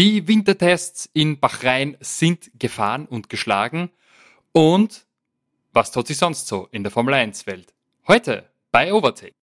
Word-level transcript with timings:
Die 0.00 0.26
Wintertests 0.26 1.10
in 1.12 1.40
Bahrain 1.40 1.94
sind 2.00 2.50
gefahren 2.58 3.04
und 3.04 3.28
geschlagen. 3.28 3.90
Und 4.50 5.04
was 5.74 5.92
tut 5.92 6.06
sich 6.06 6.16
sonst 6.16 6.46
so 6.46 6.68
in 6.70 6.84
der 6.84 6.90
Formel 6.90 7.12
1 7.12 7.46
Welt? 7.46 7.74
Heute 8.08 8.48
bei 8.72 8.94
Overtake. 8.94 9.34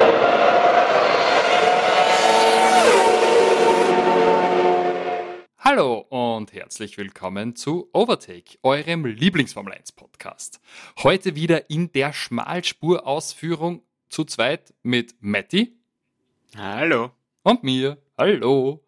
Hallo 5.60 6.00
und 6.10 6.52
herzlich 6.52 6.98
willkommen 6.98 7.55
zu 7.55 7.88
Overtake, 7.94 8.58
eurem 8.64 9.05
Lieblingsformel 9.05 9.74
1 9.74 9.92
Podcast. 9.92 10.60
Heute 11.04 11.36
wieder 11.36 11.70
in 11.70 11.92
der 11.92 12.14
Schmalspurausführung 12.14 13.84
zu 14.10 14.26
zweit 14.26 14.74
mit 14.82 15.14
Matti. 15.20 15.78
Hallo. 16.55 17.12
Und 17.44 17.64
mir. 17.64 18.00
Hallo 18.18 18.87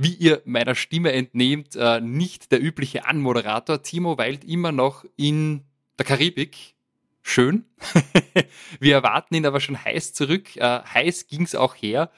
wie 0.00 0.14
ihr 0.14 0.40
meiner 0.46 0.74
Stimme 0.74 1.12
entnehmt, 1.12 1.76
äh, 1.76 2.00
nicht 2.00 2.52
der 2.52 2.62
übliche 2.62 3.04
Anmoderator. 3.04 3.82
Timo 3.82 4.16
weilt 4.16 4.44
immer 4.44 4.72
noch 4.72 5.04
in 5.16 5.64
der 5.98 6.06
Karibik. 6.06 6.74
Schön. 7.20 7.66
Wir 8.80 8.94
erwarten 8.94 9.34
ihn 9.34 9.44
aber 9.44 9.60
schon 9.60 9.84
heiß 9.84 10.14
zurück. 10.14 10.56
Äh, 10.56 10.80
heiß 10.94 11.26
ging's 11.26 11.54
auch 11.54 11.74
her 11.74 12.10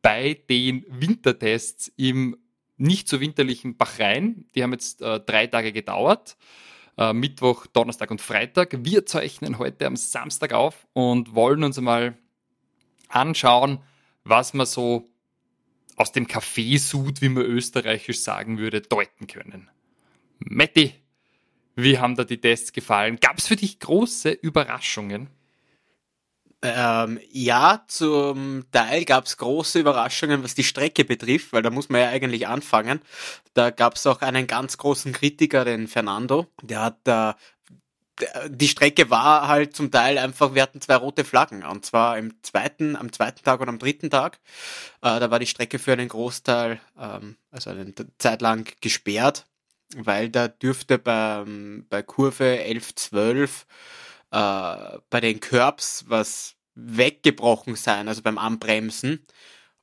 bei 0.00 0.40
den 0.48 0.86
Wintertests 0.88 1.92
im 1.98 2.38
nicht 2.78 3.06
so 3.06 3.20
winterlichen 3.20 3.76
Bachrhein. 3.76 4.46
Die 4.54 4.62
haben 4.62 4.72
jetzt 4.72 5.02
äh, 5.02 5.20
drei 5.20 5.46
Tage 5.46 5.72
gedauert. 5.72 6.38
Äh, 6.96 7.12
Mittwoch, 7.12 7.66
Donnerstag 7.66 8.10
und 8.10 8.22
Freitag. 8.22 8.78
Wir 8.82 9.04
zeichnen 9.04 9.58
heute 9.58 9.86
am 9.86 9.96
Samstag 9.96 10.54
auf 10.54 10.86
und 10.94 11.34
wollen 11.34 11.64
uns 11.64 11.76
einmal 11.76 12.16
anschauen, 13.08 13.80
was 14.24 14.54
man 14.54 14.64
so 14.64 15.06
aus 15.96 16.12
dem 16.12 16.26
Kaffeesud, 16.28 17.22
wie 17.22 17.28
man 17.30 17.44
österreichisch 17.44 18.20
sagen 18.20 18.58
würde, 18.58 18.82
deuten 18.82 19.26
können. 19.26 19.70
Matti, 20.38 20.94
wie 21.74 21.98
haben 21.98 22.14
da 22.14 22.24
die 22.24 22.40
Tests 22.40 22.72
gefallen? 22.72 23.18
Gab 23.20 23.38
es 23.38 23.48
für 23.48 23.56
dich 23.56 23.80
große 23.80 24.30
Überraschungen? 24.30 25.28
Ähm, 26.62 27.20
ja, 27.30 27.84
zum 27.86 28.64
Teil 28.72 29.04
gab 29.04 29.26
es 29.26 29.36
große 29.36 29.78
Überraschungen, 29.78 30.42
was 30.42 30.54
die 30.54 30.64
Strecke 30.64 31.04
betrifft, 31.04 31.52
weil 31.52 31.62
da 31.62 31.70
muss 31.70 31.90
man 31.90 32.00
ja 32.00 32.08
eigentlich 32.08 32.48
anfangen. 32.48 33.00
Da 33.52 33.70
gab 33.70 33.96
es 33.96 34.06
auch 34.06 34.22
einen 34.22 34.46
ganz 34.46 34.78
großen 34.78 35.12
Kritiker, 35.12 35.64
den 35.64 35.86
Fernando. 35.86 36.46
Der 36.62 36.82
hat 36.82 36.98
da 37.04 37.30
äh, 37.30 37.34
die 38.48 38.68
Strecke 38.68 39.10
war 39.10 39.48
halt 39.48 39.76
zum 39.76 39.90
Teil 39.90 40.18
einfach, 40.18 40.54
wir 40.54 40.62
hatten 40.62 40.80
zwei 40.80 40.96
rote 40.96 41.24
Flaggen. 41.24 41.64
Und 41.64 41.84
zwar 41.84 42.18
im 42.18 42.42
zweiten, 42.42 42.96
am 42.96 43.12
zweiten 43.12 43.44
Tag 43.44 43.60
und 43.60 43.68
am 43.68 43.78
dritten 43.78 44.10
Tag. 44.10 44.38
Äh, 45.02 45.20
da 45.20 45.30
war 45.30 45.38
die 45.38 45.46
Strecke 45.46 45.78
für 45.78 45.92
einen 45.92 46.08
Großteil, 46.08 46.80
ähm, 46.98 47.36
also 47.50 47.70
eine 47.70 47.94
Zeit 48.18 48.42
lang 48.42 48.72
gesperrt, 48.80 49.46
weil 49.96 50.30
da 50.30 50.48
dürfte 50.48 50.98
beim, 50.98 51.86
bei 51.88 52.02
Kurve 52.02 52.60
11, 52.60 52.94
12 52.94 53.66
äh, 54.30 54.98
bei 55.10 55.20
den 55.20 55.40
Curbs 55.40 56.04
was 56.08 56.54
weggebrochen 56.74 57.76
sein, 57.76 58.08
also 58.08 58.22
beim 58.22 58.38
Anbremsen. 58.38 59.26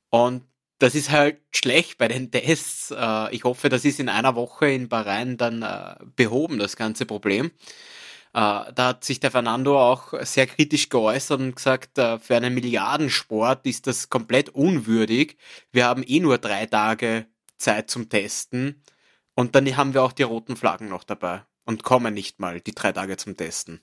Und 0.10 0.44
das 0.80 0.96
ist 0.96 1.12
halt 1.12 1.40
schlecht 1.56 1.98
bei 1.98 2.08
den 2.08 2.30
Tests. 2.32 2.92
Äh, 2.92 3.34
ich 3.34 3.44
hoffe, 3.44 3.70
das 3.70 3.86
ist 3.86 4.00
in 4.00 4.10
einer 4.10 4.36
Woche 4.36 4.70
in 4.70 4.90
Bahrain 4.90 5.38
dann 5.38 5.62
äh, 5.62 5.96
behoben, 6.16 6.60
das 6.60 6.76
ganze 6.76 7.06
Problem. 7.06 7.52
Äh, 8.34 8.74
da 8.74 8.88
hat 8.88 9.04
sich 9.04 9.20
der 9.20 9.32
Fernando 9.32 9.80
auch 9.80 10.14
sehr 10.22 10.48
kritisch 10.48 10.90
geäußert 10.90 11.40
und 11.40 11.56
gesagt, 11.56 11.98
äh, 12.00 12.18
für 12.20 12.36
einen 12.36 12.56
Milliardensport 12.56 13.66
ist 13.68 13.86
das 13.86 14.10
komplett 14.10 14.50
unwürdig. 14.50 15.38
Wir 15.72 15.86
haben 15.86 16.04
eh 16.06 16.20
nur 16.20 16.40
drei 16.40 16.66
Tage 16.66 17.28
Zeit 17.58 17.92
zum 17.92 18.10
Testen 18.10 18.82
und 19.36 19.56
dann 19.56 19.78
haben 19.78 19.94
wir 19.94 20.02
auch 20.02 20.12
die 20.12 20.24
roten 20.24 20.56
Flaggen 20.56 20.90
noch 20.90 21.04
dabei 21.04 21.44
und 21.66 21.84
kommen 21.84 22.14
nicht 22.14 22.40
mal 22.40 22.60
die 22.60 22.74
drei 22.74 22.92
Tage 22.92 23.18
zum 23.18 23.38
Testen. 23.38 23.82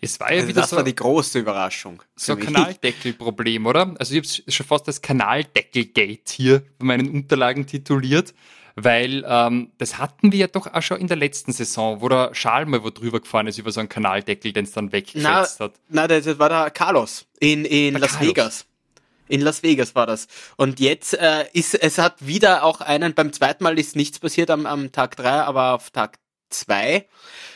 Es 0.00 0.18
war 0.20 0.30
ja 0.30 0.38
also 0.38 0.48
wieder 0.48 0.60
das 0.60 0.70
so, 0.70 0.76
war 0.76 0.84
die 0.84 0.94
große 0.94 1.38
Überraschung. 1.38 2.02
So 2.16 2.32
ein 2.32 2.40
Kanaldeckelproblem, 2.40 3.66
oder? 3.66 3.94
Also 3.98 4.14
ich 4.14 4.42
habe 4.42 4.52
schon 4.52 4.66
fast 4.66 4.88
das 4.88 5.02
Kanaldeckelgate 5.02 6.32
hier 6.32 6.62
bei 6.78 6.86
meinen 6.86 7.10
Unterlagen 7.10 7.66
tituliert 7.66 8.34
weil 8.84 9.24
ähm, 9.26 9.72
das 9.78 9.98
hatten 9.98 10.32
wir 10.32 10.38
ja 10.38 10.46
doch 10.46 10.66
auch 10.66 10.82
schon 10.82 10.98
in 10.98 11.08
der 11.08 11.16
letzten 11.16 11.52
Saison, 11.52 12.00
wo 12.00 12.08
der 12.08 12.34
Schal 12.34 12.66
mal 12.66 12.82
wo 12.82 12.90
drüber 12.90 13.20
gefahren 13.20 13.46
ist 13.46 13.58
über 13.58 13.72
so 13.72 13.80
einen 13.80 13.88
Kanaldeckel, 13.88 14.52
den 14.52 14.64
es 14.64 14.72
dann 14.72 14.92
weggefetzt 14.92 15.60
hat. 15.60 15.74
Nein, 15.88 16.08
das 16.08 16.38
war 16.38 16.48
der 16.48 16.70
Carlos 16.70 17.26
in, 17.40 17.64
in 17.64 17.94
Las 17.94 18.12
Carlos. 18.12 18.28
Vegas. 18.28 18.66
In 19.28 19.40
Las 19.42 19.62
Vegas 19.62 19.94
war 19.94 20.06
das. 20.06 20.26
Und 20.56 20.80
jetzt 20.80 21.14
äh, 21.14 21.46
ist 21.52 21.74
es 21.74 21.98
hat 21.98 22.26
wieder 22.26 22.62
auch 22.64 22.80
einen, 22.80 23.14
beim 23.14 23.32
zweiten 23.32 23.64
Mal 23.64 23.78
ist 23.78 23.96
nichts 23.96 24.18
passiert 24.18 24.50
am, 24.50 24.64
am 24.64 24.92
Tag 24.92 25.16
drei, 25.16 25.42
aber 25.42 25.74
auf 25.74 25.90
Tag 25.90 26.18
zwei 26.48 27.06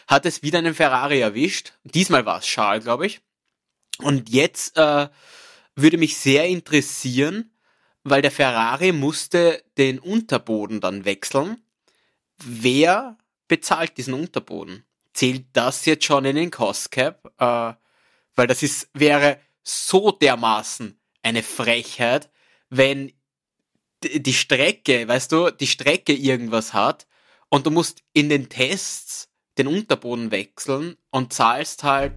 hat 0.06 0.26
es 0.26 0.42
wieder 0.42 0.58
einen 0.58 0.74
Ferrari 0.74 1.20
erwischt. 1.20 1.72
Diesmal 1.84 2.26
war 2.26 2.38
es 2.38 2.46
Schal, 2.46 2.80
glaube 2.80 3.06
ich. 3.06 3.20
Und 3.98 4.28
jetzt 4.28 4.76
äh, 4.76 5.08
würde 5.76 5.98
mich 5.98 6.16
sehr 6.16 6.46
interessieren, 6.46 7.51
weil 8.04 8.22
der 8.22 8.30
Ferrari 8.30 8.92
musste 8.92 9.62
den 9.78 9.98
Unterboden 9.98 10.80
dann 10.80 11.04
wechseln. 11.04 11.62
Wer 12.38 13.16
bezahlt 13.48 13.96
diesen 13.96 14.14
Unterboden? 14.14 14.84
Zählt 15.12 15.46
das 15.52 15.84
jetzt 15.84 16.04
schon 16.04 16.24
in 16.24 16.36
den 16.36 16.50
Cost 16.50 16.90
Cap? 16.90 17.32
Äh, 17.38 17.74
weil 18.34 18.46
das 18.46 18.62
ist, 18.62 18.88
wäre 18.94 19.38
so 19.62 20.10
dermaßen 20.10 20.98
eine 21.22 21.42
Frechheit, 21.42 22.30
wenn 22.70 23.12
die 24.02 24.34
Strecke, 24.34 25.06
weißt 25.06 25.30
du, 25.30 25.50
die 25.50 25.66
Strecke 25.66 26.12
irgendwas 26.12 26.72
hat 26.72 27.06
und 27.48 27.66
du 27.66 27.70
musst 27.70 28.02
in 28.12 28.28
den 28.28 28.48
Tests 28.48 29.28
den 29.58 29.68
Unterboden 29.68 30.30
wechseln 30.30 30.96
und 31.10 31.32
zahlst 31.32 31.84
halt 31.84 32.14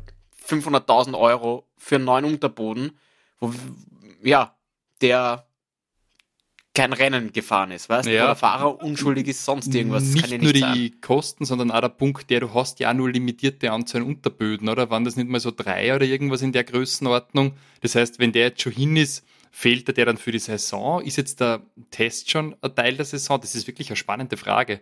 500.000 0.48 1.20
Euro 1.20 1.68
für 1.78 1.96
einen 1.96 2.06
neuen 2.06 2.26
Unterboden, 2.26 2.98
wo, 3.40 3.54
ja, 4.24 4.58
der 5.02 5.46
kein 6.76 6.94
Rennen 6.94 7.34
gefahren 7.34 7.72
ist, 7.72 7.90
weißt 7.90 8.08
du? 8.08 8.14
Ja. 8.14 8.26
Oder 8.26 8.36
Fahrer 8.36 8.84
unschuldig 8.84 9.28
ist, 9.28 9.44
sonst 9.44 9.74
irgendwas. 9.74 10.04
Nicht, 10.04 10.30
nicht 10.30 10.44
nur 10.44 10.54
die 10.54 10.60
sein. 10.60 10.92
Kosten, 11.02 11.46
sondern 11.46 11.72
auch 11.72 11.82
der 11.82 11.90
Punkt, 11.90 12.30
der 12.30 12.42
du 12.42 12.54
hast 12.54 12.80
ja 12.80 12.94
nur 12.94 13.10
limitierte 13.10 13.72
Anzahl 13.72 14.04
Unterböden, 14.04 14.70
oder? 14.70 14.90
Waren 14.90 15.06
das 15.06 15.16
nicht 15.16 15.30
mal 15.30 15.40
so 15.40 15.52
drei 15.52 15.96
oder 15.96 16.06
irgendwas 16.06 16.42
in 16.42 16.52
der 16.52 16.64
Größenordnung? 16.64 17.54
Das 17.82 17.96
heißt, 17.96 18.20
wenn 18.20 18.32
der 18.32 18.50
jetzt 18.50 18.62
schon 18.62 18.74
hin 18.74 18.96
ist, 18.96 19.26
fehlt 19.52 19.98
der 19.98 20.06
dann 20.06 20.18
für 20.18 20.32
die 20.32 20.40
Saison? 20.40 21.02
Ist 21.02 21.16
jetzt 21.16 21.40
der 21.40 21.62
Test 21.90 22.30
schon 22.30 22.56
ein 22.62 22.76
Teil 22.76 22.96
der 22.96 23.06
Saison? 23.06 23.40
Das 23.40 23.56
ist 23.56 23.68
wirklich 23.68 23.90
eine 23.90 23.96
spannende 23.96 24.38
Frage. 24.38 24.82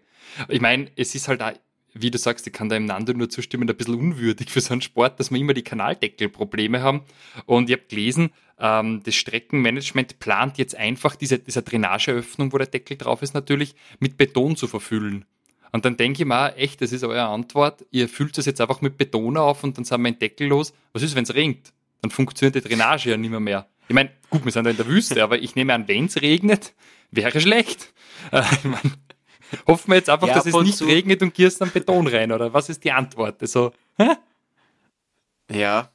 Ich 0.49 0.59
meine, 0.59 0.89
es 0.95 1.15
ist 1.15 1.27
halt 1.27 1.41
auch 1.41 1.53
wie 1.93 2.11
du 2.11 2.17
sagst, 2.17 2.47
ich 2.47 2.53
kann 2.53 2.69
da 2.69 2.75
im 2.75 2.85
Nando 2.85 3.13
nur 3.13 3.29
zustimmen, 3.29 3.69
ein 3.69 3.75
bisschen 3.75 3.95
unwürdig 3.95 4.49
für 4.49 4.61
so 4.61 4.73
einen 4.73 4.81
Sport, 4.81 5.19
dass 5.19 5.31
wir 5.31 5.39
immer 5.39 5.53
die 5.53 5.61
Kanaldeckelprobleme 5.61 6.81
haben. 6.81 7.03
Und 7.45 7.69
ich 7.69 7.75
habe 7.75 7.87
gelesen, 7.87 8.31
das 8.57 9.15
Streckenmanagement 9.15 10.19
plant 10.19 10.57
jetzt 10.57 10.75
einfach 10.75 11.15
diese, 11.15 11.39
diese 11.39 11.63
Drainageöffnung, 11.63 12.53
wo 12.53 12.57
der 12.57 12.67
Deckel 12.67 12.97
drauf 12.97 13.21
ist, 13.21 13.33
natürlich 13.33 13.75
mit 13.99 14.17
Beton 14.17 14.55
zu 14.55 14.67
verfüllen. 14.67 15.25
Und 15.71 15.85
dann 15.85 15.97
denke 15.97 16.21
ich 16.21 16.27
mir, 16.27 16.55
echt, 16.55 16.81
das 16.81 16.91
ist 16.91 17.03
eure 17.03 17.23
Antwort, 17.23 17.83
ihr 17.89 18.07
füllt 18.07 18.37
das 18.37 18.45
jetzt 18.45 18.61
einfach 18.61 18.81
mit 18.81 18.97
Beton 18.97 19.37
auf 19.37 19.63
und 19.63 19.75
dann 19.77 19.85
sind 19.85 20.01
wir 20.01 20.07
ein 20.07 20.19
Deckel 20.19 20.47
los. 20.47 20.73
Was 20.93 21.01
ist, 21.01 21.15
wenn 21.15 21.23
es 21.23 21.33
regnet? 21.33 21.73
Dann 22.01 22.11
funktioniert 22.11 22.55
die 22.55 22.61
Drainage 22.61 23.09
ja 23.09 23.17
nicht 23.17 23.31
mehr. 23.31 23.39
mehr. 23.39 23.67
Ich 23.87 23.95
meine, 23.95 24.11
gut, 24.29 24.45
wir 24.45 24.51
sind 24.51 24.65
da 24.65 24.69
in 24.69 24.77
der 24.77 24.87
Wüste, 24.87 25.23
aber 25.23 25.39
ich 25.39 25.55
nehme 25.55 25.73
an, 25.73 25.87
wenn 25.87 26.05
es 26.05 26.21
regnet, 26.21 26.73
wäre 27.11 27.41
schlecht. 27.41 27.91
Äh, 28.31 28.43
ich 28.51 28.63
mein, 28.63 28.93
hoffen 29.67 29.91
wir 29.91 29.95
jetzt 29.95 30.09
einfach, 30.09 30.27
ja, 30.27 30.35
dass 30.35 30.45
es 30.45 30.55
nicht 30.55 30.81
regnet 30.83 31.21
und 31.21 31.33
gierst 31.33 31.59
dann 31.59 31.71
Beton 31.71 32.07
rein, 32.07 32.31
oder 32.31 32.53
was 32.53 32.69
ist 32.69 32.83
die 32.83 32.91
Antwort? 32.91 33.41
Also, 33.41 33.73
hä? 33.97 34.11
Ja, 35.51 35.91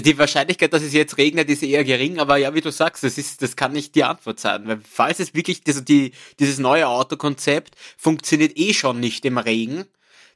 die 0.00 0.18
Wahrscheinlichkeit, 0.18 0.72
dass 0.72 0.82
es 0.82 0.94
jetzt 0.94 1.18
regnet, 1.18 1.50
ist 1.50 1.62
eher 1.62 1.84
gering, 1.84 2.18
aber 2.18 2.38
ja, 2.38 2.54
wie 2.54 2.62
du 2.62 2.72
sagst, 2.72 3.04
das 3.04 3.18
ist, 3.18 3.42
das 3.42 3.56
kann 3.56 3.72
nicht 3.72 3.94
die 3.94 4.04
Antwort 4.04 4.40
sein. 4.40 4.66
Weil 4.66 4.80
falls 4.80 5.20
es 5.20 5.34
wirklich, 5.34 5.60
also 5.66 5.82
die, 5.82 6.12
dieses 6.38 6.58
neue 6.58 6.88
Autokonzept 6.88 7.74
funktioniert 7.98 8.56
eh 8.56 8.72
schon 8.72 9.00
nicht 9.00 9.24
im 9.26 9.36
Regen. 9.36 9.84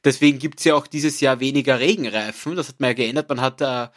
Deswegen 0.03 0.37
gibt's 0.37 0.63
ja 0.63 0.75
auch 0.75 0.85
dieses 0.85 1.19
Jahr 1.21 1.39
weniger 1.39 1.79
Regenreifen. 1.79 2.55
Das 2.55 2.67
hat 2.67 2.79
man 2.79 2.91
ja 2.91 2.93
geändert. 2.93 3.29
Man 3.29 3.41
hat, 3.41 3.61
äh, 3.61 3.87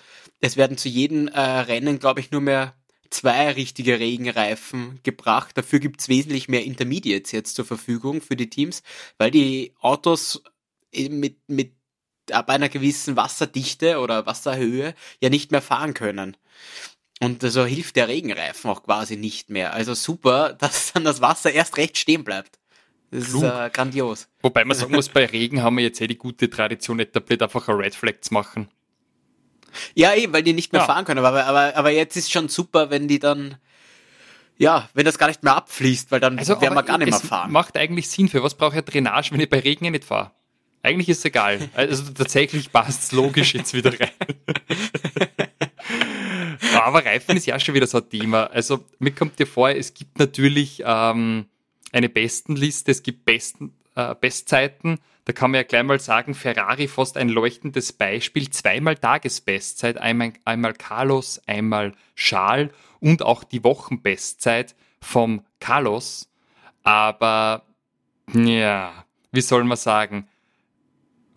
es 0.40 0.56
werden 0.56 0.78
zu 0.78 0.88
jedem 0.88 1.28
äh, 1.28 1.40
Rennen, 1.40 1.98
glaube 1.98 2.20
ich, 2.20 2.30
nur 2.30 2.40
mehr 2.40 2.74
zwei 3.10 3.50
richtige 3.50 3.98
Regenreifen 3.98 5.00
gebracht. 5.02 5.58
Dafür 5.58 5.78
gibt's 5.78 6.08
wesentlich 6.08 6.48
mehr 6.48 6.64
Intermediates 6.64 7.32
jetzt 7.32 7.54
zur 7.54 7.66
Verfügung 7.66 8.22
für 8.22 8.36
die 8.36 8.48
Teams, 8.48 8.82
weil 9.18 9.30
die 9.30 9.74
Autos 9.80 10.42
mit, 10.94 11.36
mit 11.48 11.72
ab 12.32 12.50
einer 12.50 12.68
gewissen 12.68 13.16
Wasserdichte 13.16 13.98
oder 13.98 14.26
Wasserhöhe 14.26 14.94
ja 15.20 15.28
nicht 15.28 15.50
mehr 15.50 15.62
fahren 15.62 15.94
können. 15.94 16.36
Und 17.22 17.42
so 17.42 17.66
hilft 17.66 17.96
der 17.96 18.08
Regenreifen 18.08 18.70
auch 18.70 18.82
quasi 18.82 19.16
nicht 19.16 19.50
mehr. 19.50 19.74
Also 19.74 19.94
super, 19.94 20.52
dass 20.58 20.92
dann 20.92 21.04
das 21.04 21.20
Wasser 21.20 21.52
erst 21.52 21.76
recht 21.76 21.98
stehen 21.98 22.24
bleibt. 22.24 22.58
Das 23.10 23.30
Klug. 23.30 23.42
ist 23.42 23.50
äh, 23.50 23.70
grandios. 23.70 24.28
Wobei 24.40 24.64
man 24.64 24.76
sagen 24.76 24.94
muss, 24.94 25.08
bei 25.10 25.26
Regen 25.26 25.62
haben 25.62 25.76
wir 25.76 25.84
jetzt 25.84 26.00
eh 26.00 26.06
die 26.06 26.16
gute 26.16 26.48
Tradition 26.48 27.00
etabliert, 27.00 27.42
einfach 27.42 27.68
ein 27.68 27.76
Red 27.76 27.94
Flag 27.94 28.20
zu 28.20 28.32
machen. 28.32 28.68
Ja, 29.94 30.14
eben, 30.14 30.32
weil 30.32 30.42
die 30.42 30.52
nicht 30.52 30.72
mehr 30.72 30.82
ja. 30.82 30.86
fahren 30.86 31.04
können. 31.04 31.24
Aber, 31.24 31.44
aber, 31.44 31.76
aber 31.76 31.90
jetzt 31.90 32.16
ist 32.16 32.32
schon 32.32 32.48
super, 32.48 32.90
wenn 32.90 33.08
die 33.08 33.18
dann 33.18 33.56
ja, 34.60 34.90
wenn 34.92 35.06
das 35.06 35.16
gar 35.16 35.28
nicht 35.28 35.42
mehr 35.42 35.56
abfließt, 35.56 36.10
weil 36.10 36.20
dann 36.20 36.38
also, 36.38 36.60
werden 36.60 36.74
wir 36.74 36.82
gar 36.82 36.98
nicht 36.98 37.10
mehr 37.10 37.18
fahren. 37.18 37.50
Macht 37.50 37.78
eigentlich 37.78 38.10
Sinn. 38.10 38.28
Für 38.28 38.42
was 38.42 38.54
brauche 38.54 38.78
ich 38.78 38.84
Drainage, 38.84 39.30
wenn 39.32 39.40
ich 39.40 39.48
bei 39.48 39.58
Regen 39.58 39.90
nicht 39.90 40.04
fahre? 40.04 40.32
Eigentlich 40.82 41.08
ist 41.08 41.18
es 41.18 41.24
egal. 41.26 41.68
Also 41.74 42.10
tatsächlich 42.12 42.72
passt 42.72 43.02
es 43.02 43.12
logisch 43.12 43.54
jetzt 43.54 43.74
wieder 43.74 43.92
rein. 43.98 44.10
Aber 46.74 47.04
Reifen 47.04 47.36
ist 47.36 47.46
ja 47.46 47.58
schon 47.60 47.74
wieder 47.74 47.86
so 47.86 47.98
ein 47.98 48.08
Thema. 48.08 48.44
Also 48.44 48.84
mir 48.98 49.12
kommt 49.12 49.38
dir 49.38 49.46
vor, 49.46 49.70
es 49.70 49.92
gibt 49.92 50.18
natürlich 50.18 50.82
ähm, 50.84 51.46
eine 51.92 52.08
Bestenliste, 52.08 52.90
es 52.90 53.02
gibt 53.02 53.24
Besten, 53.24 53.74
äh, 53.94 54.14
Bestzeiten. 54.14 54.98
Da 55.24 55.32
kann 55.32 55.50
man 55.50 55.58
ja 55.58 55.62
gleich 55.64 55.82
mal 55.82 56.00
sagen, 56.00 56.34
Ferrari 56.34 56.88
fast 56.88 57.16
ein 57.16 57.28
leuchtendes 57.28 57.92
Beispiel. 57.92 58.48
Zweimal 58.50 58.96
Tagesbestzeit, 58.96 59.98
einmal, 59.98 60.32
einmal 60.44 60.72
Carlos, 60.72 61.40
einmal 61.46 61.92
Charles 62.16 62.70
und 63.00 63.22
auch 63.22 63.44
die 63.44 63.62
Wochenbestzeit 63.62 64.74
vom 65.00 65.44
Carlos. 65.60 66.30
Aber 66.82 67.64
ja, 68.32 69.04
wie 69.32 69.40
soll 69.40 69.64
man 69.64 69.76
sagen, 69.76 70.28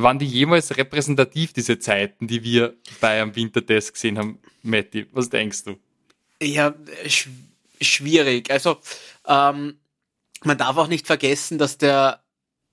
waren 0.04 0.20
die 0.20 0.28
jemals 0.28 0.76
repräsentativ, 0.78 1.54
diese 1.54 1.80
Zeiten, 1.80 2.28
die 2.28 2.44
wir 2.44 2.76
bei 3.02 3.22
einem 3.22 3.36
Wintertest 3.36 3.94
gesehen 3.94 4.18
haben, 4.18 4.40
Matti? 4.62 5.08
Was 5.12 5.30
denkst 5.30 5.64
du? 5.64 5.80
Ja, 6.42 6.74
sch 7.08 7.30
schwierig. 7.82 8.50
Also, 8.52 8.78
ähm, 9.28 9.80
man 10.44 10.58
darf 10.58 10.78
auch 10.78 10.88
nicht 10.88 11.08
vergessen, 11.08 11.58
dass 11.58 11.78
der 11.78 12.24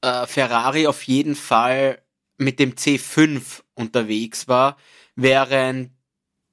äh, 0.02 0.26
Ferrari 0.26 0.86
auf 0.86 1.02
jeden 1.04 1.34
Fall 1.34 2.00
mit 2.36 2.58
dem 2.58 2.74
C5 2.74 3.62
unterwegs 3.74 4.48
war, 4.48 4.76
während 5.14 5.90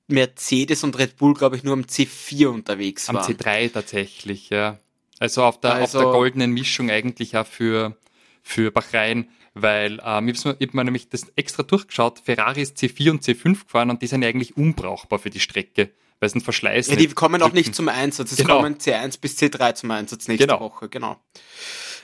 Mercedes 0.07 0.83
und 0.83 0.97
Red 0.97 1.17
Bull, 1.17 1.33
glaube 1.33 1.55
ich, 1.57 1.63
nur 1.63 1.73
am 1.73 1.81
C4 1.81 2.47
unterwegs 2.47 3.07
waren. 3.07 3.17
Am 3.17 3.23
C3 3.23 3.71
tatsächlich, 3.71 4.49
ja. 4.49 4.79
Also 5.19 5.43
auf 5.43 5.59
der, 5.59 5.73
also 5.73 5.99
auf 5.99 6.03
der 6.03 6.11
goldenen 6.11 6.51
Mischung 6.51 6.89
eigentlich 6.89 7.35
auch 7.35 7.47
für, 7.47 7.97
für 8.47 8.71
Bahrain, 8.71 9.27
weil 9.53 9.99
ähm, 10.05 10.29
ich 10.29 10.45
habe 10.45 10.57
mir 10.71 10.83
nämlich 10.85 11.09
das 11.09 11.27
extra 11.35 11.63
durchgeschaut, 11.63 12.21
Ferrari 12.23 12.61
ist 12.61 12.77
C4 12.77 13.11
und 13.11 13.23
C5 13.23 13.63
gefahren 13.63 13.89
und 13.89 14.01
die 14.01 14.07
sind 14.07 14.21
ja 14.21 14.29
eigentlich 14.29 14.55
unbrauchbar 14.55 15.19
für 15.19 15.29
die 15.29 15.41
Strecke, 15.41 15.91
weil 16.19 16.27
es 16.27 16.35
ein 16.35 16.41
Verschleiß 16.41 16.87
Ja, 16.87 16.95
die 16.95 17.07
kommen 17.09 17.41
drücken. 17.41 17.51
auch 17.51 17.53
nicht 17.53 17.75
zum 17.75 17.89
Einsatz, 17.89 18.31
es 18.31 18.37
genau. 18.37 18.57
kommen 18.57 18.77
C1 18.77 19.19
bis 19.19 19.37
C3 19.37 19.75
zum 19.75 19.91
Einsatz 19.91 20.27
nächste 20.27 20.47
genau. 20.47 20.61
Woche, 20.61 20.87
genau. 20.87 21.17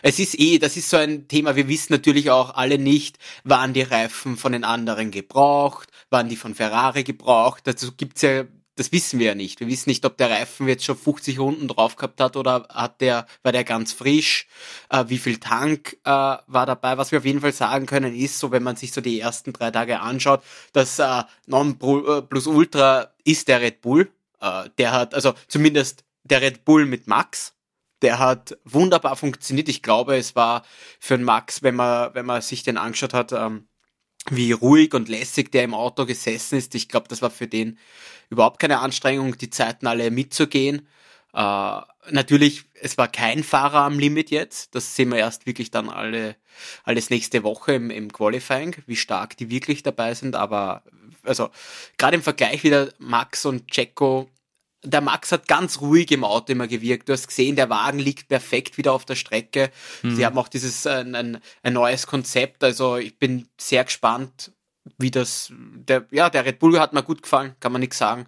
Es 0.01 0.19
ist 0.19 0.37
eh, 0.37 0.59
das 0.59 0.75
ist 0.75 0.89
so 0.89 0.97
ein 0.97 1.29
Thema, 1.29 1.55
wir 1.55 1.69
wissen 1.69 1.93
natürlich 1.93 2.29
auch 2.29 2.55
alle 2.55 2.77
nicht, 2.77 3.19
waren 3.45 3.71
die 3.71 3.83
Reifen 3.83 4.35
von 4.35 4.51
den 4.51 4.65
anderen 4.65 5.11
gebraucht, 5.11 5.89
waren 6.09 6.27
die 6.27 6.35
von 6.35 6.55
Ferrari 6.55 7.03
gebraucht, 7.03 7.61
dazu 7.65 7.93
gibt's 7.95 8.21
ja 8.21 8.43
das 8.75 8.91
wissen 8.91 9.19
wir 9.19 9.27
ja 9.27 9.35
nicht. 9.35 9.59
Wir 9.59 9.67
wissen 9.67 9.89
nicht, 9.89 10.05
ob 10.05 10.17
der 10.17 10.29
Reifen 10.29 10.67
jetzt 10.67 10.85
schon 10.85 10.97
50 10.97 11.39
Runden 11.39 11.67
drauf 11.67 11.95
gehabt 11.95 12.19
hat 12.19 12.35
oder 12.35 12.67
hat 12.69 13.01
der, 13.01 13.27
war 13.43 13.51
der 13.51 13.63
ganz 13.63 13.93
frisch, 13.93 14.47
äh, 14.89 15.05
wie 15.07 15.17
viel 15.17 15.37
Tank 15.37 15.97
äh, 16.03 16.09
war 16.09 16.65
dabei. 16.65 16.97
Was 16.97 17.11
wir 17.11 17.19
auf 17.19 17.25
jeden 17.25 17.41
Fall 17.41 17.53
sagen 17.53 17.85
können, 17.85 18.15
ist 18.15 18.39
so, 18.39 18.51
wenn 18.51 18.63
man 18.63 18.75
sich 18.75 18.91
so 18.91 19.01
die 19.01 19.19
ersten 19.19 19.53
drei 19.53 19.71
Tage 19.71 19.99
anschaut, 19.99 20.43
dass 20.73 20.99
äh, 20.99 21.23
Non 21.45 21.77
äh, 21.81 22.21
Plus 22.23 22.47
Ultra 22.47 23.13
ist 23.23 23.47
der 23.47 23.61
Red 23.61 23.81
Bull. 23.81 24.11
Äh, 24.39 24.69
der 24.77 24.91
hat, 24.91 25.13
also 25.13 25.33
zumindest 25.47 26.03
der 26.23 26.41
Red 26.41 26.65
Bull 26.65 26.85
mit 26.85 27.07
Max, 27.07 27.53
der 28.01 28.19
hat 28.19 28.57
wunderbar 28.65 29.15
funktioniert. 29.15 29.69
Ich 29.69 29.81
glaube, 29.81 30.17
es 30.17 30.35
war 30.35 30.63
für 30.99 31.17
den 31.17 31.23
Max, 31.23 31.63
wenn 31.63 31.75
man, 31.75 32.13
wenn 32.13 32.25
man 32.25 32.41
sich 32.41 32.63
den 32.63 32.77
angeschaut 32.77 33.13
hat, 33.13 33.31
ähm, 33.31 33.67
wie 34.29 34.51
ruhig 34.51 34.93
und 34.93 35.09
lässig 35.09 35.51
der 35.51 35.63
im 35.63 35.73
Auto 35.73 36.05
gesessen 36.05 36.57
ist. 36.57 36.75
Ich 36.75 36.87
glaube, 36.87 37.07
das 37.07 37.21
war 37.21 37.29
für 37.29 37.47
den 37.47 37.77
überhaupt 38.29 38.59
keine 38.59 38.79
Anstrengung, 38.79 39.37
die 39.37 39.49
Zeiten 39.49 39.87
alle 39.87 40.11
mitzugehen. 40.11 40.87
Äh, 41.33 41.81
natürlich, 42.11 42.63
es 42.79 42.97
war 42.97 43.07
kein 43.07 43.43
Fahrer 43.43 43.83
am 43.83 43.99
Limit 43.99 44.29
jetzt. 44.29 44.75
Das 44.75 44.95
sehen 44.95 45.09
wir 45.09 45.17
erst 45.17 45.45
wirklich 45.45 45.71
dann 45.71 45.89
alle, 45.89 46.35
alles 46.83 47.09
nächste 47.09 47.43
Woche 47.43 47.73
im, 47.73 47.89
im 47.89 48.13
Qualifying, 48.13 48.75
wie 48.85 48.95
stark 48.95 49.35
die 49.37 49.49
wirklich 49.49 49.83
dabei 49.83 50.13
sind. 50.13 50.35
Aber 50.35 50.83
also 51.23 51.49
gerade 51.97 52.15
im 52.15 52.23
Vergleich 52.23 52.63
wieder 52.63 52.89
Max 52.99 53.45
und 53.45 53.67
Checo 53.69 54.29
der 54.83 55.01
Max 55.01 55.31
hat 55.31 55.47
ganz 55.47 55.81
ruhig 55.81 56.11
im 56.11 56.23
Auto 56.23 56.51
immer 56.51 56.67
gewirkt. 56.67 57.07
Du 57.07 57.13
hast 57.13 57.27
gesehen, 57.27 57.55
der 57.55 57.69
Wagen 57.69 57.99
liegt 57.99 58.27
perfekt 58.27 58.77
wieder 58.77 58.93
auf 58.93 59.05
der 59.05 59.15
Strecke. 59.15 59.71
Mhm. 60.01 60.15
Sie 60.15 60.25
haben 60.25 60.37
auch 60.37 60.47
dieses 60.47 60.85
ein, 60.85 61.15
ein, 61.15 61.39
ein, 61.63 61.73
neues 61.73 62.07
Konzept. 62.07 62.63
Also 62.63 62.97
ich 62.97 63.17
bin 63.17 63.47
sehr 63.59 63.85
gespannt, 63.85 64.51
wie 64.97 65.11
das. 65.11 65.51
Der, 65.51 66.05
ja, 66.11 66.29
der 66.29 66.45
Red 66.45 66.59
Bull 66.59 66.79
hat 66.79 66.93
mir 66.93 67.03
gut 67.03 67.23
gefallen, 67.23 67.55
kann 67.59 67.71
man 67.71 67.81
nichts 67.81 67.97
sagen. 67.97 68.27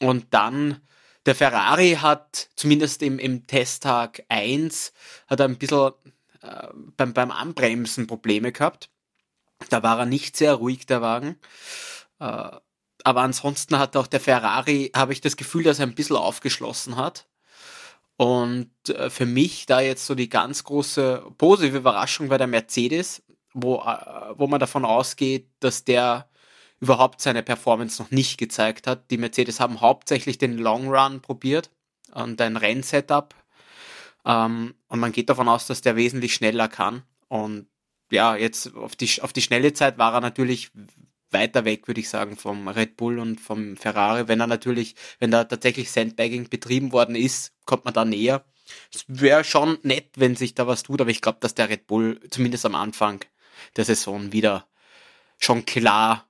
Und 0.00 0.26
dann 0.30 0.80
der 1.26 1.34
Ferrari 1.34 1.98
hat 2.00 2.48
zumindest 2.56 3.02
im, 3.02 3.18
im 3.18 3.46
Testtag 3.46 4.24
1 4.28 4.92
hat 5.28 5.40
er 5.40 5.46
ein 5.46 5.58
bisschen 5.58 5.92
äh, 6.42 6.68
beim, 6.96 7.12
beim 7.12 7.30
Anbremsen 7.30 8.06
Probleme 8.06 8.50
gehabt. 8.50 8.90
Da 9.68 9.82
war 9.82 10.00
er 10.00 10.06
nicht 10.06 10.36
sehr 10.36 10.54
ruhig, 10.54 10.86
der 10.86 11.00
Wagen. 11.00 11.36
Äh, 12.18 12.50
aber 13.04 13.22
ansonsten 13.22 13.78
hat 13.78 13.96
auch 13.96 14.06
der 14.06 14.20
Ferrari, 14.20 14.90
habe 14.94 15.12
ich 15.12 15.20
das 15.20 15.36
Gefühl, 15.36 15.64
dass 15.64 15.78
er 15.78 15.86
ein 15.86 15.94
bisschen 15.94 16.16
aufgeschlossen 16.16 16.96
hat. 16.96 17.26
Und 18.16 18.70
äh, 18.88 19.10
für 19.10 19.26
mich 19.26 19.66
da 19.66 19.80
jetzt 19.80 20.06
so 20.06 20.14
die 20.14 20.28
ganz 20.28 20.64
große 20.64 21.24
positive 21.38 21.78
Überraschung 21.78 22.28
bei 22.28 22.38
der 22.38 22.46
Mercedes, 22.46 23.22
wo, 23.54 23.76
äh, 23.76 24.34
wo 24.36 24.46
man 24.46 24.60
davon 24.60 24.84
ausgeht, 24.84 25.48
dass 25.60 25.84
der 25.84 26.28
überhaupt 26.80 27.20
seine 27.20 27.42
Performance 27.42 28.02
noch 28.02 28.10
nicht 28.10 28.38
gezeigt 28.38 28.86
hat. 28.86 29.10
Die 29.10 29.16
Mercedes 29.16 29.60
haben 29.60 29.80
hauptsächlich 29.80 30.38
den 30.38 30.58
Long 30.58 30.88
Run 30.88 31.20
probiert 31.20 31.70
und 32.12 32.40
ein 32.40 32.56
Rennsetup. 32.56 33.34
Ähm, 34.24 34.74
und 34.88 35.00
man 35.00 35.12
geht 35.12 35.30
davon 35.30 35.48
aus, 35.48 35.66
dass 35.66 35.80
der 35.80 35.96
wesentlich 35.96 36.34
schneller 36.34 36.68
kann. 36.68 37.02
Und 37.28 37.66
ja, 38.10 38.36
jetzt 38.36 38.74
auf 38.76 38.94
die, 38.94 39.22
auf 39.22 39.32
die 39.32 39.42
schnelle 39.42 39.72
Zeit 39.72 39.96
war 39.96 40.14
er 40.14 40.20
natürlich 40.20 40.70
weiter 41.32 41.64
weg, 41.64 41.88
würde 41.88 42.00
ich 42.00 42.08
sagen, 42.08 42.36
vom 42.36 42.68
Red 42.68 42.96
Bull 42.96 43.18
und 43.18 43.40
vom 43.40 43.76
Ferrari. 43.76 44.28
Wenn 44.28 44.40
er 44.40 44.46
natürlich, 44.46 44.94
wenn 45.18 45.30
da 45.30 45.44
tatsächlich 45.44 45.90
Sandbagging 45.90 46.48
betrieben 46.48 46.92
worden 46.92 47.14
ist, 47.14 47.52
kommt 47.64 47.84
man 47.84 47.94
da 47.94 48.04
näher. 48.04 48.44
Es 48.92 49.04
wäre 49.08 49.44
schon 49.44 49.78
nett, 49.82 50.10
wenn 50.16 50.36
sich 50.36 50.54
da 50.54 50.66
was 50.66 50.82
tut, 50.82 51.00
aber 51.00 51.10
ich 51.10 51.20
glaube, 51.20 51.38
dass 51.40 51.54
der 51.54 51.68
Red 51.68 51.86
Bull 51.86 52.20
zumindest 52.30 52.64
am 52.66 52.74
Anfang 52.74 53.24
der 53.76 53.84
Saison 53.84 54.32
wieder 54.32 54.66
schon 55.38 55.64
klar 55.66 56.28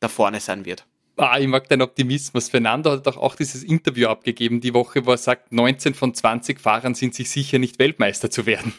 da 0.00 0.08
vorne 0.08 0.40
sein 0.40 0.64
wird. 0.64 0.86
Ah, 1.16 1.38
ich 1.38 1.46
mag 1.46 1.68
deinen 1.68 1.82
Optimismus. 1.82 2.48
Fernando 2.48 2.90
hat 2.90 3.06
doch 3.06 3.18
auch 3.18 3.36
dieses 3.36 3.62
Interview 3.62 4.08
abgegeben 4.08 4.60
die 4.60 4.74
Woche, 4.74 5.04
wo 5.04 5.10
er 5.12 5.18
sagt, 5.18 5.52
19 5.52 5.94
von 5.94 6.14
20 6.14 6.58
Fahrern 6.58 6.94
sind 6.94 7.14
sich 7.14 7.30
sicher 7.30 7.58
nicht 7.58 7.78
Weltmeister 7.78 8.30
zu 8.30 8.46
werden. 8.46 8.72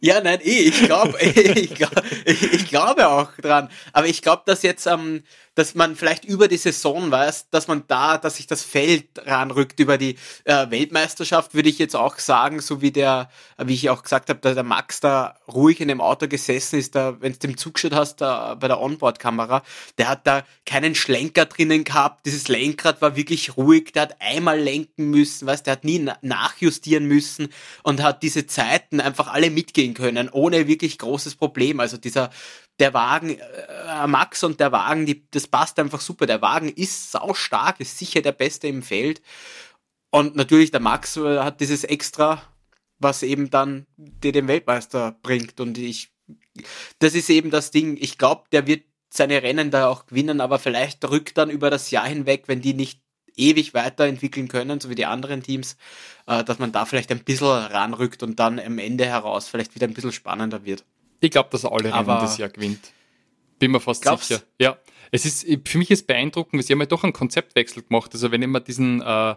Ja, 0.00 0.20
nein, 0.20 0.40
eh, 0.42 0.68
ich 0.68 0.82
glaube, 0.84 1.18
ich, 1.20 1.74
glaub, 1.74 1.92
ich, 2.24 2.52
ich 2.52 2.68
glaube 2.68 3.08
auch 3.08 3.32
dran. 3.36 3.68
Aber 3.92 4.06
ich 4.06 4.22
glaube, 4.22 4.42
dass 4.46 4.62
jetzt, 4.62 4.86
ähm, 4.86 5.24
dass 5.58 5.74
man 5.74 5.96
vielleicht 5.96 6.24
über 6.24 6.46
die 6.46 6.56
Saison 6.56 7.10
weiß, 7.10 7.50
dass 7.50 7.66
man 7.66 7.82
da, 7.88 8.16
dass 8.16 8.36
sich 8.36 8.46
das 8.46 8.62
Feld 8.62 9.06
ranrückt 9.26 9.80
über 9.80 9.98
die 9.98 10.14
äh, 10.44 10.70
Weltmeisterschaft, 10.70 11.52
würde 11.52 11.68
ich 11.68 11.80
jetzt 11.80 11.96
auch 11.96 12.20
sagen, 12.20 12.60
so 12.60 12.80
wie 12.80 12.92
der, 12.92 13.28
wie 13.60 13.74
ich 13.74 13.90
auch 13.90 14.04
gesagt 14.04 14.28
habe, 14.28 14.38
dass 14.38 14.54
der 14.54 14.62
Max 14.62 15.00
da 15.00 15.34
ruhig 15.52 15.80
in 15.80 15.88
dem 15.88 16.00
Auto 16.00 16.28
gesessen 16.28 16.78
ist, 16.78 16.94
da, 16.94 17.20
wenn 17.20 17.32
du 17.32 17.38
dem 17.40 17.56
zugeschaut 17.56 17.92
hast, 17.92 18.20
da 18.20 18.54
bei 18.54 18.68
der 18.68 18.80
Onboard-Kamera, 18.80 19.64
der 19.98 20.08
hat 20.08 20.28
da 20.28 20.44
keinen 20.64 20.94
Schlenker 20.94 21.46
drinnen 21.46 21.82
gehabt, 21.82 22.24
dieses 22.24 22.46
Lenkrad 22.46 23.02
war 23.02 23.16
wirklich 23.16 23.56
ruhig, 23.56 23.90
der 23.92 24.02
hat 24.02 24.16
einmal 24.20 24.60
lenken 24.60 25.10
müssen, 25.10 25.48
weißt, 25.48 25.66
der 25.66 25.72
hat 25.72 25.82
nie 25.82 26.08
nachjustieren 26.22 27.06
müssen 27.06 27.48
und 27.82 28.00
hat 28.00 28.22
diese 28.22 28.46
Zeiten 28.46 29.00
einfach 29.00 29.26
alle 29.26 29.50
mitgehen 29.50 29.94
können, 29.94 30.28
ohne 30.28 30.68
wirklich 30.68 30.98
großes 30.98 31.34
Problem. 31.34 31.80
Also 31.80 31.96
dieser 31.96 32.30
der 32.78 32.94
Wagen, 32.94 33.38
äh, 33.38 34.06
Max 34.06 34.44
und 34.44 34.60
der 34.60 34.72
Wagen, 34.72 35.06
die, 35.06 35.24
das 35.30 35.47
passt 35.50 35.78
einfach 35.78 36.00
super. 36.00 36.26
Der 36.26 36.42
Wagen 36.42 36.68
ist 36.68 37.12
sau 37.12 37.34
stark, 37.34 37.80
ist 37.80 37.98
sicher 37.98 38.22
der 38.22 38.32
Beste 38.32 38.68
im 38.68 38.82
Feld. 38.82 39.22
Und 40.10 40.36
natürlich 40.36 40.70
der 40.70 40.80
Max 40.80 41.16
äh, 41.16 41.38
hat 41.40 41.60
dieses 41.60 41.84
Extra, 41.84 42.42
was 42.98 43.22
eben 43.22 43.50
dann 43.50 43.86
dir 43.96 44.32
den 44.32 44.48
Weltmeister 44.48 45.16
bringt. 45.22 45.60
Und 45.60 45.78
ich, 45.78 46.10
das 46.98 47.14
ist 47.14 47.30
eben 47.30 47.50
das 47.50 47.70
Ding. 47.70 47.96
Ich 48.00 48.18
glaube, 48.18 48.44
der 48.52 48.66
wird 48.66 48.84
seine 49.10 49.42
Rennen 49.42 49.70
da 49.70 49.88
auch 49.88 50.06
gewinnen, 50.06 50.40
aber 50.40 50.58
vielleicht 50.58 51.04
rückt 51.08 51.38
dann 51.38 51.50
über 51.50 51.70
das 51.70 51.90
Jahr 51.90 52.06
hinweg, 52.06 52.44
wenn 52.46 52.60
die 52.60 52.74
nicht 52.74 53.00
ewig 53.36 53.72
weiterentwickeln 53.72 54.48
können, 54.48 54.80
so 54.80 54.90
wie 54.90 54.94
die 54.94 55.06
anderen 55.06 55.42
Teams, 55.42 55.76
äh, 56.26 56.44
dass 56.44 56.58
man 56.58 56.72
da 56.72 56.84
vielleicht 56.84 57.10
ein 57.10 57.24
bisschen 57.24 57.46
ranrückt 57.46 58.22
und 58.22 58.38
dann 58.38 58.58
am 58.58 58.78
Ende 58.78 59.06
heraus 59.06 59.48
vielleicht 59.48 59.74
wieder 59.74 59.86
ein 59.86 59.94
bisschen 59.94 60.12
spannender 60.12 60.64
wird. 60.64 60.84
Ich 61.20 61.30
glaube, 61.30 61.48
dass 61.50 61.64
er 61.64 61.72
alle 61.72 61.92
Rennen 61.92 62.06
das 62.06 62.38
Jahr 62.38 62.48
gewinnt. 62.48 62.92
Bin 63.58 63.70
mir 63.72 63.80
fast 63.80 64.02
glaubst? 64.02 64.28
sicher. 64.28 64.42
Ja. 64.58 64.76
Es 65.10 65.24
ist, 65.24 65.46
für 65.66 65.78
mich 65.78 65.90
ist 65.90 66.06
beeindruckend, 66.06 66.64
sie 66.64 66.72
haben 66.72 66.80
ja 66.80 66.86
doch 66.86 67.04
einen 67.04 67.12
Konzeptwechsel 67.12 67.82
gemacht. 67.82 68.10
Also 68.12 68.30
wenn 68.30 68.42
ich 68.42 68.48
mir 68.48 68.60
diesen, 68.60 69.00
äh, 69.02 69.34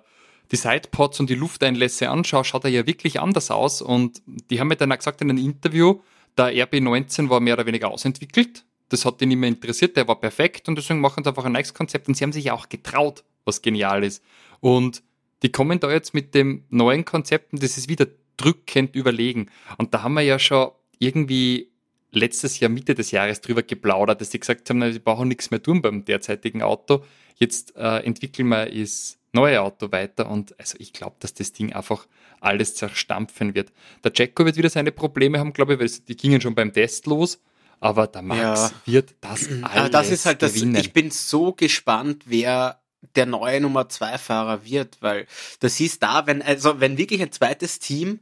die 0.52 0.56
Sidepods 0.56 1.20
und 1.20 1.30
die 1.30 1.36
Lufteinlässe 1.36 2.10
anschaue, 2.10 2.44
schaut 2.44 2.66
er 2.66 2.70
ja 2.70 2.86
wirklich 2.86 3.20
anders 3.20 3.52
aus. 3.52 3.82
Und 3.82 4.22
die 4.26 4.60
haben 4.60 4.68
mir 4.68 4.76
dann 4.76 4.92
auch 4.92 4.98
gesagt 4.98 5.22
in 5.22 5.30
einem 5.30 5.44
Interview, 5.44 6.02
der 6.38 6.54
RB19 6.54 7.30
war 7.30 7.40
mehr 7.40 7.56
oder 7.56 7.66
weniger 7.66 7.90
ausentwickelt. 7.90 8.66
Das 8.90 9.06
hat 9.06 9.22
ihn 9.22 9.30
nicht 9.30 9.38
mehr 9.38 9.50
interessiert, 9.50 9.96
der 9.96 10.08
war 10.08 10.20
perfekt 10.20 10.68
und 10.68 10.78
deswegen 10.78 11.00
machen 11.00 11.24
sie 11.24 11.30
einfach 11.30 11.46
ein 11.46 11.54
neues 11.54 11.74
Konzept 11.74 12.10
und 12.10 12.16
sie 12.16 12.26
haben 12.26 12.34
sich 12.34 12.46
ja 12.46 12.54
auch 12.54 12.68
getraut, 12.68 13.24
was 13.46 13.62
genial 13.62 14.04
ist. 14.04 14.22
Und 14.60 15.02
die 15.44 15.52
kommen 15.52 15.80
da 15.80 15.90
jetzt 15.90 16.14
mit 16.14 16.36
dem 16.36 16.66
neuen 16.70 17.06
Konzept 17.06 17.54
und 17.54 17.64
das 17.64 17.78
ist 17.78 17.88
wieder 17.88 18.08
drückend 18.36 18.96
überlegen. 18.96 19.50
Und 19.78 19.94
da 19.94 20.04
haben 20.04 20.14
wir 20.16 20.22
ja 20.22 20.40
schon 20.40 20.72
irgendwie 21.00 21.71
letztes 22.12 22.60
Jahr 22.60 22.70
Mitte 22.70 22.96
des 22.96 23.12
Jahres 23.12 23.42
drüber 23.42 23.64
geplaudert, 23.64 24.22
dass 24.22 24.30
die 24.30 24.40
gesagt 24.40 24.70
haben, 24.70 24.92
sie 24.92 25.00
brauchen 25.00 25.28
nichts 25.28 25.52
mehr 25.52 25.62
tun 25.62 25.82
beim 25.82 26.06
derzeitigen 26.06 26.62
Auto. 26.62 27.04
Jetzt 27.36 27.76
äh, 27.76 28.00
entwickeln 28.00 28.50
wir 28.50 28.66
das 28.68 29.18
neue 29.34 29.62
Auto 29.62 29.92
weiter 29.92 30.30
und 30.30 30.58
also 30.60 30.76
ich 30.80 30.94
glaube, 30.94 31.16
dass 31.20 31.34
das 31.34 31.54
Ding 31.54 31.74
einfach 31.74 32.08
alles 32.42 32.76
zerstampfen 32.76 33.56
wird. 33.56 33.72
Der 34.04 34.12
Jacko 34.14 34.46
wird 34.46 34.58
wieder 34.58 34.70
seine 34.70 34.92
Probleme 34.92 35.40
haben, 35.40 35.54
glaube 35.54 35.74
ich, 35.74 35.80
weil 35.80 35.90
die 36.08 36.18
gingen 36.18 36.42
schon 36.42 36.56
beim 36.56 36.74
Test 36.74 37.06
los. 37.06 37.40
Aber 37.80 38.06
der 38.06 38.22
Max 38.22 38.72
ja. 38.86 38.94
wird 38.94 39.16
das 39.22 39.50
alles 39.64 39.90
das 39.90 40.12
ist 40.12 40.26
halt 40.28 40.40
gewinnen. 40.40 40.74
Das, 40.74 40.84
ich 40.84 40.94
bin 40.94 41.10
so 41.10 41.54
gespannt, 41.54 42.24
wer 42.28 42.80
der 43.16 43.26
neue 43.26 43.60
Nummer 43.60 43.90
zwei 43.90 44.20
Fahrer 44.20 44.64
wird, 44.64 44.98
weil 45.02 45.26
das 45.60 45.78
hieß 45.78 45.98
da, 45.98 46.28
wenn 46.28 46.44
also 46.44 46.80
wenn 46.80 47.00
wirklich 47.00 47.22
ein 47.24 47.32
zweites 47.32 47.80
Team 47.80 48.20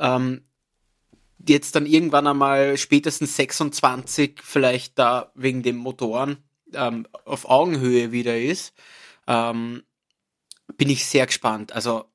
ähm, 0.00 0.42
jetzt 1.46 1.74
dann 1.74 1.86
irgendwann 1.86 2.26
einmal 2.26 2.76
spätestens 2.76 3.36
26 3.36 4.40
vielleicht 4.42 4.98
da 4.98 5.32
wegen 5.34 5.62
den 5.62 5.76
Motoren 5.76 6.38
ähm, 6.74 7.06
auf 7.24 7.48
Augenhöhe 7.48 8.12
wieder 8.12 8.38
ist, 8.38 8.74
ähm, 9.26 9.82
bin 10.76 10.90
ich 10.90 11.06
sehr 11.06 11.26
gespannt. 11.26 11.72
Also 11.72 12.06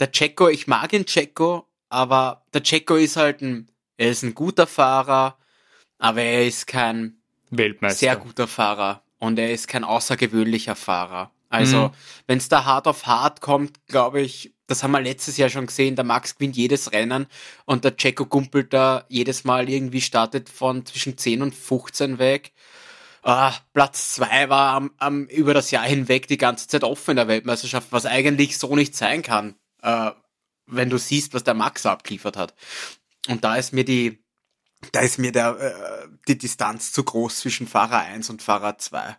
der 0.00 0.10
Checo, 0.10 0.48
ich 0.48 0.66
mag 0.66 0.90
den 0.90 1.06
Checo, 1.06 1.68
aber 1.88 2.44
der 2.52 2.62
Checo 2.62 2.96
ist 2.96 3.16
halt 3.16 3.42
ein, 3.42 3.70
er 3.96 4.10
ist 4.10 4.22
ein 4.22 4.34
guter 4.34 4.66
Fahrer, 4.66 5.38
aber 5.98 6.22
er 6.22 6.46
ist 6.46 6.66
kein 6.66 7.22
Weltmeister. 7.50 7.98
sehr 7.98 8.16
guter 8.16 8.48
Fahrer 8.48 9.02
und 9.18 9.38
er 9.38 9.52
ist 9.52 9.68
kein 9.68 9.84
außergewöhnlicher 9.84 10.74
Fahrer. 10.74 11.30
Also, 11.48 11.88
mhm. 11.88 11.92
wenn 12.26 12.38
es 12.38 12.48
da 12.48 12.64
hart 12.64 12.88
auf 12.88 13.06
hart 13.06 13.42
kommt, 13.42 13.86
glaube 13.86 14.22
ich, 14.22 14.54
das 14.72 14.82
haben 14.82 14.92
wir 14.92 15.00
letztes 15.00 15.36
Jahr 15.36 15.50
schon 15.50 15.66
gesehen, 15.66 15.96
der 15.96 16.04
Max 16.04 16.36
gewinnt 16.36 16.56
jedes 16.56 16.92
Rennen 16.92 17.26
und 17.66 17.84
der 17.84 17.94
Checo 17.96 18.24
gumpelt 18.24 18.72
da 18.72 19.04
jedes 19.08 19.44
Mal 19.44 19.68
irgendwie 19.68 20.00
startet 20.00 20.48
von 20.48 20.86
zwischen 20.86 21.18
10 21.18 21.42
und 21.42 21.54
15 21.54 22.18
weg. 22.18 22.52
Ah, 23.22 23.54
Platz 23.74 24.14
2 24.14 24.48
war 24.48 24.74
am, 24.74 24.90
am, 24.96 25.26
über 25.26 25.52
das 25.52 25.70
Jahr 25.70 25.84
hinweg 25.84 26.26
die 26.26 26.38
ganze 26.38 26.68
Zeit 26.68 26.84
offen 26.84 27.12
in 27.12 27.16
der 27.16 27.28
Weltmeisterschaft, 27.28 27.88
was 27.90 28.06
eigentlich 28.06 28.58
so 28.58 28.74
nicht 28.74 28.96
sein 28.96 29.20
kann, 29.22 29.56
äh, 29.82 30.10
wenn 30.66 30.88
du 30.88 30.96
siehst, 30.96 31.34
was 31.34 31.44
der 31.44 31.54
Max 31.54 31.84
abgeliefert 31.84 32.38
hat. 32.38 32.54
Und 33.28 33.44
da 33.44 33.56
ist 33.56 33.74
mir 33.74 33.84
die, 33.84 34.24
da 34.92 35.00
ist 35.00 35.18
mir 35.18 35.32
der, 35.32 35.58
äh, 35.60 36.08
die 36.28 36.38
Distanz 36.38 36.92
zu 36.92 37.04
groß 37.04 37.40
zwischen 37.40 37.68
Fahrer 37.68 37.98
1 37.98 38.30
und 38.30 38.42
Fahrer 38.42 38.78
2. 38.78 39.18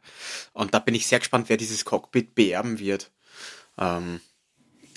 Und 0.52 0.74
da 0.74 0.80
bin 0.80 0.96
ich 0.96 1.06
sehr 1.06 1.20
gespannt, 1.20 1.48
wer 1.48 1.58
dieses 1.58 1.86
Cockpit 1.86 2.34
beerben 2.34 2.80
wird. 2.80 3.12
Ähm, 3.78 4.20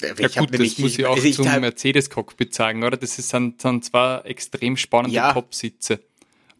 ja 0.00 0.29
gut, 0.29 0.59
das 0.59 0.79
muss 0.79 0.99
ich 0.99 1.07
auch 1.07 1.17
also 1.17 1.43
zum 1.43 1.61
Mercedes-Cockpit 1.61 2.55
sagen, 2.55 2.85
oder? 2.85 2.97
Das 2.97 3.17
sind, 3.17 3.61
sind 3.61 3.85
zwei 3.85 4.19
extrem 4.25 4.76
spannende 4.76 5.17
ja. 5.17 5.33
Top-Sitze, 5.33 6.00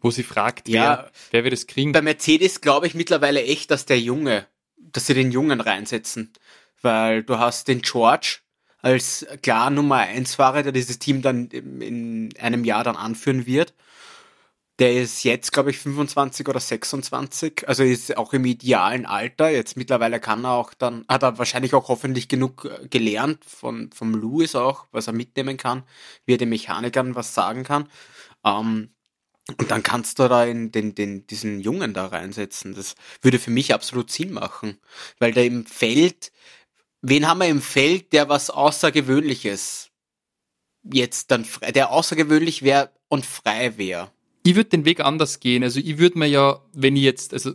wo 0.01 0.11
sie 0.11 0.23
fragt, 0.23 0.67
ja, 0.67 0.81
wer, 0.81 1.11
wer 1.31 1.43
wird 1.43 1.53
es 1.53 1.67
kriegen. 1.67 1.91
Bei 1.91 2.01
Mercedes 2.01 2.61
glaube 2.61 2.87
ich 2.87 2.93
mittlerweile 2.93 3.43
echt, 3.43 3.71
dass 3.71 3.85
der 3.85 3.99
Junge, 3.99 4.47
dass 4.77 5.07
sie 5.07 5.13
den 5.13 5.31
Jungen 5.31 5.61
reinsetzen. 5.61 6.33
Weil 6.81 7.23
du 7.23 7.39
hast 7.39 7.67
den 7.67 7.81
George, 7.81 8.39
als 8.81 9.25
klar 9.41 9.69
Nummer 9.69 9.97
1 9.97 10.35
Fahrer, 10.35 10.63
der 10.63 10.71
dieses 10.71 10.99
Team 10.99 11.21
dann 11.21 11.47
in 11.47 12.29
einem 12.39 12.63
Jahr 12.63 12.83
dann 12.83 12.95
anführen 12.95 13.45
wird. 13.45 13.73
Der 14.79 15.01
ist 15.01 15.23
jetzt, 15.23 15.51
glaube 15.53 15.71
ich, 15.71 15.79
25 15.79 16.47
oder 16.47 16.59
26, 16.59 17.67
also 17.67 17.83
ist 17.83 18.15
auch 18.15 18.33
im 18.33 18.45
idealen 18.45 19.07
Alter. 19.07 19.49
Jetzt 19.49 19.75
mittlerweile 19.75 20.19
kann 20.19 20.45
er 20.45 20.51
auch 20.51 20.73
dann, 20.75 21.03
hat 21.09 21.23
er 21.23 21.39
wahrscheinlich 21.39 21.73
auch 21.73 21.87
hoffentlich 21.89 22.27
genug 22.27 22.65
äh, 22.65 22.87
gelernt 22.87 23.43
von, 23.43 23.89
vom 23.91 24.13
Louis 24.13 24.55
auch, 24.55 24.85
was 24.91 25.07
er 25.07 25.13
mitnehmen 25.13 25.57
kann, 25.57 25.83
wie 26.25 26.33
er 26.35 26.37
den 26.37 26.49
Mechanikern 26.49 27.15
was 27.15 27.33
sagen 27.33 27.63
kann. 27.63 27.89
Ähm, 28.45 28.91
und 29.57 29.71
dann 29.71 29.83
kannst 29.83 30.19
du 30.19 30.27
da 30.27 30.43
in 30.45 30.71
den, 30.71 30.93
den, 30.95 31.25
diesen 31.27 31.59
Jungen 31.61 31.93
da 31.93 32.07
reinsetzen. 32.07 32.75
Das 32.75 32.95
würde 33.21 33.39
für 33.39 33.51
mich 33.51 33.73
absolut 33.73 34.11
Sinn 34.11 34.31
machen. 34.33 34.77
Weil 35.19 35.33
da 35.33 35.41
im 35.41 35.65
Feld, 35.65 36.31
wen 37.01 37.27
haben 37.27 37.39
wir 37.39 37.47
im 37.47 37.61
Feld, 37.61 38.13
der 38.13 38.29
was 38.29 38.49
Außergewöhnliches 38.49 39.91
jetzt 40.83 41.31
dann, 41.31 41.47
der 41.75 41.91
außergewöhnlich 41.91 42.63
wäre 42.63 42.91
und 43.09 43.25
frei 43.25 43.77
wäre? 43.77 44.11
Ich 44.47 44.55
würde 44.55 44.69
den 44.69 44.85
Weg 44.85 45.01
anders 45.01 45.41
gehen. 45.41 45.61
Also 45.61 45.81
ich 45.81 45.97
würde 45.97 46.19
mir 46.19 46.27
ja, 46.27 46.61
wenn 46.71 46.95
ich 46.95 47.03
jetzt, 47.03 47.33
also 47.33 47.51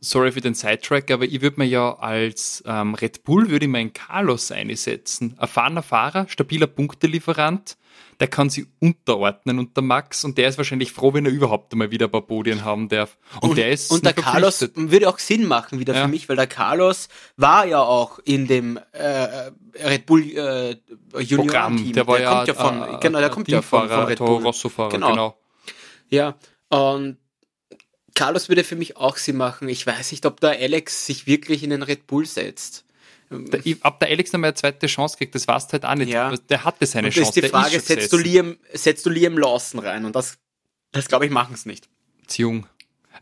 sorry 0.00 0.32
für 0.32 0.40
den 0.40 0.54
Sidetrack, 0.54 1.12
aber 1.12 1.26
ich 1.26 1.42
würde 1.42 1.60
mir 1.60 1.64
ja 1.64 1.96
als 1.96 2.60
ähm, 2.66 2.94
Red 2.94 3.22
Bull 3.22 3.50
würde 3.50 3.66
ich 3.66 3.70
mir 3.70 3.78
einen 3.78 3.92
Carlos 3.92 4.50
einsetzen. 4.50 5.36
Erfahrener 5.38 5.84
Fahrer, 5.84 6.26
stabiler 6.28 6.66
Punktelieferant, 6.66 7.76
der 8.18 8.26
kann 8.26 8.50
sich 8.50 8.66
unterordnen 8.80 9.60
unter 9.60 9.80
Max 9.80 10.24
und 10.24 10.36
der 10.36 10.48
ist 10.48 10.58
wahrscheinlich 10.58 10.90
froh, 10.90 11.14
wenn 11.14 11.24
er 11.24 11.30
überhaupt 11.30 11.72
einmal 11.72 11.92
wieder 11.92 12.06
ein 12.06 12.10
paar 12.10 12.26
Podien 12.26 12.64
haben 12.64 12.88
darf. 12.88 13.16
Und, 13.40 13.50
und 13.50 13.56
der 13.56 13.70
ist 13.70 13.92
und 13.92 14.04
der 14.04 14.12
Carlos 14.12 14.68
würde 14.74 15.08
auch 15.08 15.20
Sinn 15.20 15.46
machen 15.46 15.78
wieder 15.78 15.94
ja. 15.94 16.02
für 16.02 16.08
mich, 16.08 16.28
weil 16.28 16.34
der 16.34 16.48
Carlos 16.48 17.08
war 17.36 17.64
ja 17.64 17.80
auch 17.80 18.18
in 18.24 18.48
dem 18.48 18.80
äh, 18.90 19.52
Red 19.84 20.06
Bull 20.06 20.22
äh, 20.22 20.76
Junior 21.20 21.68
Team. 21.76 21.92
Der, 21.92 22.08
war 22.08 22.16
der 22.16 22.24
ja, 22.24 22.34
kommt 22.34 22.48
ja 22.48 22.54
von, 22.54 22.82
äh, 22.82 22.98
genau, 23.00 23.20
der 23.20 23.30
kommt 23.30 23.46
ja 23.46 23.62
von, 23.62 23.88
von 23.88 24.04
Red 24.06 24.18
Bull. 24.18 24.42
Genau. 24.90 25.10
genau. 25.10 25.38
Ja, 26.14 26.36
und 26.68 27.18
Carlos 28.14 28.48
würde 28.48 28.64
für 28.64 28.76
mich 28.76 28.96
auch 28.96 29.16
Sinn 29.16 29.36
machen. 29.36 29.68
Ich 29.68 29.86
weiß 29.86 30.12
nicht, 30.12 30.24
ob 30.26 30.40
der 30.40 30.50
Alex 30.50 31.06
sich 31.06 31.26
wirklich 31.26 31.62
in 31.62 31.70
den 31.70 31.82
Red 31.82 32.06
Bull 32.06 32.26
setzt. 32.26 32.84
Der, 33.30 33.60
ob 33.82 33.98
der 33.98 34.08
Alex 34.08 34.32
nochmal 34.32 34.48
eine 34.48 34.54
zweite 34.54 34.86
Chance 34.86 35.16
kriegt, 35.16 35.34
das 35.34 35.46
du 35.46 35.52
halt 35.52 35.84
auch 35.84 35.94
nicht. 35.94 36.10
Ja. 36.10 36.34
Der 36.36 36.64
hatte 36.64 36.86
seine 36.86 37.08
und 37.08 37.14
Chance. 37.14 37.30
Ist 37.30 37.44
die 37.44 37.48
Frage, 37.48 37.76
ist 37.76 37.86
setzt, 37.88 38.12
du 38.12 38.16
Liam, 38.18 38.58
setzt 38.72 39.04
du 39.04 39.10
Liam 39.10 39.36
Lawson 39.36 39.80
rein? 39.80 40.04
Und 40.04 40.14
das, 40.14 40.38
das 40.92 41.08
glaube 41.08 41.26
ich, 41.26 41.32
machen 41.32 41.54
es 41.54 41.66
nicht. 41.66 41.88
Jung. 42.36 42.66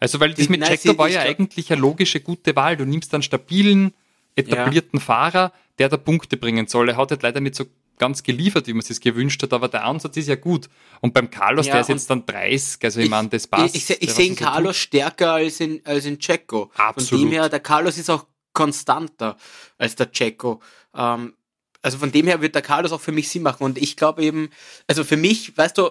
Also, 0.00 0.20
weil 0.20 0.34
das 0.34 0.48
mit 0.48 0.60
Nein, 0.60 0.70
Jackson 0.70 0.98
war 0.98 1.08
ja 1.08 1.22
eigentlich 1.22 1.72
eine 1.72 1.80
logische, 1.80 2.20
gute 2.20 2.54
Wahl. 2.56 2.76
Du 2.76 2.84
nimmst 2.84 3.14
einen 3.14 3.22
stabilen, 3.22 3.94
etablierten 4.36 4.98
ja. 4.98 5.04
Fahrer, 5.04 5.52
der 5.78 5.88
da 5.88 5.96
Punkte 5.96 6.36
bringen 6.36 6.66
soll. 6.66 6.90
Er 6.90 6.96
hat 6.96 7.10
halt 7.10 7.22
leider 7.22 7.40
nicht 7.40 7.54
so 7.54 7.66
ganz 7.98 8.22
geliefert, 8.22 8.66
wie 8.66 8.72
man 8.72 8.84
es 8.88 9.00
gewünscht 9.00 9.42
hat, 9.42 9.52
aber 9.52 9.68
der 9.68 9.84
Ansatz 9.84 10.16
ist 10.16 10.28
ja 10.28 10.36
gut. 10.36 10.68
Und 11.00 11.14
beim 11.14 11.30
Carlos, 11.30 11.66
ja, 11.66 11.72
der 11.72 11.80
ist 11.82 11.88
jetzt 11.88 12.10
dann 12.10 12.26
30, 12.26 12.84
also 12.84 13.00
ich, 13.00 13.04
ich 13.04 13.10
meine, 13.10 13.28
das 13.28 13.46
passt. 13.46 13.74
Ich, 13.74 13.88
ich, 13.88 14.02
ich 14.02 14.12
sehe 14.12 14.34
Carlos 14.34 14.76
tut. 14.76 14.82
stärker 14.82 15.32
als 15.32 15.60
in, 15.60 15.80
als 15.84 16.04
in 16.04 16.18
Checo. 16.18 16.70
Absolut. 16.76 17.08
Von 17.08 17.18
dem 17.20 17.30
her, 17.30 17.48
der 17.48 17.60
Carlos 17.60 17.98
ist 17.98 18.10
auch 18.10 18.26
konstanter 18.52 19.36
als 19.78 19.96
der 19.96 20.10
Checo. 20.10 20.60
Ähm, 20.94 21.34
also 21.82 21.98
von 21.98 22.12
dem 22.12 22.26
her 22.26 22.40
wird 22.40 22.54
der 22.54 22.62
Carlos 22.62 22.92
auch 22.92 23.00
für 23.00 23.12
mich 23.12 23.28
Sinn 23.28 23.42
machen. 23.42 23.64
Und 23.64 23.78
ich 23.78 23.96
glaube 23.96 24.22
eben, 24.22 24.50
also 24.86 25.04
für 25.04 25.16
mich, 25.16 25.56
weißt 25.56 25.78
du, 25.78 25.90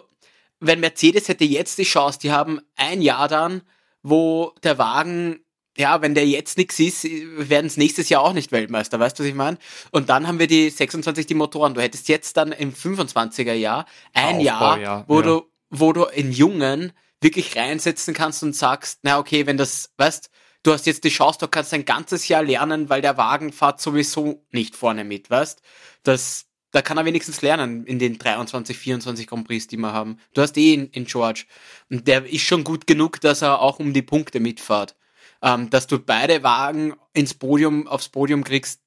wenn 0.59 0.79
Mercedes 0.79 1.27
hätte 1.27 1.43
jetzt 1.43 1.77
die 1.77 1.83
Chance, 1.83 2.19
die 2.19 2.31
haben 2.31 2.61
ein 2.75 3.01
Jahr 3.01 3.27
dann, 3.27 3.61
wo 4.03 4.53
der 4.63 4.77
Wagen 4.77 5.39
ja, 5.77 6.01
wenn 6.01 6.15
der 6.15 6.27
jetzt 6.27 6.57
nichts 6.57 6.79
ist, 6.79 7.05
werden 7.05 7.67
es 7.67 7.77
nächstes 7.77 8.09
Jahr 8.09 8.23
auch 8.23 8.33
nicht 8.33 8.51
Weltmeister, 8.51 8.99
weißt 8.99 9.17
du, 9.17 9.23
was 9.23 9.29
ich 9.29 9.35
meine? 9.35 9.57
Und 9.91 10.09
dann 10.09 10.27
haben 10.27 10.39
wir 10.39 10.47
die 10.47 10.69
26, 10.69 11.25
die 11.25 11.33
Motoren. 11.33 11.73
Du 11.73 11.81
hättest 11.81 12.09
jetzt 12.09 12.35
dann 12.37 12.51
im 12.51 12.73
25er 12.73 13.53
Jahr 13.53 13.85
ein 14.13 14.37
Aufbau, 14.37 14.43
Jahr, 14.43 14.79
ja, 14.79 15.05
wo 15.07 15.21
ja. 15.21 15.25
du, 15.25 15.51
wo 15.69 15.93
du 15.93 16.03
in 16.05 16.31
Jungen 16.31 16.91
wirklich 17.21 17.55
reinsetzen 17.55 18.13
kannst 18.13 18.43
und 18.43 18.55
sagst, 18.55 18.99
na 19.03 19.19
okay, 19.19 19.45
wenn 19.45 19.57
das, 19.57 19.93
weißt, 19.97 20.29
du 20.63 20.73
hast 20.73 20.85
jetzt 20.87 21.03
die 21.03 21.09
Chance, 21.09 21.39
du 21.39 21.47
kannst 21.47 21.73
ein 21.73 21.85
ganzes 21.85 22.27
Jahr 22.27 22.43
lernen, 22.43 22.89
weil 22.89 23.01
der 23.01 23.17
Wagen 23.17 23.53
fährt 23.53 23.79
sowieso 23.79 24.45
nicht 24.51 24.75
vorne 24.75 25.03
mit, 25.03 25.29
weißt? 25.29 25.61
Das, 26.03 26.47
da 26.71 26.81
kann 26.81 26.97
er 26.97 27.05
wenigstens 27.05 27.41
lernen 27.41 27.85
in 27.85 27.99
den 27.99 28.17
23, 28.17 28.77
24 28.77 29.27
Grand 29.27 29.47
Prix, 29.47 29.67
die 29.67 29.77
wir 29.77 29.93
haben. 29.93 30.17
Du 30.33 30.41
hast 30.41 30.57
eh 30.57 30.73
in, 30.73 30.87
in 30.89 31.05
George. 31.05 31.45
Und 31.89 32.07
der 32.07 32.25
ist 32.25 32.41
schon 32.41 32.63
gut 32.63 32.87
genug, 32.87 33.21
dass 33.21 33.41
er 33.41 33.61
auch 33.61 33.79
um 33.79 33.93
die 33.93 34.01
Punkte 34.01 34.39
mitfährt. 34.39 34.95
Ähm, 35.41 35.69
dass 35.69 35.87
du 35.87 35.99
beide 35.99 36.43
Wagen 36.43 36.93
ins 37.13 37.33
Podium, 37.33 37.87
aufs 37.87 38.09
Podium 38.09 38.43
kriegst, 38.43 38.81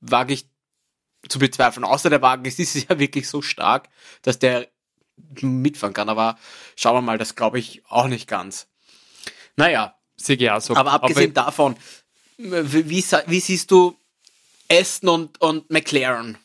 wage 0.00 0.34
ich 0.34 0.46
zu 1.28 1.38
bezweifeln. 1.38 1.84
Außer 1.84 2.10
der 2.10 2.22
Wagen 2.22 2.44
ist, 2.44 2.58
ist 2.58 2.74
ja 2.74 2.98
wirklich 2.98 3.28
so 3.28 3.42
stark, 3.42 3.88
dass 4.22 4.38
der 4.38 4.68
mitfahren 5.40 5.94
kann. 5.94 6.08
Aber 6.08 6.38
schauen 6.76 6.96
wir 6.96 7.02
mal, 7.02 7.18
das 7.18 7.36
glaube 7.36 7.58
ich 7.58 7.82
auch 7.88 8.08
nicht 8.08 8.28
ganz. 8.28 8.66
Naja. 9.56 9.94
Sehe 10.16 10.60
so. 10.60 10.76
Aber 10.76 10.92
abgesehen 10.92 11.36
aber 11.36 11.46
davon, 11.46 11.76
wie, 12.38 12.88
wie, 12.88 13.40
siehst 13.40 13.70
du 13.70 13.96
Aston 14.70 15.08
und, 15.08 15.40
und 15.40 15.70
McLaren? 15.70 16.38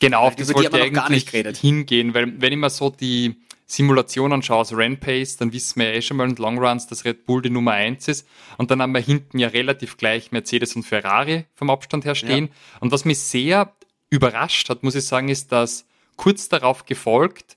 Genau, 0.00 0.22
auf 0.22 0.34
das 0.34 0.52
wollte 0.52 0.76
ich 0.76 0.98
eigentlich 0.98 1.58
hingehen, 1.58 2.14
weil 2.14 2.40
wenn 2.40 2.52
ich 2.52 2.58
mir 2.58 2.70
so 2.70 2.90
die 2.90 3.36
Simulation 3.72 4.34
anschaue 4.34 4.58
aus 4.58 4.76
Renpace, 4.76 5.38
dann 5.38 5.54
wissen 5.54 5.80
wir 5.80 5.88
ja 5.88 5.94
eh 5.94 6.02
schon 6.02 6.18
mal 6.18 6.28
in 6.28 6.36
Longruns, 6.36 6.88
dass 6.88 7.06
Red 7.06 7.24
Bull 7.24 7.40
die 7.40 7.48
Nummer 7.48 7.72
1 7.72 8.06
ist. 8.06 8.28
Und 8.58 8.70
dann 8.70 8.82
haben 8.82 8.92
wir 8.92 9.00
hinten 9.00 9.38
ja 9.38 9.48
relativ 9.48 9.96
gleich 9.96 10.30
Mercedes 10.30 10.76
und 10.76 10.82
Ferrari 10.82 11.46
vom 11.54 11.70
Abstand 11.70 12.04
her 12.04 12.14
stehen. 12.14 12.48
Ja. 12.48 12.80
Und 12.80 12.92
was 12.92 13.06
mich 13.06 13.20
sehr 13.20 13.74
überrascht 14.10 14.68
hat, 14.68 14.82
muss 14.82 14.94
ich 14.94 15.06
sagen, 15.06 15.30
ist, 15.30 15.52
dass 15.52 15.86
kurz 16.16 16.50
darauf 16.50 16.84
gefolgt 16.84 17.56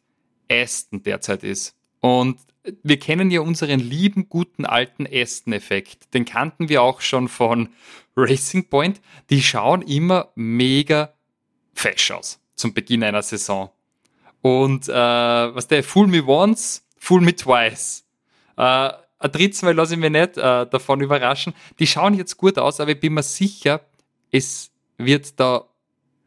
Aston 0.50 1.04
derzeit 1.04 1.44
ist. 1.44 1.76
Und 2.00 2.40
wir 2.82 2.98
kennen 2.98 3.30
ja 3.30 3.42
unseren 3.42 3.82
lieben, 3.82 4.30
guten 4.30 4.66
alten 4.66 5.06
Aston-Effekt. 5.06 6.14
Den 6.14 6.24
kannten 6.24 6.70
wir 6.70 6.82
auch 6.82 7.02
schon 7.02 7.28
von 7.28 7.68
Racing 8.16 8.70
Point. 8.70 9.02
Die 9.30 9.44
schauen 9.44 9.82
immer 9.82 10.30
mega 10.36 11.14
fesch 11.74 12.12
aus 12.12 12.40
zum 12.56 12.74
Beginn 12.74 13.04
einer 13.04 13.22
Saison. 13.22 13.70
Und 14.46 14.88
äh, 14.88 14.94
was 14.94 15.68
der 15.68 15.84
Fool 15.84 16.06
Me 16.06 16.24
Once, 16.24 16.84
Fool 17.00 17.22
Me 17.22 17.36
Twice. 17.36 18.06
Äh, 18.56 18.62
ein 19.18 19.32
drittes 19.32 19.64
Mal 19.64 19.74
lasse 19.74 19.96
ich 19.96 20.00
mich 20.00 20.12
nicht 20.12 20.38
äh, 20.38 20.68
davon 20.68 21.02
überraschen. 21.02 21.56
Die 21.80 21.88
schauen 21.88 22.14
jetzt 22.14 22.38
gut 22.38 22.60
aus, 22.60 22.80
aber 22.80 22.92
ich 22.92 23.00
bin 23.00 23.16
mir 23.16 23.24
sicher, 23.24 23.82
es 24.30 24.70
wird 25.00 25.40
da 25.40 25.66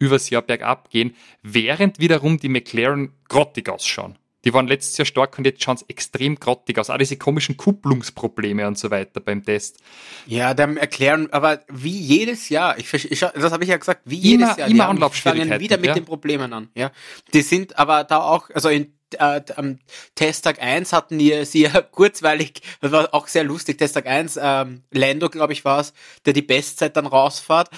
übers 0.01 0.31
Jahr 0.31 0.43
bergab 0.43 0.91
gehen, 0.91 1.15
während 1.45 2.01
wiederum 2.01 2.41
die 2.41 2.49
McLaren 2.49 3.13
grottig 3.29 3.69
ausschauen. 3.69 4.19
Die 4.45 4.55
waren 4.55 4.69
letztes 4.69 4.97
Jahr 4.97 5.07
stark 5.07 5.37
und 5.37 5.45
jetzt 5.45 5.63
schauen 5.63 5.77
sie 5.77 5.85
extrem 5.89 6.39
grottig 6.39 6.79
aus. 6.79 6.91
Auch 6.91 6.99
diese 6.99 7.17
komischen 7.17 7.57
Kupplungsprobleme 7.57 8.67
und 8.67 8.79
so 8.79 8.91
weiter 8.91 9.21
beim 9.21 9.45
Test. 9.45 9.81
Ja, 10.27 10.55
dem 10.55 10.77
erklären, 10.77 11.29
aber 11.33 11.61
wie 11.69 11.99
jedes 11.99 12.49
Jahr, 12.49 12.79
ich, 12.79 12.93
ich 12.93 13.21
das 13.21 13.53
habe 13.53 13.65
ich 13.65 13.71
ja 13.71 13.77
gesagt, 13.77 14.03
wie 14.05 14.17
jedes 14.17 14.49
immer, 14.49 14.59
Jahr, 14.59 14.69
immer 14.69 14.85
die 14.85 14.91
Anlaufschwierigkeiten, 14.91 15.51
fangen 15.51 15.61
wieder 15.61 15.77
mit 15.77 15.87
ja. 15.87 15.95
den 15.95 16.05
Problemen 16.05 16.53
an. 16.53 16.69
Ja, 16.75 16.93
die 17.35 17.43
sind 17.43 17.79
aber 17.79 18.05
da 18.05 18.19
auch, 18.23 18.51
also 18.51 18.69
in 18.69 18.93
äh, 19.15 19.41
am 19.57 19.79
Testtag 20.15 20.61
1 20.61 20.93
hatten 20.93 21.19
die 21.19 21.45
sie 21.45 21.63
ja 21.63 21.81
kurzweilig, 21.83 22.63
das 22.81 22.93
war 22.93 23.15
auch 23.15 23.29
sehr 23.29 23.45
lustig, 23.45 23.79
Testtag 23.79 24.07
1, 24.07 24.39
ähm, 24.41 24.83
Lando, 24.91 25.31
glaube 25.31 25.53
ich, 25.53 25.65
war 25.65 25.81
es, 25.81 25.93
der 26.27 26.33
die 26.33 26.43
Bestzeit 26.43 26.97
dann 26.97 27.07
rausfährt. 27.07 27.71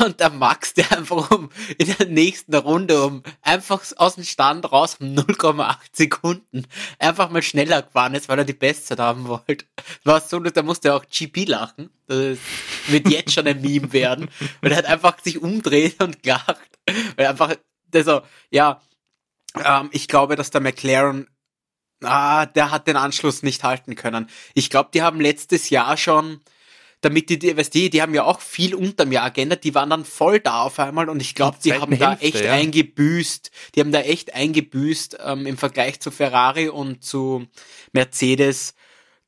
Und 0.00 0.20
der 0.20 0.30
Max, 0.30 0.74
der 0.74 0.92
einfach 0.92 1.30
um, 1.32 1.50
in 1.76 1.94
der 1.98 2.06
nächsten 2.06 2.54
Runde 2.54 3.02
um 3.02 3.22
einfach 3.40 3.82
aus 3.96 4.14
dem 4.14 4.22
Stand 4.22 4.70
raus 4.70 4.98
um 5.00 5.08
0,8 5.08 5.76
Sekunden 5.92 6.66
einfach 7.00 7.30
mal 7.30 7.42
schneller 7.42 7.82
gefahren 7.82 8.14
ist, 8.14 8.28
weil 8.28 8.38
er 8.38 8.44
die 8.44 8.52
Bestzeit 8.52 9.00
haben 9.00 9.26
wollte. 9.26 9.64
War 10.04 10.20
so, 10.20 10.38
da 10.38 10.62
musste 10.62 10.88
er 10.88 10.96
auch 10.96 11.04
GP 11.10 11.48
lachen. 11.48 11.90
Das 12.06 12.38
wird 12.86 13.08
jetzt 13.08 13.32
schon 13.32 13.48
ein 13.48 13.60
Meme 13.60 13.92
werden. 13.92 14.30
Weil 14.60 14.72
er 14.72 14.78
hat 14.78 14.86
einfach 14.86 15.18
sich 15.20 15.42
umdreht 15.42 16.00
und 16.00 16.22
gelacht. 16.22 16.78
Weil 17.16 17.26
einfach, 17.26 17.56
also, 17.92 18.22
ja, 18.50 18.80
ähm, 19.64 19.90
ich 19.92 20.06
glaube, 20.06 20.36
dass 20.36 20.50
der 20.50 20.60
McLaren, 20.60 21.26
ah, 22.02 22.46
der 22.46 22.70
hat 22.70 22.86
den 22.86 22.96
Anschluss 22.96 23.42
nicht 23.42 23.64
halten 23.64 23.96
können. 23.96 24.28
Ich 24.54 24.70
glaube, 24.70 24.90
die 24.94 25.02
haben 25.02 25.20
letztes 25.20 25.70
Jahr 25.70 25.96
schon, 25.96 26.40
damit 27.02 27.28
die, 27.28 27.38
die, 27.38 27.56
weißt 27.56 27.74
du, 27.74 27.90
die 27.90 28.00
haben 28.00 28.14
ja 28.14 28.24
auch 28.24 28.40
viel 28.40 28.74
unterm 28.74 29.12
Jahr 29.12 29.30
geändert, 29.30 29.64
die 29.64 29.74
waren 29.74 29.90
dann 29.90 30.04
voll 30.04 30.40
da 30.40 30.62
auf 30.62 30.78
einmal 30.78 31.10
und 31.10 31.20
ich 31.20 31.34
glaube, 31.34 31.58
Die 31.62 31.68
die 31.68 31.74
haben 31.74 31.96
zweiten 31.96 31.98
da 31.98 32.10
Hälfte, 32.12 32.26
echt 32.26 32.44
ja. 32.44 32.52
eingebüßt, 32.52 33.50
die 33.74 33.80
haben 33.80 33.92
da 33.92 34.00
echt 34.00 34.34
eingebüßt 34.34 35.18
ähm, 35.22 35.46
im 35.46 35.58
Vergleich 35.58 36.00
zu 36.00 36.10
Ferrari 36.10 36.68
und 36.68 37.04
zu 37.04 37.46
Mercedes 37.92 38.74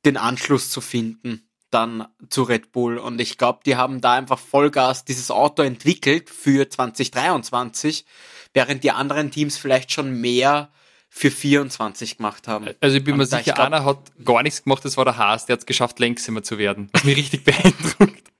den 0.06 0.16
Anschluss 0.16 0.70
zu 0.70 0.80
finden 0.80 1.48
dann 1.70 2.06
zu 2.30 2.44
Red 2.44 2.70
Bull 2.70 2.98
und 2.98 3.20
ich 3.20 3.36
glaube, 3.36 3.60
die 3.66 3.74
haben 3.74 4.00
da 4.00 4.12
einfach 4.12 4.38
Vollgas 4.38 5.04
dieses 5.04 5.32
Auto 5.32 5.62
entwickelt 5.62 6.30
für 6.30 6.68
2023, 6.68 8.04
während 8.52 8.84
die 8.84 8.92
anderen 8.92 9.32
Teams 9.32 9.58
vielleicht 9.58 9.90
schon 9.90 10.20
mehr 10.20 10.70
für 11.16 11.30
24 11.30 12.16
gemacht 12.16 12.48
haben. 12.48 12.68
Also 12.80 12.96
ich 12.96 13.04
bin 13.04 13.16
mir 13.16 13.24
sicher, 13.24 13.38
ich 13.38 13.44
glaub- 13.46 13.60
einer 13.60 13.84
hat 13.84 13.98
gar 14.24 14.42
nichts 14.42 14.64
gemacht, 14.64 14.84
das 14.84 14.96
war 14.96 15.04
der 15.04 15.16
Haas, 15.16 15.46
der 15.46 15.54
hat 15.54 15.60
es 15.60 15.66
geschafft, 15.66 16.00
längsamer 16.00 16.42
zu 16.42 16.58
werden. 16.58 16.88
Was 16.92 17.04
mich 17.04 17.16
richtig 17.16 17.44
beeindruckt. 17.44 18.32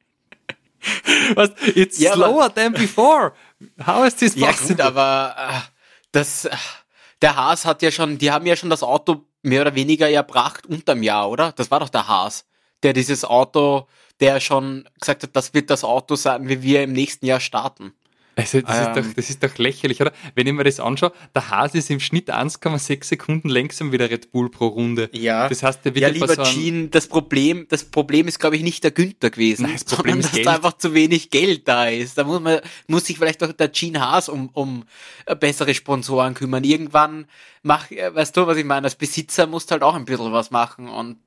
Was? 1.37 1.50
It's 1.75 1.99
Ja, 2.00 2.14
slower 2.14 2.52
than 2.52 2.73
before. 2.73 3.33
How 3.87 4.04
is 4.07 4.16
this 4.16 4.35
Ja, 4.35 4.49
possible? 4.49 4.75
gut, 4.76 4.81
aber 4.85 5.37
äh, 5.38 5.61
das, 6.11 6.47
äh, 6.47 6.57
der 7.23 7.37
Haas 7.37 7.64
hat 7.64 7.81
ja 7.81 7.93
schon, 7.93 8.19
die 8.19 8.33
haben 8.33 8.45
ja 8.45 8.57
schon 8.57 8.71
das 8.71 8.83
Auto 8.83 9.25
mehr 9.43 9.61
oder 9.62 9.75
weniger 9.76 10.11
erbracht 10.11 10.66
unterm 10.66 11.02
Jahr, 11.04 11.31
oder? 11.31 11.52
Das 11.52 11.71
war 11.71 11.78
doch 11.81 11.88
der 11.88 12.09
Haas, 12.09 12.45
der 12.83 12.93
dieses 12.93 13.25
Auto, 13.25 13.87
der 14.21 14.40
schon 14.40 14.88
gesagt 15.00 15.23
hat, 15.23 15.31
das 15.37 15.54
wird 15.54 15.71
das 15.71 15.85
Auto 15.85 16.16
sein, 16.16 16.49
wie 16.49 16.61
wir 16.62 16.83
im 16.83 16.93
nächsten 16.93 17.25
Jahr 17.26 17.40
starten. 17.40 17.93
Also 18.37 18.61
das, 18.62 18.79
ist 18.81 18.87
Ähm. 18.88 18.95
doch, 18.95 19.12
das 19.14 19.31
ist 19.31 19.43
doch 19.45 19.57
lächerlich, 19.59 20.00
oder? 20.00 20.12
Wenn 20.35 20.47
ich 20.47 20.53
mir 20.53 20.64
das 20.64 20.81
anschaue, 20.81 21.12
der 21.35 21.50
Haas 21.50 21.75
ist 21.75 21.91
im 21.91 22.00
Schnitt 22.00 22.31
1,6 22.33 23.05
Sekunden 23.05 23.49
langsamer 23.49 23.93
wie 23.93 23.99
der 23.99 24.11
Red 24.11 24.33
Bull 24.33 24.50
pro 24.50 24.67
Runde. 24.69 25.09
Ja. 25.12 25.49
Das 25.49 25.62
heißt, 25.62 25.85
der 25.85 25.95
wird 25.95 26.03
Ja, 26.03 26.09
lieber 26.09 26.29
so 26.35 26.43
Gene, 26.43 26.88
das 26.88 27.07
Problem, 27.07 27.66
das 27.68 27.85
Problem 27.85 28.27
ist, 28.29 28.38
glaube 28.40 28.57
ich, 28.57 28.62
nicht 28.62 28.83
der 28.83 28.90
Günther 28.90 29.31
gewesen, 29.31 29.62
Nein, 29.62 29.73
das 29.75 29.85
Problem 29.85 30.14
sondern 30.14 30.20
ist 30.20 30.27
dass 30.27 30.35
Geld. 30.35 30.47
da 30.47 30.55
einfach 30.57 30.79
zu 30.79 30.94
wenig 30.94 31.31
Geld 31.31 31.68
da 31.68 31.87
ist. 31.88 32.18
Da 32.18 32.25
muss 32.25 32.40
man, 32.40 32.61
muss 32.88 33.05
sich 33.07 33.18
vielleicht 33.18 33.42
doch 33.42 33.53
der 33.53 33.68
Gene 33.68 34.01
Haas 34.01 34.29
um, 34.29 34.49
um 34.53 34.85
äh, 35.27 35.37
bessere 35.37 35.75
Sponsoren 35.75 36.35
kümmern. 36.35 36.64
Irgendwann 36.64 37.27
mach, 37.62 37.90
äh, 37.90 38.14
weißt 38.14 38.37
du, 38.37 38.47
was 38.47 38.57
ich 38.57 38.64
meine? 38.64 38.85
Als 38.87 38.97
Besitzer 38.97 39.47
musst 39.47 39.70
halt 39.70 39.83
auch 39.83 39.94
ein 39.94 40.05
bisschen 40.05 40.33
was 40.33 40.51
machen 40.51 40.88
und 40.88 41.18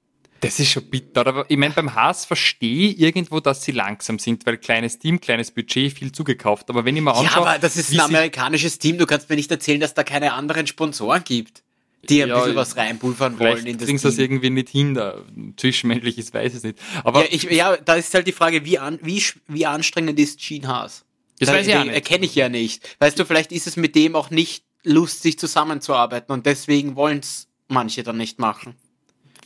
Das 0.42 0.60
ist 0.60 0.70
schon 0.72 0.84
bitter. 0.90 1.26
Aber 1.26 1.46
ich 1.50 1.58
meine, 1.58 1.74
beim 1.74 1.94
Haas 1.96 2.26
verstehe 2.26 2.90
ich 2.90 3.00
irgendwo, 3.00 3.40
dass 3.40 3.64
sie 3.64 3.72
langsam 3.72 4.20
sind, 4.20 4.46
weil 4.46 4.58
kleines 4.58 5.00
Team, 5.00 5.20
kleines 5.20 5.52
Budget, 5.52 5.94
viel 5.94 6.12
zugekauft. 6.12 6.70
Aber 6.70 6.86
wenn 6.86 6.96
ich 6.96 7.04
Ja, 7.04 7.12
anschaue, 7.12 7.48
aber 7.48 7.60
das 7.60 7.76
ist 7.78 7.92
ein 7.92 8.00
amerikanisches 8.00 8.78
Team. 8.80 8.98
Du 8.98 9.06
kannst 9.06 9.30
mir 9.30 9.36
nicht 9.36 9.50
erzählen, 9.52 9.80
dass 9.80 9.94
da 9.94 10.04
keine 10.04 10.34
anderen 10.34 10.68
Sponsoren 10.68 11.24
gibt, 11.24 11.64
die 12.08 12.22
ein 12.22 12.30
Ja, 12.30 12.40
bisschen 12.40 12.56
was 12.56 12.78
reinpulvern 12.78 13.40
wollen 13.40 13.66
in 13.66 13.78
das 13.78 13.88
sie 13.88 13.96
das 13.98 14.16
Team. 14.16 14.24
irgendwie 14.26 14.50
nicht 14.52 14.70
hin, 14.70 14.94
da 14.94 15.22
zwischenmenschlich 15.58 16.18
ist, 16.18 16.34
weiß 16.34 16.56
ich 16.56 16.64
nicht. 16.64 16.80
Aber 17.04 17.22
Ja, 17.22 17.28
ich, 17.32 17.44
ja, 17.44 17.76
da 17.78 17.96
ist 17.96 18.14
halt 18.14 18.28
die 18.28 18.32
Frage, 18.32 18.64
wie, 18.66 18.78
an, 18.80 19.00
wie, 19.02 19.24
wie 19.48 19.66
anstrengend 19.66 20.20
ist 20.20 20.40
Gene 20.40 20.68
Haas? 20.68 21.04
Das 21.40 21.48
Da- 21.50 21.54
weiß 21.56 21.68
ich 21.68 21.74
den 21.74 21.84
nicht. 21.84 21.94
Erkenne 21.94 22.26
ich 22.26 22.36
ja 22.36 22.50
nicht. 22.50 22.96
Weißt 23.00 23.18
du, 23.18 23.26
vielleicht 23.26 23.52
ist 23.52 23.68
es 23.68 23.76
mit 23.76 23.96
dem 23.96 24.16
auch 24.16 24.30
nicht 24.30 24.64
lustig 24.84 25.38
zusammenzuarbeiten 25.40 26.32
und 26.34 26.46
deswegen 26.46 26.96
wollen 26.96 27.20
es 27.20 27.48
manche 27.68 28.04
dann 28.04 28.18
nicht 28.18 28.40
machen. 28.40 28.76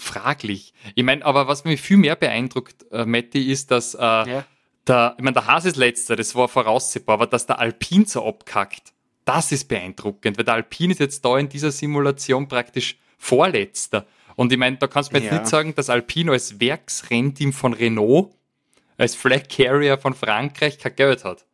Fraglich. 0.01 0.73
Ich 0.95 1.03
meine, 1.03 1.23
aber 1.25 1.47
was 1.47 1.63
mich 1.63 1.79
viel 1.81 1.97
mehr 1.97 2.15
beeindruckt, 2.15 2.85
äh, 2.91 3.05
Matti, 3.05 3.51
ist, 3.51 3.71
dass 3.71 3.93
äh, 3.93 3.99
Ja. 3.99 4.45
der, 4.87 5.15
ich 5.17 5.23
meine, 5.23 5.33
der 5.35 5.47
Haas 5.47 5.65
ist 5.65 5.77
letzter, 5.77 6.15
das 6.15 6.33
war 6.35 6.47
voraussehbar, 6.47 7.13
aber 7.13 7.27
dass 7.27 7.45
der 7.45 7.59
Alpin 7.59 8.05
so 8.05 8.25
abkackt, 8.25 8.93
das 9.25 9.51
ist 9.51 9.67
beeindruckend, 9.67 10.37
weil 10.37 10.45
der 10.45 10.55
Alpin 10.55 10.91
ist 10.91 10.99
jetzt 10.99 11.23
da 11.23 11.37
in 11.37 11.47
dieser 11.49 11.71
Simulation 11.71 12.47
praktisch 12.47 12.97
vorletzter. 13.17 14.05
Und 14.35 14.51
ich 14.51 14.57
meine, 14.57 14.77
da 14.77 14.87
kannst 14.87 15.11
du 15.11 15.15
mir 15.17 15.21
jetzt 15.23 15.31
Ja. 15.31 15.39
nicht 15.39 15.49
sagen, 15.49 15.75
dass 15.75 15.89
Alpin 15.89 16.29
als 16.29 16.59
Werksrennteam 16.59 17.53
von 17.53 17.73
Renault, 17.73 18.31
als 18.97 19.13
Flag 19.15 19.43
Carrier 19.49 19.97
von 19.97 20.13
Frankreich 20.15 20.79
kein 20.79 20.95
Geld 20.95 21.23
hat. 21.23 21.45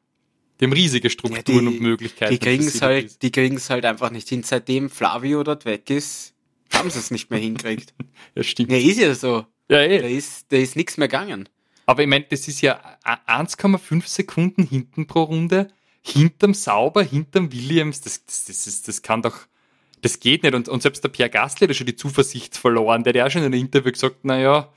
Haben 0.62 0.74
riesige 0.74 1.10
Strukturen 1.10 1.68
und 1.68 1.82
Möglichkeiten. 1.82 2.40
Die 2.40 2.82
halt, 2.82 3.06
ist- 3.06 3.22
die 3.22 3.32
kriegen 3.32 3.58
es 3.58 3.70
halt 3.70 3.86
einfach 3.86 4.10
nicht 4.10 4.28
hin. 4.30 4.42
Seitdem 4.44 4.90
Flavio 4.90 5.44
dort 5.44 5.66
weg 5.66 5.90
ist, 5.90 6.34
haben 6.74 6.90
sie 6.90 7.00
es 7.00 7.12
nicht 7.12 7.30
mehr 7.32 7.40
hinkriegt. 7.40 7.94
Ja, 8.36 8.44
stimmt. 8.44 8.72
Ja, 8.72 8.78
ist 8.78 9.00
ja 9.00 9.16
so. 9.16 9.46
Ja, 9.70 9.78
Da 9.78 9.82
eh. 9.82 10.16
ist, 10.16 10.52
da 10.52 10.58
ist 10.58 10.76
nichts 10.76 10.98
mehr 10.98 11.08
gegangen. 11.08 11.50
Aber 11.88 12.02
ich 12.04 12.08
meine, 12.08 12.26
das 12.30 12.48
ist 12.48 12.62
ja 12.62 12.80
a- 13.04 13.40
1,5 13.42 14.06
Sekunden 14.08 14.64
hinten 14.64 15.08
pro 15.08 15.24
Runde, 15.24 15.70
hinterm 16.04 16.54
Sauber, 16.54 17.02
hinterm 17.04 17.52
Williams, 17.52 18.02
das, 18.02 18.26
das, 18.26 18.46
das, 18.46 18.68
ist, 18.68 18.88
das 18.88 19.02
kann 19.02 19.22
doch, 19.22 19.38
das 20.02 20.20
geht 20.20 20.44
nicht. 20.44 20.54
Und, 20.54 20.70
und 20.70 20.82
selbst 20.84 21.04
der 21.04 21.10
Pierre 21.10 21.30
Gasly 21.30 21.62
hat 21.62 21.70
ja 21.70 21.74
schon 21.74 21.88
die 21.88 21.96
Zuversicht 21.96 22.56
verloren. 22.58 23.04
Der 23.04 23.12
hat 23.12 23.16
ja 23.16 23.26
auch 23.26 23.32
schon 23.32 23.42
in 23.42 23.48
einem 23.54 23.62
Interview 23.62 23.92
gesagt, 23.92 24.24
naja, 24.24 24.72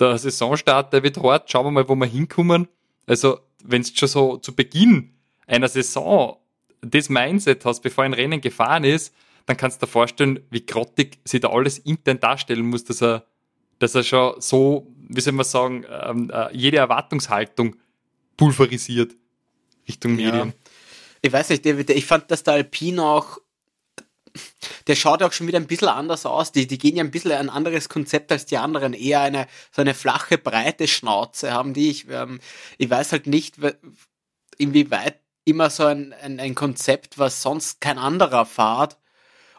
der 0.00 0.16
Saisonstart, 0.16 0.92
der 0.92 1.02
wird 1.02 1.18
hart, 1.18 1.50
schauen 1.50 1.66
wir 1.66 1.70
mal, 1.70 1.88
wo 1.88 1.94
wir 1.94 2.06
hinkommen. 2.06 2.66
Also, 3.06 3.40
wenn 3.62 3.82
du 3.82 3.90
schon 3.94 4.08
so 4.08 4.36
zu 4.38 4.54
Beginn 4.54 5.12
einer 5.46 5.68
Saison 5.68 6.38
das 6.80 7.08
Mindset 7.10 7.64
hast, 7.64 7.80
bevor 7.82 8.04
ein 8.04 8.14
Rennen 8.14 8.40
gefahren 8.40 8.84
ist, 8.84 9.14
dann 9.46 9.56
kannst 9.56 9.80
du 9.82 9.86
dir 9.86 9.92
vorstellen, 9.92 10.40
wie 10.50 10.64
grottig 10.64 11.18
sich 11.24 11.40
da 11.40 11.48
alles 11.50 11.78
intern 11.78 12.20
darstellen 12.20 12.66
muss, 12.66 12.84
dass 12.84 13.02
er, 13.02 13.26
dass 13.78 13.94
er 13.94 14.02
schon 14.04 14.40
so, 14.40 14.86
wie 15.08 15.20
soll 15.20 15.32
man 15.32 15.44
sagen, 15.44 15.84
ähm, 15.88 16.30
äh, 16.32 16.54
jede 16.56 16.76
Erwartungshaltung 16.78 17.76
pulverisiert 18.36 19.14
Richtung 19.88 20.18
Ja. 20.18 20.30
Medien. 20.30 20.52
Ich 21.22 21.32
weiß 21.32 21.50
nicht, 21.50 21.64
ich 21.66 22.06
fand, 22.06 22.30
dass 22.30 22.42
der 22.42 22.54
Alpin 22.54 22.98
auch, 22.98 23.38
der 24.86 24.96
schaut 24.96 25.22
auch 25.22 25.32
schon 25.32 25.46
wieder 25.46 25.58
ein 25.60 25.66
bisschen 25.66 25.88
anders 25.88 26.26
aus. 26.26 26.50
Die, 26.50 26.66
die 26.66 26.78
gehen 26.78 26.96
ja 26.96 27.04
ein 27.04 27.10
bisschen 27.10 27.32
ein 27.32 27.50
anderes 27.50 27.88
Konzept 27.88 28.32
als 28.32 28.46
die 28.46 28.56
anderen. 28.56 28.92
Eher 28.94 29.20
eine, 29.20 29.46
so 29.70 29.82
eine 29.82 29.94
flache, 29.94 30.38
breite 30.38 30.88
Schnauze 30.88 31.52
haben 31.52 31.74
die. 31.74 31.90
Ich, 31.90 32.08
ähm, 32.08 32.40
ich 32.78 32.90
weiß 32.90 33.12
halt 33.12 33.26
nicht, 33.26 33.60
we- 33.62 33.76
inwieweit 34.58 35.20
immer 35.44 35.70
so 35.70 35.84
ein, 35.84 36.12
ein, 36.14 36.40
ein 36.40 36.54
Konzept, 36.54 37.18
was 37.18 37.42
sonst 37.42 37.80
kein 37.80 37.98
anderer 37.98 38.46
fahrt, 38.46 38.96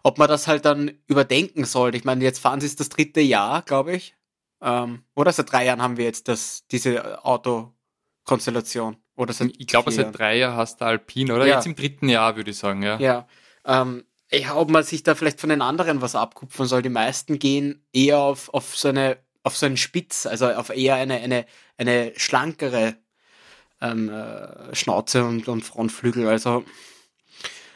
ob 0.03 0.17
man 0.17 0.27
das 0.27 0.47
halt 0.47 0.65
dann 0.65 0.91
überdenken 1.07 1.65
sollte. 1.65 1.97
Ich 1.97 2.03
meine, 2.03 2.23
jetzt 2.23 2.39
fahren 2.39 2.59
sie 2.59 2.67
es 2.67 2.75
das 2.75 2.89
dritte 2.89 3.21
Jahr, 3.21 3.61
glaube 3.63 3.95
ich. 3.95 4.15
Ähm, 4.61 5.03
oder 5.15 5.31
seit 5.31 5.51
drei 5.51 5.65
Jahren 5.65 5.81
haben 5.81 5.97
wir 5.97 6.05
jetzt 6.05 6.27
das, 6.27 6.67
diese 6.67 7.25
Autokonstellation. 7.25 8.97
Oder 9.15 9.33
seit 9.33 9.53
Ich 9.57 9.67
glaube, 9.67 9.91
seit 9.91 10.17
drei 10.17 10.37
Jahren 10.37 10.57
hast 10.57 10.81
du 10.81 10.85
Alpin, 10.85 11.31
oder? 11.31 11.45
Ja. 11.45 11.55
Jetzt 11.55 11.65
im 11.65 11.75
dritten 11.75 12.09
Jahr, 12.09 12.35
würde 12.35 12.51
ich 12.51 12.57
sagen, 12.57 12.83
ja. 12.83 12.99
Ja, 12.99 13.27
ähm, 13.65 14.03
ja, 14.31 14.55
ob 14.55 14.69
man 14.69 14.83
sich 14.83 15.03
da 15.03 15.15
vielleicht 15.15 15.39
von 15.39 15.49
den 15.49 15.61
anderen 15.61 16.01
was 16.01 16.15
abkupfern 16.15 16.65
soll. 16.65 16.81
Die 16.81 16.89
meisten 16.89 17.39
gehen 17.39 17.85
eher 17.93 18.19
auf, 18.19 18.53
auf 18.53 18.75
so 18.75 18.89
eine, 18.89 19.17
auf 19.43 19.55
so 19.55 19.65
einen 19.65 19.77
Spitz, 19.77 20.25
also 20.25 20.47
auf 20.49 20.69
eher 20.69 20.95
eine, 20.95 21.15
eine, 21.15 21.45
eine 21.77 22.13
schlankere 22.17 22.95
ähm, 23.79 24.09
äh, 24.09 24.75
Schnauze 24.75 25.23
und, 25.25 25.47
und 25.47 25.61
Frontflügel. 25.61 26.27
Also, 26.27 26.63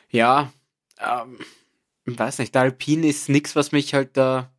ja, 0.09 0.51
ähm, 0.99 1.37
ich 2.07 2.17
weiß 2.17 2.39
nicht, 2.39 2.55
der 2.55 2.63
Alpin 2.63 3.03
ist 3.03 3.29
nix, 3.29 3.55
was 3.55 3.71
mich 3.71 3.93
halt 3.93 4.15
da 4.15 4.49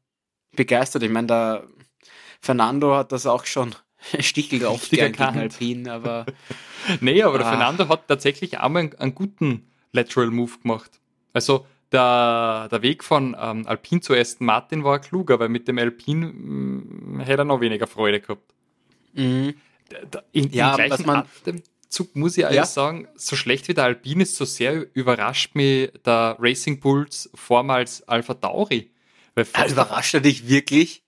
begeistert. 0.55 1.03
Ich 1.03 1.11
meine, 1.11 1.27
der 1.27 1.65
Fernando 2.41 2.95
hat 2.95 3.13
das 3.13 3.27
auch 3.27 3.47
schon 3.47 3.75
Stichel 4.21 4.65
oft 4.67 4.91
gern 4.91 5.13
gegen 5.13 5.23
Alpin, 5.25 5.89
aber. 5.89 6.27
nee, 7.01 7.23
aber 7.23 7.37
ah. 7.37 7.39
der 7.39 7.47
Fernando 7.47 7.89
hat 7.89 8.07
tatsächlich 8.07 8.61
einmal 8.61 8.83
einen, 8.83 8.95
einen, 8.97 9.15
guten 9.15 9.71
Lateral 9.93 10.31
Move 10.31 10.59
gemacht. 10.63 11.01
Also 11.33 11.67
der, 11.91 12.69
der 12.71 12.83
Weg 12.83 13.03
von 13.03 13.35
ähm, 13.41 13.67
Alpin 13.67 14.03
zu 14.03 14.15
Aston 14.15 14.47
Martin 14.47 14.85
war 14.85 14.99
kluger, 14.99 15.41
weil 15.41 15.49
mit 15.49 15.67
dem 15.69 15.79
Alpin 15.79 16.21
mh, 16.21 17.17
mm, 17.17 17.21
hätte 17.21 17.43
er 17.43 17.45
noch 17.45 17.61
weniger 17.61 17.87
Freude 17.87 18.21
gehabt. 18.21 18.55
Mhm. 19.15 19.55
In, 20.33 20.51
ja, 20.51 20.71
im 20.71 20.77
gleichen 20.77 21.07
man, 21.07 21.25
Atemzug 21.89 22.15
muss 22.15 22.37
ich 22.37 22.45
ja. 22.45 22.67
sagen, 22.67 23.09
so 23.17 23.35
schlecht 23.35 23.69
wie 23.69 23.75
der 23.75 23.85
Alpin 23.85 24.21
ist, 24.21 24.37
so 24.37 24.45
sehr 24.45 24.87
überrascht 24.95 25.55
mich 25.55 25.91
der 26.05 26.37
Racing 26.39 26.81
Bulls 26.81 27.31
vormals 27.35 28.07
Alpha 28.07 28.35
Tauri. 28.35 28.91
Ja, 29.37 29.67
überrascht 29.67 30.15
er 30.15 30.21
dich 30.21 30.49
wirklich? 30.49 31.03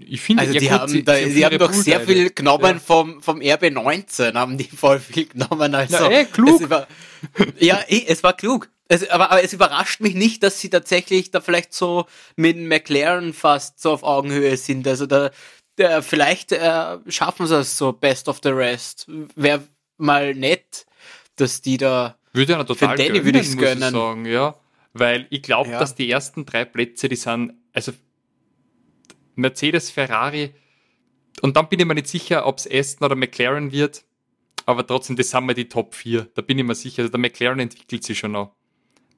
Ich 0.00 0.20
finde, 0.20 0.42
also 0.42 0.52
die, 0.52 0.60
gut, 0.60 0.70
haben, 0.70 0.92
sie, 0.92 1.02
da, 1.02 1.16
sie, 1.16 1.44
haben 1.44 1.58
doch 1.58 1.72
sehr 1.72 2.00
viel 2.02 2.30
genommen 2.30 2.74
ja. 2.74 2.78
vom, 2.78 3.20
vom 3.20 3.40
RB19, 3.40 4.34
haben 4.34 4.56
die 4.56 4.64
voll 4.64 5.00
viel 5.00 5.26
genommen. 5.26 5.74
Also, 5.74 5.96
Na, 5.98 6.08
ey, 6.08 6.24
klug. 6.26 6.70
War, 6.70 6.86
ja, 7.58 7.80
ey, 7.88 8.04
es 8.06 8.22
war 8.22 8.36
klug. 8.36 8.68
Es, 8.86 9.08
aber, 9.08 9.32
aber 9.32 9.42
es 9.42 9.52
überrascht 9.52 10.00
mich 10.00 10.14
nicht, 10.14 10.44
dass 10.44 10.60
sie 10.60 10.70
tatsächlich 10.70 11.32
da 11.32 11.40
vielleicht 11.40 11.74
so 11.74 12.06
mit 12.36 12.58
McLaren 12.58 13.32
fast 13.32 13.80
so 13.80 13.90
auf 13.90 14.04
Augenhöhe 14.04 14.56
sind. 14.56 14.86
Also 14.86 15.06
da, 15.06 15.30
der, 15.78 16.02
vielleicht 16.02 16.52
äh, 16.52 16.98
schaffen 17.08 17.46
sie 17.46 17.58
es 17.58 17.76
so 17.76 17.92
Best 17.92 18.28
of 18.28 18.40
the 18.42 18.50
Rest. 18.50 19.06
Wäre 19.34 19.62
mal 19.96 20.34
nett, 20.34 20.86
dass 21.36 21.62
die 21.62 21.76
da. 21.76 22.16
Würde 22.32 22.52
ja 22.52 22.64
total 22.64 22.96
für 22.96 23.02
Danny 23.02 23.24
würde 23.24 23.40
ich 23.40 23.56
gönnen. 23.56 23.92
sagen, 23.92 24.26
ja. 24.26 24.54
Weil 24.94 25.26
ich 25.30 25.42
glaube, 25.42 25.70
ja. 25.70 25.78
dass 25.78 25.94
die 25.94 26.10
ersten 26.10 26.44
drei 26.44 26.64
Plätze, 26.64 27.08
die 27.08 27.16
sind, 27.16 27.54
also 27.72 27.92
Mercedes, 29.34 29.90
Ferrari, 29.90 30.54
und 31.40 31.56
dann 31.56 31.68
bin 31.68 31.80
ich 31.80 31.86
mir 31.86 31.94
nicht 31.94 32.08
sicher, 32.08 32.46
ob 32.46 32.58
es 32.58 32.68
Aston 32.70 33.06
oder 33.06 33.16
McLaren 33.16 33.72
wird, 33.72 34.04
aber 34.66 34.86
trotzdem, 34.86 35.16
das 35.16 35.30
sind 35.30 35.46
wir 35.46 35.54
die 35.54 35.68
Top 35.68 35.94
4. 35.94 36.28
Da 36.34 36.42
bin 36.42 36.58
ich 36.58 36.64
mir 36.64 36.74
sicher. 36.74 37.02
Also 37.02 37.10
der 37.10 37.20
McLaren 37.20 37.58
entwickelt 37.58 38.04
sich 38.04 38.18
schon 38.18 38.32
noch. 38.32 38.54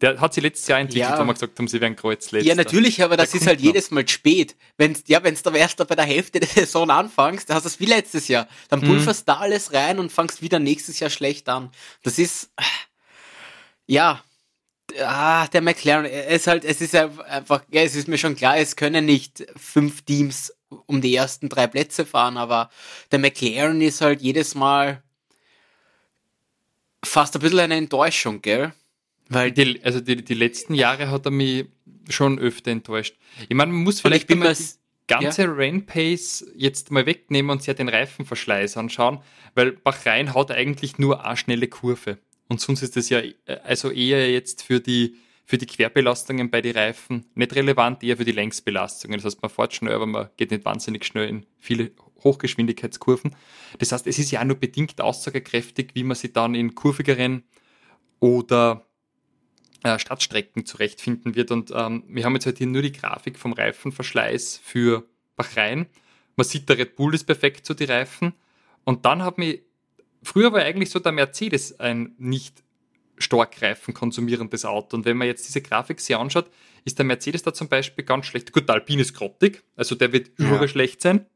Der 0.05 0.21
hat 0.21 0.35
sich 0.35 0.43
letztes 0.43 0.69
Jahr 0.69 0.81
entwickelt, 0.81 1.13
ja. 1.13 1.19
wo 1.19 1.25
wir 1.25 1.33
gesagt 1.33 1.59
haben, 1.59 1.67
sie 1.67 1.81
wären 1.81 1.97
Kreuzletzter. 1.97 2.47
Ja, 2.47 2.55
natürlich, 2.55 3.03
aber 3.03 3.17
das 3.17 3.31
der 3.31 3.41
ist 3.41 3.47
halt 3.47 3.61
noch. 3.61 3.65
jedes 3.65 3.91
Mal 3.91 4.07
spät. 4.07 4.55
Wenn's, 4.77 5.03
ja, 5.07 5.25
wenn 5.25 5.35
du 5.35 5.51
erst 5.53 5.79
bei 5.79 5.95
der 5.95 6.05
Hälfte 6.05 6.41
der 6.41 6.49
Saison 6.55 6.91
anfängst, 6.91 7.49
dann 7.49 7.57
hast 7.57 7.63
du 7.63 7.69
es 7.69 7.81
wie 7.81 7.87
letztes 7.87 8.29
Jahr. 8.29 8.47
Dann 8.69 8.81
mhm. 8.81 8.89
pulverst 8.89 9.27
da 9.27 9.39
alles 9.39 9.73
rein 9.73 9.99
und 9.99 10.13
fangst 10.13 10.43
wieder 10.43 10.59
nächstes 10.59 11.01
Jahr 11.01 11.09
schlecht 11.09 11.49
an. 11.49 11.71
Das 12.03 12.19
ist, 12.19 12.51
ja, 13.87 14.23
ah, 15.01 15.47
der 15.47 15.63
McLaren, 15.63 16.05
ist 16.05 16.49
halt, 16.49 16.67
es 16.67 16.83
ist 16.83 16.95
einfach, 16.95 17.63
ja, 17.71 17.81
es 17.81 17.97
ist 17.97 18.07
mir 18.07 18.19
schon 18.19 18.37
klar, 18.37 18.59
es 18.59 18.77
können 18.77 19.07
nicht 19.07 19.47
fünf 19.57 20.03
Teams 20.03 20.53
um 20.85 21.01
die 21.01 21.17
ersten 21.17 21.49
drei 21.49 21.67
Plätze 21.67 22.05
fahren, 22.05 22.37
aber 22.37 22.69
der 23.11 23.21
McLaren 23.21 23.81
ist 23.81 24.03
halt 24.03 24.21
jedes 24.21 24.55
Mal 24.55 25.03
fast 27.03 27.35
ein 27.37 27.41
bisschen 27.41 27.61
eine 27.61 27.77
Enttäuschung, 27.77 28.43
gell? 28.43 28.75
Weil 29.29 29.53
die, 29.53 29.81
also 29.83 30.01
die, 30.01 30.17
die 30.17 30.35
letzten 30.35 30.75
Jahre 30.75 31.11
hat 31.11 31.25
er 31.27 31.31
mich 31.31 31.67
schon 32.09 32.39
öfter 32.39 32.71
enttäuscht. 32.71 33.17
Ich 33.49 33.57
meine, 33.57 33.73
man 33.73 33.83
muss 33.83 34.01
vielleicht 34.01 34.31
immer 34.31 34.53
die 34.53 34.65
ganze 35.07 35.43
ja. 35.43 35.53
Rain-Pace 35.53 36.47
jetzt 36.55 36.91
mal 36.91 37.07
wegnehmen 37.07 37.51
und 37.51 37.63
sich 37.63 37.75
den 37.75 37.89
Reifenverschleiß 37.89 38.77
anschauen, 38.77 39.21
weil 39.55 39.73
Bachrhein 39.73 40.35
hat 40.35 40.51
eigentlich 40.51 40.99
nur 40.99 41.25
eine 41.25 41.37
schnelle 41.37 41.69
Kurve. 41.69 42.19
Und 42.49 42.61
sonst 42.61 42.83
ist 42.83 42.97
das 42.97 43.09
ja 43.09 43.21
äh, 43.21 43.33
also 43.65 43.91
eher 43.91 44.31
jetzt 44.31 44.63
für 44.63 44.81
die, 44.81 45.17
für 45.47 45.59
die 45.59 45.67
Querbelastungen 45.67 46.51
bei 46.51 46.61
den 46.61 46.77
Reifen 46.77 47.27
nicht 47.35 47.55
relevant, 47.55 48.03
eher 48.03 48.17
für 48.17 48.25
die 48.25 48.33
Längsbelastungen. 48.33 49.17
Das 49.17 49.25
heißt, 49.25 49.43
man 49.43 49.51
fährt 49.51 49.75
schnell, 49.75 49.95
aber 49.95 50.07
man 50.07 50.29
geht 50.37 50.51
nicht 50.51 50.65
wahnsinnig 50.65 51.05
schnell 51.05 51.29
in 51.29 51.47
viele 51.59 51.93
Hochgeschwindigkeitskurven. 52.23 53.35
Das 53.79 53.93
heißt, 53.93 54.07
es 54.07 54.19
ist 54.19 54.31
ja 54.31 54.41
auch 54.41 54.45
nur 54.45 54.57
bedingt 54.57 55.01
aussagekräftig, 55.01 55.91
wie 55.95 56.05
man 56.05 56.17
sich 56.17 56.33
dann 56.33 56.55
in 56.55 56.75
kurvigeren 56.75 57.45
oder 58.21 58.87
Stadtstrecken 59.99 60.67
zurechtfinden 60.67 61.35
wird. 61.35 61.51
Und 61.51 61.73
ähm, 61.75 62.05
wir 62.09 62.25
haben 62.25 62.35
jetzt 62.35 62.47
halt 62.47 62.59
hier 62.59 62.67
nur 62.67 62.83
die 62.83 62.93
Grafik 62.93 63.39
vom 63.39 63.53
Reifenverschleiß 63.53 64.61
für 64.63 65.05
Bahrain. 65.37 65.87
Man 66.37 66.47
sieht, 66.47 66.69
der 66.69 66.79
Red 66.79 66.97
Bull 66.97 67.15
ist 67.15 67.25
perfekt 67.25 67.67
zu 67.67 67.75
die 67.75 67.85
Reifen. 67.85 68.33
Und 68.85 69.05
dann 69.05 69.23
hat 69.23 69.39
mich, 69.39 69.63
früher 70.23 70.53
war 70.53 70.63
eigentlich 70.63 70.91
so 70.91 70.99
der 70.99 71.13
Mercedes 71.13 71.79
ein 71.79 72.15
nicht 72.19 72.63
stark 73.19 73.61
Reifen 73.63 73.95
konsumierendes 73.95 74.65
Auto. 74.65 74.97
Und 74.97 75.05
wenn 75.05 75.17
man 75.17 75.27
jetzt 75.27 75.47
diese 75.47 75.61
Grafik 75.61 76.01
sich 76.01 76.17
anschaut, 76.17 76.51
ist 76.85 76.99
der 76.99 77.07
Mercedes 77.07 77.43
da 77.43 77.55
zum 77.55 77.69
Beispiel 77.69 78.05
ganz 78.05 78.27
schlecht. 78.27 78.53
Gut, 78.53 78.69
der 78.69 78.77
Alpine 78.77 79.03
ist 79.03 79.15
grottig, 79.15 79.63
also 79.77 79.95
der 79.95 80.13
wird 80.13 80.31
ja. 80.39 80.47
überall 80.47 80.69
schlecht 80.69 81.01
sein. 81.01 81.27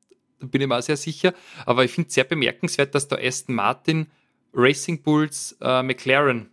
Da 0.41 0.47
bin 0.47 0.61
ich 0.61 0.69
mir 0.69 0.77
auch 0.77 0.83
sehr 0.83 0.97
sicher. 0.97 1.35
Aber 1.67 1.85
ich 1.85 1.93
finde 1.93 2.09
es 2.09 2.15
sehr 2.15 2.25
bemerkenswert, 2.25 2.95
dass 2.95 3.09
der 3.09 3.25
Aston 3.25 3.55
Martin 3.55 4.07
Racing 4.53 5.03
Bulls 5.03 5.57
äh, 5.61 5.83
McLaren 5.83 6.51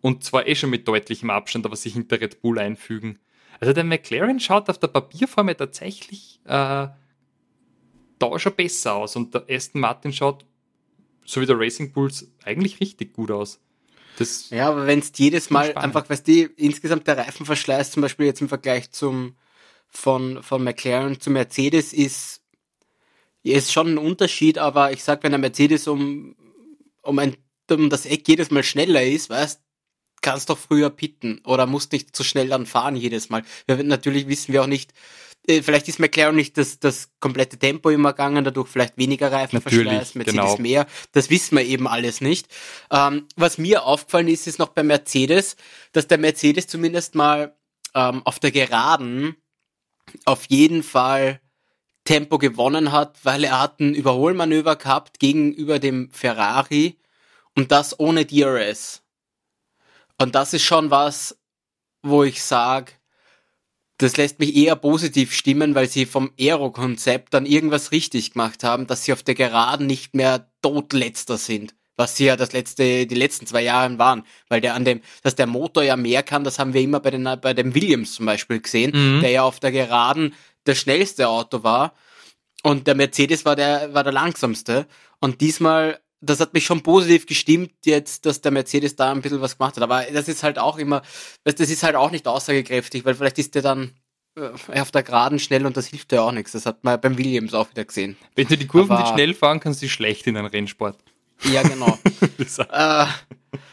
und 0.00 0.24
zwar 0.24 0.46
eh 0.46 0.54
schon 0.54 0.70
mit 0.70 0.86
deutlichem 0.86 1.30
Abstand, 1.30 1.66
aber 1.66 1.76
sich 1.76 1.94
hinter 1.94 2.20
Red 2.20 2.40
Bull 2.40 2.58
einfügen. 2.58 3.18
Also 3.60 3.72
der 3.72 3.84
McLaren 3.84 4.40
schaut 4.40 4.70
auf 4.70 4.78
der 4.78 4.88
Papierform 4.88 5.48
ja 5.48 5.54
tatsächlich 5.54 6.40
äh, 6.44 6.88
da 8.18 8.38
schon 8.38 8.54
besser 8.54 8.94
aus 8.94 9.16
und 9.16 9.34
der 9.34 9.44
Aston 9.48 9.80
Martin 9.80 10.12
schaut, 10.12 10.44
so 11.24 11.40
wie 11.40 11.46
der 11.46 11.58
Racing 11.58 11.92
Bulls, 11.92 12.30
eigentlich 12.44 12.80
richtig 12.80 13.12
gut 13.12 13.30
aus. 13.30 13.60
Das 14.18 14.50
ja, 14.50 14.68
aber 14.68 14.86
wenn 14.86 14.98
es 14.98 15.12
jedes 15.16 15.50
Mal 15.50 15.70
spannend. 15.70 15.84
einfach, 15.84 16.10
weißt 16.10 16.26
du, 16.26 16.44
insgesamt 16.56 17.06
der 17.06 17.18
Reifenverschleiß 17.18 17.92
zum 17.92 18.02
Beispiel 18.02 18.26
jetzt 18.26 18.40
im 18.40 18.48
Vergleich 18.48 18.90
zum 18.90 19.36
von, 19.88 20.42
von 20.42 20.62
McLaren 20.62 21.20
zu 21.20 21.30
Mercedes 21.30 21.92
ist, 21.92 22.42
ist 23.42 23.72
schon 23.72 23.94
ein 23.94 23.98
Unterschied, 23.98 24.58
aber 24.58 24.92
ich 24.92 25.02
sag, 25.02 25.22
wenn 25.22 25.32
der 25.32 25.38
Mercedes 25.38 25.88
um, 25.88 26.36
um, 27.02 27.18
ein, 27.18 27.36
um 27.70 27.88
das 27.88 28.04
Eck 28.04 28.28
jedes 28.28 28.50
Mal 28.50 28.62
schneller 28.62 29.02
ist, 29.02 29.30
weißt 29.30 29.62
kannst 30.22 30.50
doch 30.50 30.58
früher 30.58 30.90
pitten 30.90 31.40
oder 31.44 31.66
musst 31.66 31.92
nicht 31.92 32.14
zu 32.14 32.24
schnell 32.24 32.48
dann 32.48 32.66
fahren 32.66 32.96
jedes 32.96 33.28
Mal. 33.30 33.42
Wir, 33.66 33.82
natürlich 33.82 34.28
wissen 34.28 34.52
wir 34.52 34.62
auch 34.62 34.66
nicht, 34.68 34.92
äh, 35.46 35.62
vielleicht 35.62 35.88
ist 35.88 35.98
McLaren 35.98 36.36
nicht 36.36 36.58
das, 36.58 36.78
das 36.78 37.10
komplette 37.20 37.58
Tempo 37.58 37.90
immer 37.90 38.12
gegangen, 38.12 38.44
dadurch 38.44 38.68
vielleicht 38.68 38.98
weniger 38.98 39.32
Reifenverschleiß, 39.32 40.14
Mercedes 40.14 40.34
genau. 40.34 40.58
mehr. 40.58 40.86
Das 41.12 41.30
wissen 41.30 41.56
wir 41.56 41.64
eben 41.64 41.88
alles 41.88 42.20
nicht. 42.20 42.48
Ähm, 42.90 43.26
was 43.36 43.58
mir 43.58 43.84
aufgefallen 43.84 44.28
ist, 44.28 44.46
ist 44.46 44.58
noch 44.58 44.68
bei 44.68 44.82
Mercedes, 44.82 45.56
dass 45.92 46.06
der 46.06 46.18
Mercedes 46.18 46.66
zumindest 46.66 47.14
mal 47.14 47.56
ähm, 47.94 48.22
auf 48.24 48.38
der 48.38 48.50
Geraden 48.50 49.36
auf 50.24 50.44
jeden 50.48 50.82
Fall 50.82 51.40
Tempo 52.04 52.38
gewonnen 52.38 52.92
hat, 52.92 53.18
weil 53.24 53.44
er 53.44 53.60
hat 53.60 53.80
ein 53.80 53.94
Überholmanöver 53.94 54.76
gehabt 54.76 55.18
gegenüber 55.18 55.78
dem 55.78 56.10
Ferrari 56.10 56.98
und 57.54 57.70
das 57.70 57.98
ohne 58.00 58.24
DRS. 58.24 59.02
Und 60.20 60.34
das 60.34 60.52
ist 60.52 60.64
schon 60.64 60.90
was, 60.90 61.38
wo 62.02 62.24
ich 62.24 62.42
sage, 62.42 62.92
das 63.98 64.16
lässt 64.16 64.38
mich 64.38 64.54
eher 64.54 64.76
positiv 64.76 65.34
stimmen, 65.34 65.74
weil 65.74 65.88
sie 65.88 66.06
vom 66.06 66.30
Aero-Konzept 66.38 67.34
dann 67.34 67.46
irgendwas 67.46 67.90
richtig 67.90 68.32
gemacht 68.32 68.62
haben, 68.62 68.86
dass 68.86 69.04
sie 69.04 69.12
auf 69.12 69.24
der 69.24 69.34
Geraden 69.34 69.86
nicht 69.86 70.14
mehr 70.14 70.50
totletzter 70.62 71.36
sind. 71.36 71.74
Was 71.96 72.16
sie 72.16 72.26
ja 72.26 72.36
das 72.36 72.52
letzte, 72.52 73.08
die 73.08 73.14
letzten 73.16 73.46
zwei 73.46 73.62
Jahre 73.62 73.98
waren. 73.98 74.22
Weil 74.48 74.60
der 74.60 74.74
an 74.74 74.84
dem, 74.84 75.00
dass 75.24 75.34
der 75.34 75.48
Motor 75.48 75.82
ja 75.82 75.96
mehr 75.96 76.22
kann, 76.22 76.44
das 76.44 76.60
haben 76.60 76.74
wir 76.74 76.80
immer 76.80 77.00
bei 77.00 77.10
den, 77.10 77.24
bei 77.42 77.54
dem 77.54 77.74
Williams 77.74 78.14
zum 78.14 78.26
Beispiel 78.26 78.60
gesehen, 78.60 78.92
mhm. 78.94 79.20
der 79.20 79.30
ja 79.30 79.42
auf 79.42 79.58
der 79.58 79.72
Geraden 79.72 80.32
das 80.62 80.78
schnellste 80.78 81.28
Auto 81.28 81.64
war. 81.64 81.92
Und 82.62 82.86
der 82.86 82.94
Mercedes 82.94 83.44
war 83.44 83.56
der, 83.56 83.94
war 83.94 84.04
der 84.04 84.12
langsamste. 84.12 84.86
Und 85.18 85.40
diesmal 85.40 85.98
das 86.20 86.40
hat 86.40 86.54
mich 86.54 86.64
schon 86.64 86.82
positiv 86.82 87.26
gestimmt 87.26 87.72
jetzt, 87.84 88.26
dass 88.26 88.40
der 88.40 88.52
Mercedes 88.52 88.96
da 88.96 89.12
ein 89.12 89.22
bisschen 89.22 89.40
was 89.40 89.58
gemacht 89.58 89.76
hat. 89.76 89.82
Aber 89.82 90.02
das 90.02 90.28
ist 90.28 90.42
halt 90.42 90.58
auch 90.58 90.78
immer, 90.78 91.02
das 91.44 91.54
ist 91.60 91.82
halt 91.82 91.96
auch 91.96 92.10
nicht 92.10 92.26
aussagekräftig, 92.26 93.04
weil 93.04 93.14
vielleicht 93.14 93.38
ist 93.38 93.54
der 93.54 93.62
dann 93.62 93.92
äh, 94.36 94.80
auf 94.80 94.90
der 94.90 95.02
Geraden 95.02 95.38
schnell 95.38 95.64
und 95.66 95.76
das 95.76 95.86
hilft 95.86 96.12
ja 96.12 96.22
auch 96.22 96.32
nichts. 96.32 96.52
Das 96.52 96.66
hat 96.66 96.82
man 96.82 97.00
beim 97.00 97.16
Williams 97.18 97.54
auch 97.54 97.70
wieder 97.70 97.84
gesehen. 97.84 98.16
Wenn 98.34 98.48
du 98.48 98.56
die 98.56 98.66
Kurven 98.66 98.92
Aber, 98.92 99.02
nicht 99.02 99.12
schnell 99.12 99.34
fahren, 99.34 99.60
kannst 99.60 99.82
du 99.82 99.88
schlecht 99.88 100.26
in 100.26 100.36
einem 100.36 100.48
Rennsport. 100.48 100.98
Ja, 101.44 101.62
genau. 101.62 101.96
äh, 102.38 103.06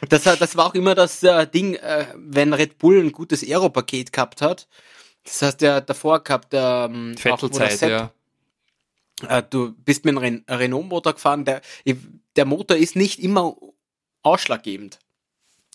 das, 0.07 0.23
das 0.23 0.55
war 0.55 0.67
auch 0.67 0.75
immer 0.75 0.93
das 0.93 1.23
äh, 1.23 1.47
Ding, 1.47 1.73
äh, 1.75 2.05
wenn 2.15 2.53
Red 2.53 2.77
Bull 2.77 2.99
ein 2.99 3.11
gutes 3.11 3.43
Aero-Paket 3.43 4.13
gehabt 4.13 4.43
hat. 4.43 4.67
Das 5.23 5.41
heißt, 5.41 5.61
der 5.61 5.81
davor 5.81 6.23
gehabt, 6.23 6.53
der 6.53 6.89
ähm, 6.91 7.15
Vettelzeit, 7.17 7.81
ja 7.81 8.11
äh, 9.27 9.43
du 9.49 9.73
bist 9.73 10.05
mit 10.05 10.17
einem 10.17 10.43
Renault-Motor 10.49 11.13
gefahren, 11.13 11.45
der, 11.45 11.61
der 12.35 12.45
Motor 12.45 12.77
ist 12.77 12.95
nicht 12.95 13.19
immer 13.19 13.55
ausschlaggebend. 14.21 14.99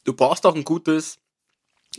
Du 0.05 0.15
brauchst 0.15 0.47
auch 0.47 0.55
ein 0.55 0.65
gutes 0.65 1.19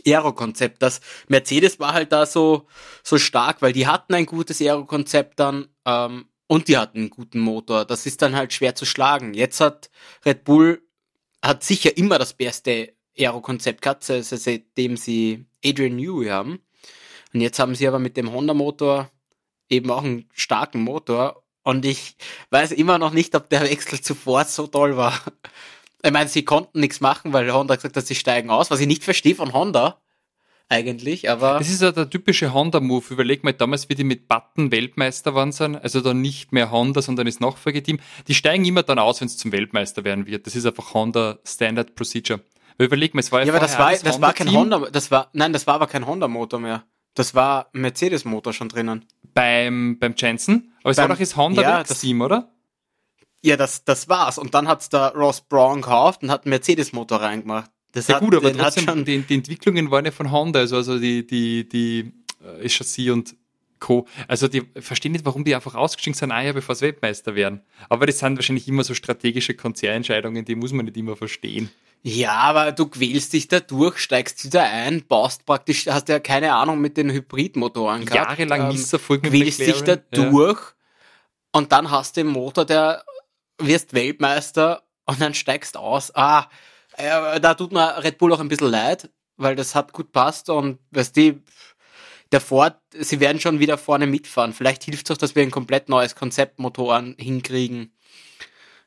Aero-Konzept. 0.06 0.82
Das 0.82 1.00
Mercedes 1.28 1.78
war 1.78 1.92
halt 1.92 2.12
da 2.12 2.26
so, 2.26 2.66
so 3.02 3.18
stark, 3.18 3.62
weil 3.62 3.72
die 3.72 3.86
hatten 3.86 4.14
ein 4.14 4.26
gutes 4.26 4.60
Aero-Konzept 4.60 5.38
dann 5.38 5.68
ähm, 5.84 6.26
und 6.46 6.68
die 6.68 6.76
hatten 6.76 6.98
einen 6.98 7.10
guten 7.10 7.40
Motor. 7.40 7.84
Das 7.84 8.06
ist 8.06 8.22
dann 8.22 8.36
halt 8.36 8.52
schwer 8.52 8.74
zu 8.74 8.84
schlagen. 8.84 9.34
Jetzt 9.34 9.60
hat 9.60 9.90
Red 10.24 10.44
Bull 10.44 10.82
hat 11.42 11.64
sicher 11.64 11.96
immer 11.96 12.18
das 12.18 12.34
beste 12.34 12.94
Aero-Konzept 13.18 13.82
gehabt, 13.82 14.04
seitdem 14.04 14.96
sie 14.96 15.46
Adrian 15.64 15.96
Newey 15.96 16.28
haben. 16.28 16.60
Und 17.34 17.40
jetzt 17.40 17.58
haben 17.58 17.74
sie 17.74 17.88
aber 17.88 17.98
mit 17.98 18.16
dem 18.16 18.32
Honda-Motor 18.32 19.10
eben 19.68 19.90
auch 19.90 20.04
einen 20.04 20.28
starken 20.32 20.82
Motor. 20.82 21.41
Und 21.62 21.84
ich 21.84 22.16
weiß 22.50 22.72
immer 22.72 22.98
noch 22.98 23.12
nicht, 23.12 23.34
ob 23.34 23.48
der 23.48 23.62
Wechsel 23.62 24.00
zu 24.00 24.14
Ford 24.14 24.48
so 24.48 24.66
toll 24.66 24.96
war. 24.96 25.18
Ich 26.04 26.10
meine, 26.10 26.28
sie 26.28 26.44
konnten 26.44 26.80
nichts 26.80 27.00
machen, 27.00 27.32
weil 27.32 27.52
Honda 27.52 27.76
gesagt 27.76 27.96
hat, 27.96 28.06
sie 28.06 28.16
steigen 28.16 28.50
aus, 28.50 28.70
was 28.70 28.80
ich 28.80 28.88
nicht 28.88 29.04
verstehe 29.04 29.36
von 29.36 29.52
Honda 29.52 30.02
eigentlich, 30.72 31.28
aber. 31.28 31.58
Das 31.58 31.68
ist 31.68 31.82
ja 31.82 31.92
der 31.92 32.08
typische 32.08 32.52
Honda-Move. 32.52 33.04
Überleg 33.10 33.44
mal, 33.44 33.52
damals, 33.52 33.88
wie 33.88 33.94
die 33.94 34.04
mit 34.04 34.26
Button 34.26 34.72
Weltmeister 34.72 35.34
waren, 35.34 35.52
sind, 35.52 35.76
also 35.76 36.00
dann 36.00 36.20
nicht 36.20 36.52
mehr 36.52 36.70
Honda, 36.70 37.02
sondern 37.02 37.26
das 37.26 37.40
Nachfolgeteam. 37.40 38.00
Die 38.26 38.34
steigen 38.34 38.64
immer 38.64 38.82
dann 38.82 38.98
aus, 38.98 39.20
wenn 39.20 39.26
es 39.26 39.36
zum 39.36 39.52
Weltmeister 39.52 40.02
werden 40.04 40.26
wird. 40.26 40.46
Das 40.46 40.56
ist 40.56 40.64
einfach 40.64 40.94
Honda 40.94 41.38
Standard 41.44 41.94
Procedure. 41.94 42.40
Weil 42.78 42.86
überleg 42.86 43.14
mal, 43.14 43.20
es 43.20 43.30
war 43.30 43.40
ja. 43.40 43.46
Ja, 43.46 43.52
aber 43.52 43.60
das 43.60 43.78
war, 43.78 43.92
das 43.92 44.20
war 44.20 44.32
kein 44.32 44.50
Honda, 44.50 44.88
das 44.90 45.10
war, 45.10 45.28
nein, 45.34 45.52
das 45.52 45.66
war 45.66 45.74
aber 45.74 45.86
kein 45.86 46.06
Honda-Motor 46.06 46.58
mehr. 46.58 46.84
Das 47.14 47.34
war 47.34 47.68
Mercedes-Motor 47.72 48.54
schon 48.54 48.70
drinnen. 48.70 49.04
Beim, 49.34 49.98
beim 49.98 50.14
Jensen? 50.16 50.72
Aber 50.82 50.90
es 50.90 50.96
beim, 50.96 51.08
war 51.08 51.16
doch 51.16 51.20
das 51.20 51.36
Honda 51.36 51.62
ja, 51.62 51.82
Team, 51.84 52.20
oder? 52.20 52.52
Ja, 53.42 53.56
das, 53.56 53.84
das 53.84 54.08
war's. 54.08 54.38
Und 54.38 54.54
dann 54.54 54.68
hat's 54.68 54.88
der 54.88 55.12
Ross 55.14 55.40
Brown 55.40 55.82
gekauft 55.82 56.22
und 56.22 56.30
hat 56.30 56.44
einen 56.44 56.50
Mercedes-Motor 56.50 57.20
reingemacht. 57.20 57.70
Das 57.92 58.08
ja 58.08 58.16
hat, 58.16 58.22
gut, 58.22 58.34
aber 58.34 58.52
trotzdem, 58.52 58.84
schon 58.84 59.04
die, 59.04 59.18
die 59.20 59.34
Entwicklungen 59.34 59.90
waren 59.90 60.04
ja 60.04 60.10
von 60.10 60.30
Honda, 60.30 60.60
also, 60.60 60.76
also 60.76 60.98
die, 60.98 61.26
die, 61.26 61.68
die 61.68 62.12
äh, 62.62 62.68
Chassis 62.68 63.10
und 63.10 63.36
Co. 63.82 64.06
Also 64.28 64.48
die 64.48 64.62
verstehen 64.76 65.12
nicht, 65.12 65.24
warum 65.24 65.44
die 65.44 65.54
einfach 65.54 65.74
ausgestiegen 65.74 66.16
sind, 66.16 66.30
ein 66.30 66.44
Jahr 66.44 66.54
bevor 66.54 66.74
sie 66.74 66.82
Weltmeister 66.82 67.34
werden. 67.34 67.60
Aber 67.88 68.06
das 68.06 68.20
sind 68.20 68.36
wahrscheinlich 68.36 68.68
immer 68.68 68.84
so 68.84 68.94
strategische 68.94 69.54
Konzernentscheidungen, 69.54 70.44
die 70.44 70.54
muss 70.54 70.72
man 70.72 70.86
nicht 70.86 70.96
immer 70.96 71.16
verstehen. 71.16 71.70
Ja, 72.04 72.32
aber 72.32 72.72
du 72.72 72.86
quälst 72.86 73.32
dich 73.32 73.46
da 73.46 73.60
durch, 73.60 73.98
steigst 73.98 74.44
wieder 74.44 74.64
ein, 74.64 75.06
baust 75.06 75.46
praktisch, 75.46 75.86
hast 75.86 76.08
ja 76.08 76.18
keine 76.18 76.54
Ahnung 76.54 76.80
mit 76.80 76.96
den 76.96 77.10
Hybridmotoren 77.10 78.04
gehabt. 78.04 78.30
Jahrelang 78.30 78.62
ähm, 78.62 78.68
Misserfolg 78.68 79.22
mit 79.22 79.32
quälst 79.32 79.60
dich 79.60 79.82
da 79.82 79.92
ja. 79.92 80.00
durch 80.10 80.60
und 81.52 81.70
dann 81.70 81.90
hast 81.90 82.16
du 82.16 82.22
den 82.22 82.32
Motor, 82.32 82.64
der 82.64 83.04
wirst 83.58 83.94
Weltmeister 83.94 84.82
und 85.06 85.20
dann 85.20 85.34
steigst 85.34 85.76
aus. 85.76 86.12
Ah, 86.14 86.48
äh, 86.96 87.40
da 87.40 87.54
tut 87.54 87.72
mir 87.72 88.02
Red 88.02 88.18
Bull 88.18 88.32
auch 88.32 88.40
ein 88.40 88.48
bisschen 88.48 88.70
leid, 88.70 89.10
weil 89.36 89.54
das 89.54 89.76
hat 89.76 89.92
gut 89.92 90.10
passt 90.10 90.50
und 90.50 90.80
weißt 90.90 91.16
du, 91.16 91.40
der 92.32 92.40
Ford, 92.40 92.78
sie 92.98 93.20
werden 93.20 93.40
schon 93.40 93.60
wieder 93.60 93.78
vorne 93.78 94.06
mitfahren. 94.06 94.54
Vielleicht 94.54 94.84
hilft 94.84 95.08
es 95.08 95.14
auch, 95.14 95.18
dass 95.18 95.36
wir 95.36 95.42
ein 95.42 95.50
komplett 95.50 95.88
neues 95.88 96.16
Konzept 96.16 96.58
Motoren 96.58 97.14
hinkriegen. 97.18 97.94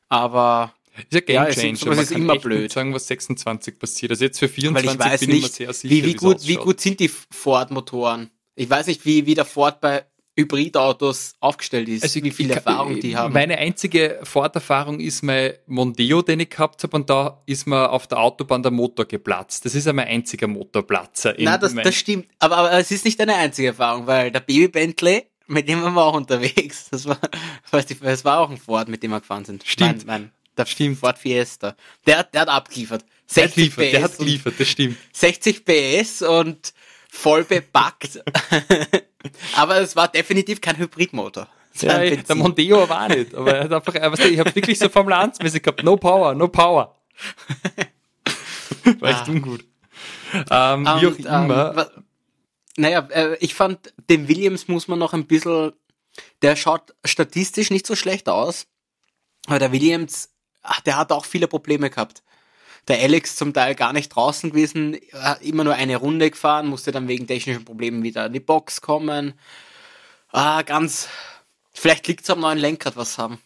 Aber 0.08 0.74
ist 0.98 1.12
ja 1.12 1.20
Game 1.20 1.34
ja, 1.34 1.50
Changer. 1.50 1.92
Es 1.92 2.10
ist, 2.10 2.10
Man 2.10 2.22
immer 2.22 2.38
blöd. 2.38 2.72
sagen, 2.72 2.94
was 2.94 3.06
26 3.06 3.78
passiert. 3.78 4.12
Also 4.12 4.24
jetzt 4.24 4.38
für 4.38 4.48
24 4.48 4.98
Weil 4.98 5.06
ich 5.06 5.12
weiß 5.12 5.20
bin 5.20 5.30
nicht, 5.30 5.46
ich 5.46 5.52
sehr 5.52 5.72
sicher, 5.72 5.94
wie, 5.94 6.04
wie 6.04 6.14
gut, 6.14 6.46
wie 6.46 6.56
gut 6.56 6.80
sind 6.80 7.00
die 7.00 7.08
Ford-Motoren? 7.08 8.30
Ich 8.54 8.68
weiß 8.68 8.86
nicht, 8.86 9.04
wie, 9.04 9.26
wie 9.26 9.34
der 9.34 9.44
Ford 9.44 9.80
bei 9.80 10.04
Hybridautos 10.38 11.34
aufgestellt 11.40 11.88
ist, 11.88 12.02
also 12.02 12.22
wie 12.22 12.30
viel 12.30 12.50
Erfahrung 12.50 13.00
die 13.00 13.16
haben. 13.16 13.32
Meine 13.32 13.56
einzige 13.56 14.20
Ford-Erfahrung 14.22 15.00
ist 15.00 15.22
mein 15.22 15.54
Mondeo, 15.66 16.20
den 16.20 16.40
ich 16.40 16.50
gehabt 16.50 16.82
habe, 16.82 16.94
und 16.94 17.08
da 17.08 17.42
ist 17.46 17.66
mir 17.66 17.90
auf 17.90 18.06
der 18.06 18.18
Autobahn 18.18 18.62
der 18.62 18.70
Motor 18.70 19.06
geplatzt. 19.06 19.64
Das 19.64 19.74
ist 19.74 19.86
ja 19.86 19.94
mein 19.94 20.08
einziger 20.08 20.46
Motorplatzer. 20.46 21.34
Nein, 21.38 21.58
das, 21.60 21.74
das 21.74 21.94
stimmt. 21.94 22.26
Aber, 22.38 22.58
aber 22.58 22.72
es 22.72 22.90
ist 22.90 23.06
nicht 23.06 23.18
deine 23.18 23.34
einzige 23.34 23.68
Erfahrung, 23.68 24.06
weil 24.06 24.30
der 24.30 24.40
Baby 24.40 24.68
Bentley, 24.68 25.24
mit 25.46 25.68
dem 25.68 25.82
waren 25.82 25.94
wir 25.94 26.04
auch 26.04 26.14
unterwegs. 26.14 26.88
Das 26.90 27.06
war, 27.06 27.18
das 27.70 28.24
war 28.24 28.40
auch 28.40 28.50
ein 28.50 28.58
Ford, 28.58 28.88
mit 28.88 29.02
dem 29.02 29.12
wir 29.12 29.20
gefahren 29.20 29.46
sind. 29.46 29.64
Stimmt. 29.64 30.06
Mein, 30.06 30.20
mein, 30.20 30.32
der 30.56 30.66
stimmt. 30.66 30.98
Ford 30.98 31.18
Fiesta. 31.18 31.76
Der, 32.06 32.24
der 32.24 32.42
hat 32.42 32.48
abgeliefert. 32.48 33.04
60 33.26 33.34
der 33.34 33.44
hat 33.44 33.54
geliefert, 33.54 33.84
PS 33.84 33.90
der 33.90 34.02
hat 34.02 34.18
geliefert, 34.18 34.54
das 34.58 34.68
stimmt. 34.68 34.96
60 35.12 35.64
PS 35.64 36.22
und 36.22 36.72
voll 37.10 37.44
bepackt. 37.44 38.22
aber 39.56 39.80
es 39.80 39.96
war 39.96 40.08
definitiv 40.08 40.60
kein 40.60 40.78
Hybridmotor. 40.78 41.48
Ja, 41.80 41.98
der 41.98 42.34
Mondeo 42.36 42.88
war 42.88 43.08
nicht, 43.08 43.34
aber 43.34 43.54
er 43.54 43.64
hat 43.64 43.72
einfach, 43.72 44.24
ich 44.24 44.38
habe 44.38 44.54
wirklich 44.54 44.78
so 44.78 44.88
Formel 44.88 45.12
1 45.12 45.40
mäßig 45.40 45.62
gehabt, 45.62 45.82
no 45.82 45.96
power, 45.96 46.34
no 46.34 46.48
power. 46.48 46.96
war 49.00 49.10
echt 49.10 49.28
ah. 49.28 49.30
ungut. 49.30 49.64
Ähm, 50.50 50.84
wie 50.84 51.06
auch 51.06 51.18
immer. 51.18 51.76
Ähm, 51.76 52.04
naja, 52.78 53.08
äh, 53.10 53.36
ich 53.40 53.54
fand, 53.54 53.92
den 54.08 54.28
Williams 54.28 54.68
muss 54.68 54.88
man 54.88 54.98
noch 54.98 55.12
ein 55.12 55.26
bisschen, 55.26 55.72
der 56.42 56.56
schaut 56.56 56.94
statistisch 57.04 57.70
nicht 57.70 57.86
so 57.86 57.96
schlecht 57.96 58.28
aus, 58.28 58.66
aber 59.46 59.58
der 59.58 59.72
Williams 59.72 60.30
ach, 60.66 60.80
der 60.80 60.96
hat 60.96 61.12
auch 61.12 61.24
viele 61.24 61.48
Probleme 61.48 61.90
gehabt. 61.90 62.22
Der 62.88 63.00
Alex 63.00 63.34
zum 63.36 63.52
Teil 63.52 63.74
gar 63.74 63.92
nicht 63.92 64.10
draußen 64.10 64.50
gewesen, 64.50 64.96
hat 65.12 65.42
immer 65.42 65.64
nur 65.64 65.74
eine 65.74 65.96
Runde 65.96 66.30
gefahren, 66.30 66.68
musste 66.68 66.92
dann 66.92 67.08
wegen 67.08 67.26
technischen 67.26 67.64
Problemen 67.64 68.02
wieder 68.02 68.26
in 68.26 68.32
die 68.32 68.40
Box 68.40 68.80
kommen. 68.80 69.34
Ah, 70.30 70.62
ganz, 70.62 71.08
vielleicht 71.72 72.06
liegt 72.06 72.24
es 72.24 72.30
am 72.30 72.40
neuen 72.40 72.58
Lenkrad, 72.58 72.96
was 72.96 73.18
haben. 73.18 73.38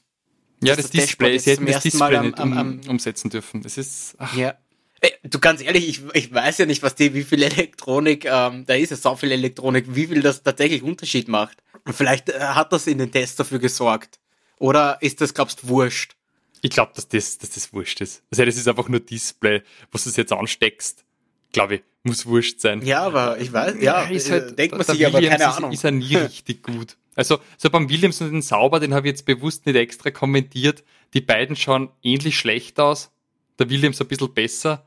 Ja, 0.63 0.77
das, 0.77 0.91
das 0.91 0.91
Display, 0.91 1.39
sie 1.39 1.53
hätten 1.53 1.67
das 1.67 1.83
Display 1.83 2.17
am, 2.17 2.35
um, 2.35 2.59
am, 2.59 2.81
umsetzen 2.87 3.31
dürfen. 3.31 3.63
Das 3.63 3.79
ist, 3.79 4.15
ach. 4.19 4.37
Ja. 4.37 4.55
Ey, 5.01 5.13
du 5.23 5.39
ganz 5.39 5.63
ehrlich, 5.63 5.89
ich, 5.89 6.03
ich 6.13 6.35
weiß 6.35 6.59
ja 6.59 6.67
nicht, 6.67 6.83
was 6.83 6.95
die, 6.95 7.15
wie 7.15 7.23
viel 7.23 7.43
Elektronik, 7.43 8.27
ähm, 8.27 8.67
da 8.67 8.75
ist 8.75 8.91
ja 8.91 8.97
so 8.97 9.17
viel 9.17 9.33
Elektronik, 9.33 9.87
wie 9.89 10.09
viel 10.09 10.21
das 10.21 10.43
tatsächlich 10.43 10.83
Unterschied 10.83 11.29
macht. 11.29 11.63
Und 11.87 11.95
vielleicht 11.95 12.29
äh, 12.29 12.39
hat 12.39 12.75
das 12.75 12.87
in 12.87 12.99
den 12.99 13.11
Tests 13.11 13.37
dafür 13.37 13.59
gesorgt. 13.59 14.21
Oder 14.59 14.99
ist 15.01 15.23
das, 15.23 15.33
glaubst 15.33 15.63
du, 15.63 15.69
wurscht? 15.69 16.17
Ich 16.63 16.71
glaube, 16.71 16.93
dass 16.95 17.09
das, 17.09 17.39
dass 17.39 17.51
das 17.51 17.73
wurscht 17.73 18.01
ist. 18.01 18.23
Also 18.31 18.45
das 18.45 18.57
ist 18.57 18.69
einfach 18.69 18.89
nur 18.89 19.01
Display, 19.01 19.63
was 19.91 20.05
du 20.05 20.11
jetzt 20.11 20.33
ansteckst. 20.33 21.05
Glaube 21.53 21.77
ich, 21.77 21.83
muss 22.05 22.27
wurscht 22.27 22.61
sein. 22.61 22.83
Ja, 22.83 23.03
aber 23.03 23.39
ich 23.41 23.53
weiß, 23.53 23.77
ja, 23.81 24.03
ist 24.03 24.31
halt, 24.31 24.59
denkt 24.59 24.77
man 24.77 24.87
sich, 24.87 25.07
aber 25.07 25.21
keine 25.21 25.49
Ahnung. 25.49 25.73
Ist, 25.73 25.79
ist 25.79 25.85
er 25.85 25.91
nie 25.91 26.17
richtig 26.17 26.63
gut. 26.63 26.97
Also, 27.17 27.39
so 27.59 27.71
beim 27.71 27.89
Williams 27.89 28.21
und 28.21 28.31
den 28.31 28.43
Sauber, 28.43 28.79
den 28.79 28.95
habe 28.95 29.09
ich 29.09 29.13
jetzt 29.13 29.27
bewusst 29.27 29.67
nicht 29.67 29.77
extra 29.77 30.11
kommentiert. 30.11 30.85
Die 31.13 31.21
beiden 31.21 31.57
schauen 31.57 31.91
ähnlich 32.03 32.39
schlecht 32.39 32.79
aus. 32.79 33.11
Der 33.59 33.69
Williams 33.69 34.01
ein 34.01 34.07
bisschen 34.07 34.33
besser. 34.33 34.87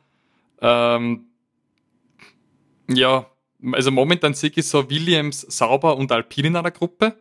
Ähm, 0.62 1.26
ja, 2.90 3.30
also 3.72 3.92
momentan 3.92 4.34
sehe 4.34 4.52
ich 4.54 4.66
so 4.66 4.90
Williams, 4.90 5.42
Sauber 5.42 5.98
und 5.98 6.12
Alpine 6.12 6.50
in 6.50 6.56
einer 6.56 6.72
Gruppe. 6.72 7.18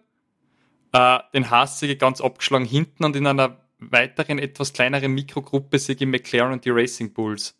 Äh, 0.92 1.18
den 1.34 1.50
Haas 1.50 1.80
sehe 1.80 1.92
ich 1.92 1.98
ganz 1.98 2.20
abgeschlagen 2.20 2.64
hinten 2.64 3.04
und 3.04 3.16
in 3.16 3.26
einer 3.26 3.61
weiteren, 3.90 4.38
etwas 4.38 4.72
kleineren 4.72 5.12
Mikrogruppe 5.12 5.78
sehe 5.78 5.96
ich 5.98 6.06
McLaren 6.06 6.52
und 6.52 6.64
die 6.64 6.70
Racing 6.70 7.12
Bulls. 7.12 7.54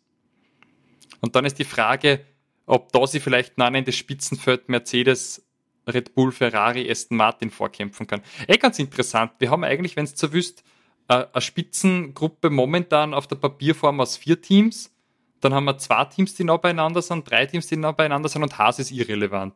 Und 1.21 1.35
dann 1.35 1.45
ist 1.45 1.59
die 1.59 1.65
Frage, 1.65 2.25
ob 2.65 2.91
da 2.91 3.05
sie 3.07 3.19
vielleicht 3.19 3.57
noch 3.57 3.71
in 3.71 3.85
das 3.85 3.95
Spitzenfeld 3.95 4.69
Mercedes, 4.69 5.45
Red 5.87 6.15
Bull, 6.15 6.31
Ferrari, 6.31 6.89
Aston 6.89 7.17
Martin 7.17 7.49
vorkämpfen 7.49 8.07
kann. 8.07 8.21
Eh 8.47 8.57
ganz 8.57 8.79
interessant. 8.79 9.33
Wir 9.39 9.49
haben 9.49 9.63
eigentlich, 9.63 9.95
wenn 9.95 10.05
es 10.05 10.17
so 10.17 10.31
wüsst, 10.31 10.63
eine 11.07 11.29
Spitzengruppe 11.41 12.49
momentan 12.49 13.13
auf 13.13 13.27
der 13.27 13.35
Papierform 13.35 13.99
aus 13.99 14.17
vier 14.17 14.41
Teams. 14.41 14.91
Dann 15.41 15.53
haben 15.53 15.65
wir 15.65 15.77
zwei 15.77 16.05
Teams, 16.05 16.35
die 16.35 16.45
nah 16.45 16.57
beieinander 16.57 17.01
sind, 17.01 17.29
drei 17.29 17.45
Teams, 17.45 17.67
die 17.67 17.75
nah 17.75 17.91
beieinander 17.91 18.29
sind 18.29 18.43
und 18.43 18.57
Haas 18.57 18.79
ist 18.79 18.91
irrelevant. 18.91 19.53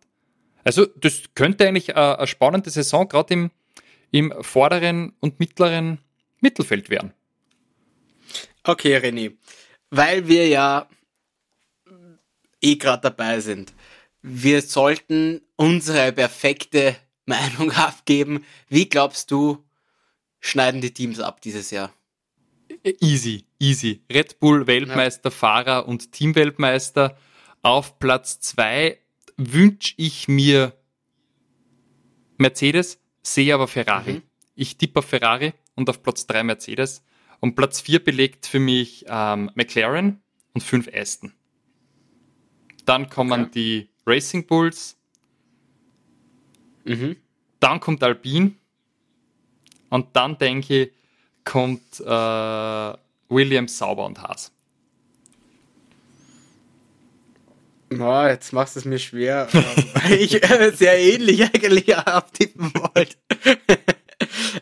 Also 0.65 0.86
das 0.86 1.23
könnte 1.34 1.65
eigentlich 1.65 1.95
eine, 1.95 2.27
spannende 2.27 2.69
Saison 2.69 3.08
gerade 3.08 3.34
im, 3.34 3.51
im 4.12 4.34
vorderen 4.41 5.13
und 5.21 5.39
mittleren 5.39 5.99
Mittelfeld 6.41 6.89
wären. 6.89 7.13
Okay, 8.63 8.97
René. 8.97 9.38
Weil 9.89 10.28
wir 10.28 10.47
ja 10.47 10.88
eh 12.62 12.76
gerade 12.76 13.04
dabei 13.04 13.39
sind. 13.39 13.73
Wir 14.21 14.62
sollten 14.62 15.41
unsere 15.56 16.12
perfekte 16.12 16.95
Meinung 17.26 17.71
abgeben. 17.71 18.45
Wie 18.69 18.89
glaubst 18.89 19.32
du, 19.32 19.63
schneiden 20.39 20.82
die 20.82 20.93
Teams 20.93 21.19
ab 21.19 21.41
dieses 21.41 21.71
Jahr? 21.71 21.93
Easy, 23.00 23.45
easy. 23.60 24.02
Red 24.12 24.39
Bull 24.39 24.67
Weltmeister, 24.67 25.30
ja. 25.30 25.36
Fahrer 25.36 25.88
und 25.88 26.12
Teamweltmeister. 26.12 27.17
Auf 27.62 28.00
Platz 28.00 28.39
zwei 28.39 28.97
wünsche 29.38 29.93
ich 29.97 30.28
mir 30.28 30.73
Mercedes, 32.38 33.00
sehe 33.23 33.54
aber 33.54 33.67
Ferrari. 33.67 34.13
Mhm. 34.13 34.21
Ich 34.56 34.78
tippe 34.78 35.00
auf 35.00 35.06
Ferrari 35.06 35.54
und 35.77 35.89
auf 35.89 36.03
Platz 36.03 36.27
3 36.27 36.43
Mercedes. 36.43 37.03
Und 37.39 37.55
Platz 37.55 37.79
4 37.79 38.03
belegt 38.03 38.45
für 38.47 38.59
mich 38.59 39.05
ähm, 39.07 39.51
McLaren 39.55 40.21
und 40.53 40.61
5 40.61 40.89
Aston. 40.93 41.31
Dann 42.83 43.09
kommen 43.09 43.43
okay. 43.43 43.51
die 43.53 43.89
Racing 44.05 44.45
Bulls. 44.45 44.97
Mhm. 46.83 47.15
Dann 47.59 47.79
kommt 47.79 48.03
Alpine. 48.03 48.53
Und 49.89 50.15
dann 50.15 50.37
denke 50.37 50.83
ich, 50.83 50.91
kommt 51.45 51.99
äh, 52.01 52.93
Williams, 53.29 53.77
Sauber 53.77 54.05
und 54.05 54.21
Haas. 54.21 54.51
Oh, 57.89 58.25
jetzt 58.25 58.51
machst 58.51 58.75
du 58.75 58.79
es 58.79 58.85
mir 58.85 58.99
schwer, 58.99 59.47
weil 59.53 60.13
ich 60.13 60.43
äh, 60.43 60.71
sehr 60.71 60.99
ähnlich 60.99 61.43
eigentlich 61.43 61.95
abtippen 61.95 62.73
wollte. 62.73 63.15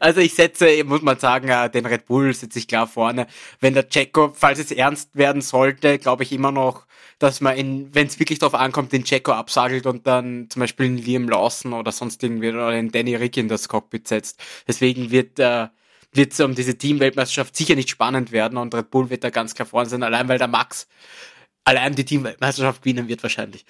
Also 0.06 0.22
ich 0.22 0.36
setze, 0.36 0.84
muss 0.84 1.02
man 1.02 1.18
sagen, 1.18 1.48
äh, 1.50 1.68
den 1.68 1.88
Red 1.88 2.06
Bull 2.06 2.32
setze 2.32 2.60
ich 2.60 2.68
klar 2.68 2.86
vorne. 2.86 3.26
Wenn 3.60 3.74
der 3.74 3.90
Checo, 3.90 4.32
falls 4.36 4.60
es 4.60 4.70
ernst 4.70 5.16
werden 5.16 5.42
sollte, 5.42 5.98
glaube 5.98 6.22
ich 6.22 6.32
immer 6.32 6.52
noch, 6.52 6.86
dass 7.18 7.42
man 7.42 7.56
wenn 7.92 8.06
es 8.06 8.20
wirklich 8.20 8.38
darauf 8.38 8.54
ankommt, 8.54 8.92
den 8.92 9.04
Checo 9.04 9.32
absagelt 9.32 9.88
und 9.88 10.06
dann 10.06 10.48
zum 10.52 10.60
Beispiel 10.60 10.86
einen 10.86 11.00
Liam 11.00 11.28
Lawson 11.28 11.74
oder 11.74 11.92
sonst 11.92 12.22
irgendwie 12.22 12.50
oder 12.50 12.70
den 12.70 12.92
Danny 12.92 13.16
Rick 13.16 13.38
in 13.38 13.48
das 13.48 13.68
Cockpit 13.68 14.08
setzt. 14.08 14.40
Deswegen 14.68 15.10
wird 15.10 15.40
äh, 15.40 15.70
wird 16.14 16.34
es 16.34 16.40
um 16.40 16.54
diese 16.54 16.78
Teamweltmeisterschaft 16.78 17.56
sicher 17.56 17.74
nicht 17.74 17.90
spannend 17.90 18.32
werden 18.32 18.60
und 18.60 18.76
Red 18.76 18.92
Bull 18.92 19.10
wird 19.10 19.24
da 19.24 19.32
ganz 19.32 19.56
klar 19.56 19.66
vorne 19.66 19.90
sein, 19.90 20.04
allein 20.04 20.28
weil 20.28 20.38
der 20.38 20.48
Max 20.48 20.88
allein 21.64 21.96
die 21.96 22.06
Teamweltmeisterschaft 22.06 22.84
gewinnen 22.84 23.08
wird 23.08 23.24
wahrscheinlich. 23.24 23.66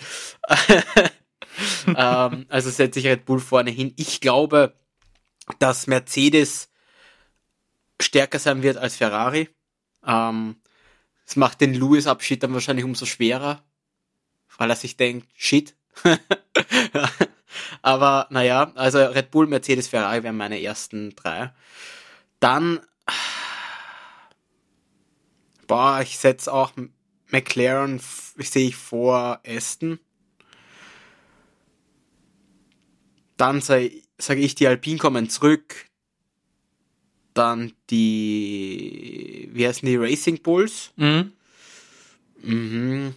ähm, 1.87 2.45
also 2.49 2.69
setze 2.69 2.99
ich 2.99 3.07
Red 3.07 3.23
Bull 3.23 3.39
vorne 3.39 3.71
hin. 3.71 3.93
Ich 3.95 4.19
glaube, 4.19 4.73
dass 5.59 5.87
Mercedes 5.87 6.69
stärker 8.01 8.39
sein 8.39 8.63
wird 8.63 8.77
als 8.77 8.97
Ferrari. 8.97 9.49
Ähm, 10.05 10.57
das 11.25 11.35
macht 11.35 11.61
den 11.61 11.73
Lewis-Abschied 11.73 12.43
dann 12.43 12.53
wahrscheinlich 12.53 12.85
umso 12.85 13.05
schwerer, 13.05 13.63
weil 14.57 14.69
er 14.69 14.75
sich 14.75 14.97
denkt, 14.97 15.27
shit. 15.35 15.75
Aber 17.81 18.27
naja, 18.29 18.71
also 18.75 18.99
Red 18.99 19.31
Bull, 19.31 19.47
Mercedes, 19.47 19.87
Ferrari 19.87 20.23
wären 20.23 20.37
meine 20.37 20.61
ersten 20.61 21.15
drei. 21.15 21.53
Dann, 22.39 22.79
boah, 25.67 26.01
ich 26.01 26.17
setze 26.17 26.51
auch 26.51 26.73
McLaren, 27.27 27.99
sehe 27.99 28.67
ich 28.67 28.75
vor 28.75 29.39
Aston. 29.45 29.99
Dann 33.37 33.61
sage 34.17 34.39
sag 34.39 34.45
ich, 34.45 34.55
die 34.55 34.67
Alpine 34.67 34.97
kommen 34.97 35.29
zurück. 35.29 35.85
Dann 37.33 37.73
die, 37.89 39.49
wie 39.51 39.67
heißen 39.67 39.85
die, 39.85 39.97
Racing 39.97 40.41
Bulls. 40.41 40.93
Mhm. 40.95 41.33
Mhm. 42.41 43.15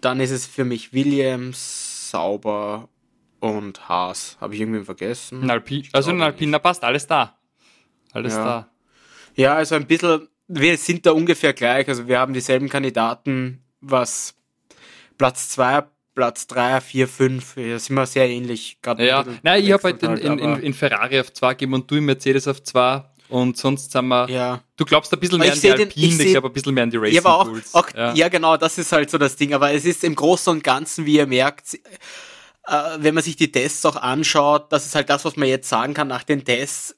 Dann 0.00 0.20
ist 0.20 0.30
es 0.30 0.46
für 0.46 0.64
mich 0.64 0.92
Williams, 0.92 2.10
Sauber 2.10 2.88
und 3.40 3.88
Haas. 3.88 4.36
Habe 4.40 4.54
ich 4.54 4.60
irgendwie 4.60 4.84
vergessen? 4.84 5.42
Ein 5.42 5.50
Alpine, 5.50 5.84
also 5.92 6.10
ein 6.10 6.22
Alpine, 6.22 6.58
passt 6.58 6.82
alles 6.82 7.06
da. 7.06 7.38
Alles 8.12 8.34
ja. 8.34 8.44
da. 8.44 8.70
Ja, 9.36 9.54
also 9.54 9.74
ein 9.74 9.86
bisschen, 9.86 10.28
wir 10.48 10.76
sind 10.76 11.06
da 11.06 11.12
ungefähr 11.12 11.52
gleich. 11.52 11.88
Also 11.88 12.08
wir 12.08 12.18
haben 12.18 12.32
dieselben 12.32 12.68
Kandidaten, 12.68 13.62
was 13.80 14.34
Platz 15.18 15.50
2, 15.50 15.84
Platz 16.16 16.46
3, 16.46 16.80
4, 16.80 17.08
5, 17.08 17.54
da 17.56 17.78
sind 17.78 17.94
wir 17.94 18.06
sehr 18.06 18.28
ähnlich. 18.28 18.78
Ja, 18.98 19.24
nein, 19.42 19.62
ich 19.62 19.70
habe 19.70 19.82
halt 19.82 20.02
in, 20.02 20.16
in, 20.16 20.38
in, 20.38 20.56
in, 20.60 20.74
Ferrari 20.74 21.20
auf 21.20 21.30
2 21.30 21.52
gegeben 21.52 21.74
und 21.74 21.90
du 21.90 21.96
in 21.96 22.04
Mercedes 22.06 22.48
auf 22.48 22.62
2 22.62 23.04
und 23.28 23.58
sonst 23.58 23.92
sind 23.92 24.08
wir. 24.08 24.28
Ja. 24.30 24.62
Du 24.78 24.86
glaubst 24.86 25.12
ein 25.12 25.20
bisschen 25.20 25.38
mehr 25.38 25.52
an 25.52 25.60
die 25.60 25.70
Alpine, 25.70 25.90
ich, 25.94 26.20
ich 26.20 26.32
glaube 26.32 26.48
ein 26.48 26.52
bisschen 26.54 26.72
mehr 26.72 26.84
an 26.84 26.90
die 26.90 26.96
Racing 26.96 27.16
ja, 27.16 27.20
aber 27.20 27.38
auch, 27.40 27.50
auch 27.74 27.94
ja. 27.94 28.14
ja. 28.14 28.28
genau, 28.28 28.56
das 28.56 28.78
ist 28.78 28.92
halt 28.92 29.10
so 29.10 29.18
das 29.18 29.36
Ding. 29.36 29.52
Aber 29.52 29.72
es 29.72 29.84
ist 29.84 30.04
im 30.04 30.14
Großen 30.14 30.50
und 30.50 30.64
Ganzen, 30.64 31.04
wie 31.04 31.16
ihr 31.16 31.26
merkt, 31.26 31.74
äh, 31.74 31.78
wenn 32.98 33.14
man 33.14 33.22
sich 33.22 33.36
die 33.36 33.52
Tests 33.52 33.84
auch 33.84 33.96
anschaut, 33.96 34.72
das 34.72 34.86
ist 34.86 34.94
halt 34.94 35.10
das, 35.10 35.24
was 35.26 35.36
man 35.36 35.48
jetzt 35.48 35.68
sagen 35.68 35.92
kann 35.92 36.08
nach 36.08 36.24
den 36.24 36.44
Tests 36.44 36.96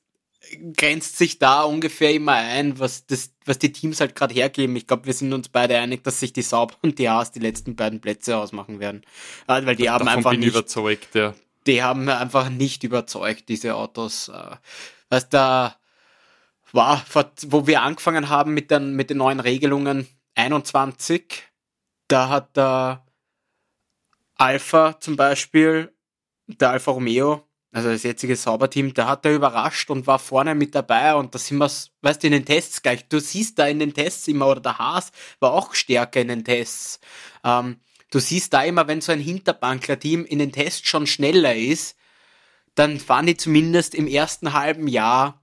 grenzt 0.76 1.18
sich 1.18 1.38
da 1.38 1.62
ungefähr 1.62 2.12
immer 2.12 2.32
ein, 2.32 2.78
was, 2.78 3.06
das, 3.06 3.32
was 3.44 3.58
die 3.58 3.72
Teams 3.72 4.00
halt 4.00 4.14
gerade 4.14 4.34
hergeben. 4.34 4.76
Ich 4.76 4.86
glaube, 4.86 5.06
wir 5.06 5.12
sind 5.12 5.32
uns 5.32 5.48
beide 5.48 5.78
einig, 5.78 6.04
dass 6.04 6.20
sich 6.20 6.32
die 6.32 6.42
Sauber 6.42 6.74
und 6.82 6.98
die 6.98 7.08
Haas 7.08 7.32
die 7.32 7.40
letzten 7.40 7.76
beiden 7.76 8.00
Plätze 8.00 8.36
ausmachen 8.36 8.80
werden. 8.80 9.02
Weil 9.46 9.76
die 9.76 9.90
haben 9.90 10.08
einfach 10.08 10.32
nicht, 10.32 10.48
überzeugt, 10.48 11.14
ja. 11.14 11.34
Die 11.66 11.82
haben 11.82 12.08
einfach 12.08 12.48
nicht 12.48 12.84
überzeugt, 12.84 13.48
diese 13.48 13.74
Autos. 13.74 14.28
Äh, 14.28 14.56
was 15.08 15.28
da 15.28 15.76
war, 16.72 17.04
wo 17.46 17.66
wir 17.66 17.82
angefangen 17.82 18.28
haben 18.28 18.54
mit 18.54 18.70
den, 18.70 18.94
mit 18.94 19.10
den 19.10 19.18
neuen 19.18 19.40
Regelungen 19.40 20.06
21, 20.34 21.44
da 22.08 22.28
hat 22.28 22.56
der 22.56 23.04
Alpha 24.36 25.00
zum 25.00 25.16
Beispiel, 25.16 25.92
der 26.46 26.70
Alfa 26.70 26.92
Romeo, 26.92 27.47
also 27.70 27.90
das 27.90 28.02
jetzige 28.02 28.34
Sauberteam, 28.34 28.94
da 28.94 29.08
hat 29.08 29.26
er 29.26 29.34
überrascht 29.34 29.90
und 29.90 30.06
war 30.06 30.18
vorne 30.18 30.54
mit 30.54 30.74
dabei 30.74 31.14
und 31.14 31.34
da 31.34 31.38
sind 31.38 31.58
wir, 31.58 31.70
weißt 32.00 32.22
du, 32.22 32.26
in 32.28 32.32
den 32.32 32.44
Tests 32.46 32.82
gleich, 32.82 33.06
du 33.08 33.20
siehst 33.20 33.58
da 33.58 33.66
in 33.66 33.78
den 33.78 33.92
Tests 33.92 34.26
immer, 34.28 34.46
oder 34.48 34.60
der 34.60 34.78
Haas 34.78 35.12
war 35.38 35.52
auch 35.52 35.74
stärker 35.74 36.20
in 36.20 36.28
den 36.28 36.44
Tests. 36.44 36.98
Ähm, 37.44 37.76
du 38.10 38.20
siehst 38.20 38.54
da 38.54 38.62
immer, 38.62 38.88
wenn 38.88 39.02
so 39.02 39.12
ein 39.12 39.20
Hinterbankler-Team 39.20 40.24
in 40.24 40.38
den 40.38 40.52
Tests 40.52 40.88
schon 40.88 41.06
schneller 41.06 41.54
ist, 41.54 41.96
dann 42.74 42.98
fahren 42.98 43.26
die 43.26 43.36
zumindest 43.36 43.94
im 43.94 44.06
ersten 44.06 44.54
halben 44.54 44.88
Jahr 44.88 45.42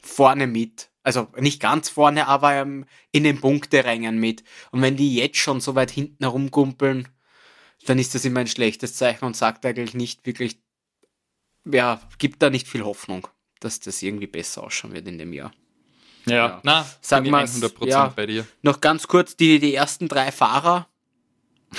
vorne 0.00 0.46
mit. 0.46 0.88
Also 1.02 1.28
nicht 1.36 1.60
ganz 1.60 1.88
vorne, 1.88 2.26
aber 2.26 2.54
ähm, 2.54 2.86
in 3.12 3.24
den 3.24 3.40
Punkterängen 3.40 4.18
mit. 4.18 4.44
Und 4.70 4.82
wenn 4.82 4.96
die 4.96 5.14
jetzt 5.14 5.38
schon 5.38 5.60
so 5.60 5.74
weit 5.74 5.90
hinten 5.90 6.24
herumgumpeln, 6.24 7.08
dann 7.84 7.98
ist 7.98 8.14
das 8.14 8.24
immer 8.24 8.40
ein 8.40 8.46
schlechtes 8.46 8.94
Zeichen 8.96 9.24
und 9.24 9.36
sagt 9.36 9.66
eigentlich 9.66 9.94
nicht 9.94 10.26
wirklich 10.26 10.58
ja, 11.70 12.00
gibt 12.18 12.42
da 12.42 12.50
nicht 12.50 12.68
viel 12.68 12.84
Hoffnung, 12.84 13.28
dass 13.60 13.80
das 13.80 14.02
irgendwie 14.02 14.26
besser 14.26 14.64
ausschauen 14.64 14.94
wird 14.94 15.06
in 15.08 15.18
dem 15.18 15.32
Jahr. 15.32 15.52
Ja, 16.26 16.34
ja. 16.34 16.60
na, 16.64 16.86
sag 17.00 17.26
mal, 17.26 17.44
100% 17.44 17.86
ja, 17.86 18.08
bei 18.08 18.26
dir. 18.26 18.46
Noch 18.62 18.80
ganz 18.80 19.06
kurz 19.06 19.36
die, 19.36 19.60
die 19.60 19.74
ersten 19.74 20.08
drei 20.08 20.32
Fahrer 20.32 20.88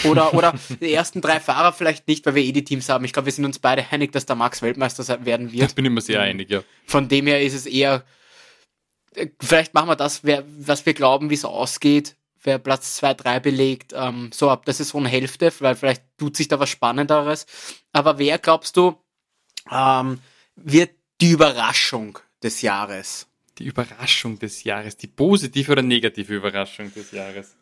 oder, 0.06 0.34
oder 0.34 0.54
die 0.82 0.94
ersten 0.94 1.22
drei 1.22 1.40
Fahrer 1.40 1.74
vielleicht 1.74 2.08
nicht, 2.08 2.26
weil 2.26 2.36
wir 2.36 2.44
eh 2.44 2.52
die 2.52 2.64
Teams 2.64 2.88
haben. 2.90 3.04
Ich 3.06 3.14
glaube, 3.14 3.28
wir 3.28 3.34
sind 3.34 3.46
uns 3.46 3.60
beide 3.60 3.86
einig, 3.92 4.12
dass 4.12 4.26
der 4.26 4.36
Max 4.36 4.62
Weltmeister 4.62 5.26
werden 5.26 5.52
wird. 5.52 5.66
Das 5.66 5.74
bin 5.74 5.86
ich 5.86 5.92
mir 5.92 6.02
sehr 6.02 6.22
einig, 6.22 6.50
ja. 6.50 6.64
Von 6.86 7.10
dem 7.10 7.28
her 7.28 7.42
ist 7.42 7.54
es 7.54 7.66
eher, 7.66 8.04
äh, 9.16 9.28
vielleicht 9.42 9.74
machen 9.74 9.90
wir 9.90 9.96
das, 9.96 10.24
wer, 10.24 10.44
was 10.60 10.86
wir 10.86 10.94
glauben, 10.94 11.30
wie 11.30 11.36
es 11.36 11.46
ausgeht, 11.46 12.16
wer 12.44 12.58
Platz 12.58 12.96
2, 12.96 13.16
3 13.16 13.40
belegt, 13.42 13.94
ähm, 13.96 14.30
so 14.34 14.50
ab 14.50 14.66
der 14.66 14.74
Saisonhälfte, 14.74 15.52
weil 15.60 15.76
vielleicht 15.76 16.04
tut 16.18 16.38
sich 16.38 16.48
da 16.48 16.60
was 16.60 16.70
Spannenderes. 16.70 17.46
Aber 17.92 18.18
wer 18.18 18.38
glaubst 18.38 18.78
du, 18.78 18.96
ähm, 19.72 20.20
wird 20.56 20.92
die 21.22 21.32
Überraschung 21.32 22.20
des 22.44 22.62
Jahres. 22.62 23.28
Die 23.58 23.66
Überraschung 23.66 24.38
des 24.38 24.64
Jahres, 24.64 24.98
die 24.98 25.08
positive 25.08 25.72
oder 25.72 25.82
negative 25.82 26.36
Überraschung 26.36 26.94
des 26.94 27.12
Jahres? 27.12 27.56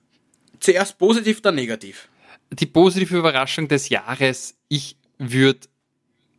Zuerst 0.60 0.98
positiv, 0.98 1.42
dann 1.42 1.56
negativ. 1.56 2.10
Die 2.52 2.66
positive 2.66 3.18
Überraschung 3.18 3.68
des 3.68 3.90
Jahres, 3.90 4.56
ich 4.68 4.98
würde 5.18 5.68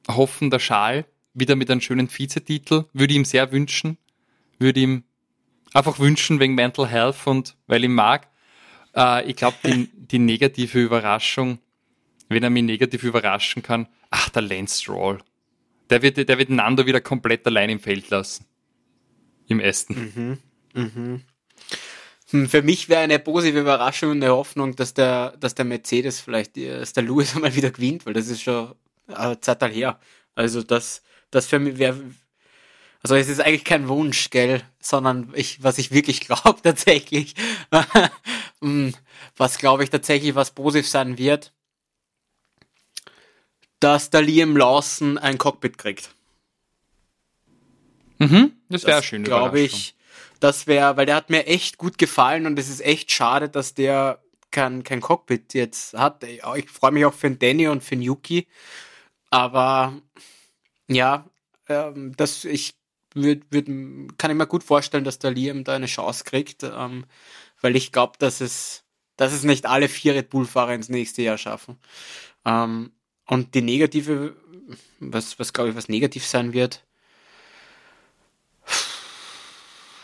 hoffen, 0.08 0.50
der 0.50 0.58
Schal 0.58 1.06
wieder 1.34 1.56
mit 1.56 1.70
einem 1.70 1.80
schönen 1.80 2.08
Vizetitel, 2.10 2.84
würde 2.92 3.14
ihm 3.14 3.24
sehr 3.24 3.52
wünschen, 3.52 3.98
würde 4.58 4.80
ihm 4.80 5.04
einfach 5.74 5.98
wünschen 5.98 6.40
wegen 6.40 6.54
Mental 6.54 6.88
Health 6.88 7.26
und 7.26 7.56
weil 7.66 7.84
ich 7.84 7.90
mag. 7.90 8.28
Äh, 8.94 9.28
ich 9.30 9.36
glaube, 9.36 9.56
die, 9.64 9.88
die 9.94 10.18
negative 10.18 10.80
Überraschung, 10.80 11.58
wenn 12.28 12.42
er 12.42 12.50
mich 12.50 12.64
negativ 12.64 13.02
überraschen 13.02 13.62
kann, 13.62 13.88
ach, 14.10 14.28
der 14.30 14.42
Lance 14.42 14.82
Stroll. 14.82 15.18
Der 15.90 16.02
wird, 16.02 16.28
der 16.28 16.38
wird 16.38 16.50
Nando 16.50 16.86
wieder 16.86 17.00
komplett 17.00 17.46
allein 17.46 17.70
im 17.70 17.78
Feld 17.78 18.10
lassen. 18.10 18.44
Im 19.48 19.60
Essen. 19.60 20.40
Mhm. 20.74 20.82
Mhm. 20.82 21.22
Hm, 22.30 22.48
für 22.48 22.62
mich 22.62 22.88
wäre 22.88 23.02
eine 23.02 23.18
positive 23.18 23.60
Überraschung 23.60 24.10
und 24.10 24.22
eine 24.22 24.32
Hoffnung, 24.32 24.74
dass 24.74 24.94
der, 24.94 25.36
dass 25.38 25.54
der 25.54 25.64
Mercedes 25.64 26.20
vielleicht, 26.20 26.56
dass 26.56 26.92
der 26.92 27.04
Lewis 27.04 27.34
einmal 27.36 27.54
wieder 27.54 27.70
gewinnt, 27.70 28.06
weil 28.06 28.14
das 28.14 28.28
ist 28.28 28.42
schon 28.42 28.74
eine 29.06 29.40
Zeit 29.40 29.62
her. 29.62 30.00
Also 30.34 30.62
das, 30.62 31.02
das 31.30 31.46
für 31.46 31.58
mich 31.58 31.78
wäre, 31.78 32.00
also 33.02 33.14
es 33.14 33.28
ist 33.28 33.40
eigentlich 33.40 33.64
kein 33.64 33.88
Wunsch, 33.88 34.30
gell, 34.30 34.62
sondern 34.80 35.32
ich, 35.36 35.62
was 35.62 35.78
ich 35.78 35.92
wirklich 35.92 36.20
glaube 36.26 36.60
tatsächlich, 36.62 37.34
hm, 38.60 38.94
was 39.36 39.58
glaube 39.58 39.84
ich 39.84 39.90
tatsächlich, 39.90 40.34
was 40.34 40.50
positiv 40.50 40.88
sein 40.88 41.18
wird, 41.18 41.52
dass 43.80 44.10
der 44.10 44.22
Liam 44.22 44.56
Lawson 44.56 45.18
ein 45.18 45.38
Cockpit 45.38 45.78
kriegt. 45.78 46.14
Mhm, 48.18 48.52
das 48.68 48.86
wäre 48.86 49.02
schön. 49.02 49.24
Glaube 49.24 49.60
ich. 49.60 49.94
Das 50.40 50.66
wäre, 50.66 50.96
weil 50.96 51.06
der 51.06 51.16
hat 51.16 51.30
mir 51.30 51.46
echt 51.46 51.78
gut 51.78 51.98
gefallen 51.98 52.46
und 52.46 52.58
es 52.58 52.68
ist 52.68 52.80
echt 52.80 53.10
schade, 53.10 53.48
dass 53.48 53.74
der 53.74 54.22
kein, 54.50 54.84
kein 54.84 55.00
Cockpit 55.00 55.54
jetzt 55.54 55.94
hat. 55.94 56.24
Ich 56.24 56.70
freue 56.70 56.92
mich 56.92 57.04
auch 57.04 57.14
für 57.14 57.28
den 57.28 57.38
Danny 57.38 57.68
und 57.68 57.82
für 57.82 57.96
den 57.96 58.02
Yuki. 58.02 58.46
Aber 59.30 60.00
ja, 60.88 61.28
ähm, 61.68 62.14
das, 62.16 62.44
ich 62.44 62.74
würd, 63.14 63.44
würd, 63.50 63.66
kann 64.18 64.30
ich 64.30 64.36
mir 64.36 64.46
gut 64.46 64.62
vorstellen, 64.62 65.04
dass 65.04 65.18
der 65.18 65.30
Liam 65.30 65.64
da 65.64 65.74
eine 65.74 65.86
Chance 65.86 66.24
kriegt, 66.24 66.62
ähm, 66.62 67.06
weil 67.60 67.76
ich 67.76 67.92
glaube, 67.92 68.14
dass 68.18 68.40
es, 68.40 68.84
dass 69.16 69.32
es 69.32 69.42
nicht 69.42 69.66
alle 69.66 69.88
vier 69.88 70.14
Red 70.14 70.30
Bull-Fahrer 70.30 70.74
ins 70.74 70.88
nächste 70.88 71.22
Jahr 71.22 71.38
schaffen. 71.38 71.78
Ähm, 72.44 72.92
und 73.26 73.54
die 73.54 73.62
negative, 73.62 74.34
was, 75.00 75.38
was 75.38 75.52
glaube 75.52 75.70
ich, 75.70 75.76
was 75.76 75.88
negativ 75.88 76.26
sein 76.26 76.52
wird, 76.52 76.84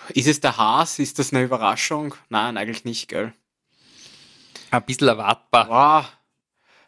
ist 0.08 0.26
es 0.28 0.40
der 0.40 0.56
Haas? 0.56 0.98
Ist 0.98 1.18
das 1.18 1.32
eine 1.32 1.44
Überraschung? 1.44 2.14
Nein, 2.28 2.56
eigentlich 2.56 2.84
nicht, 2.84 3.08
gell? 3.08 3.32
Ein 4.70 4.84
bisschen 4.84 5.08
erwartbar. 5.08 5.68
Wow. 5.68 6.12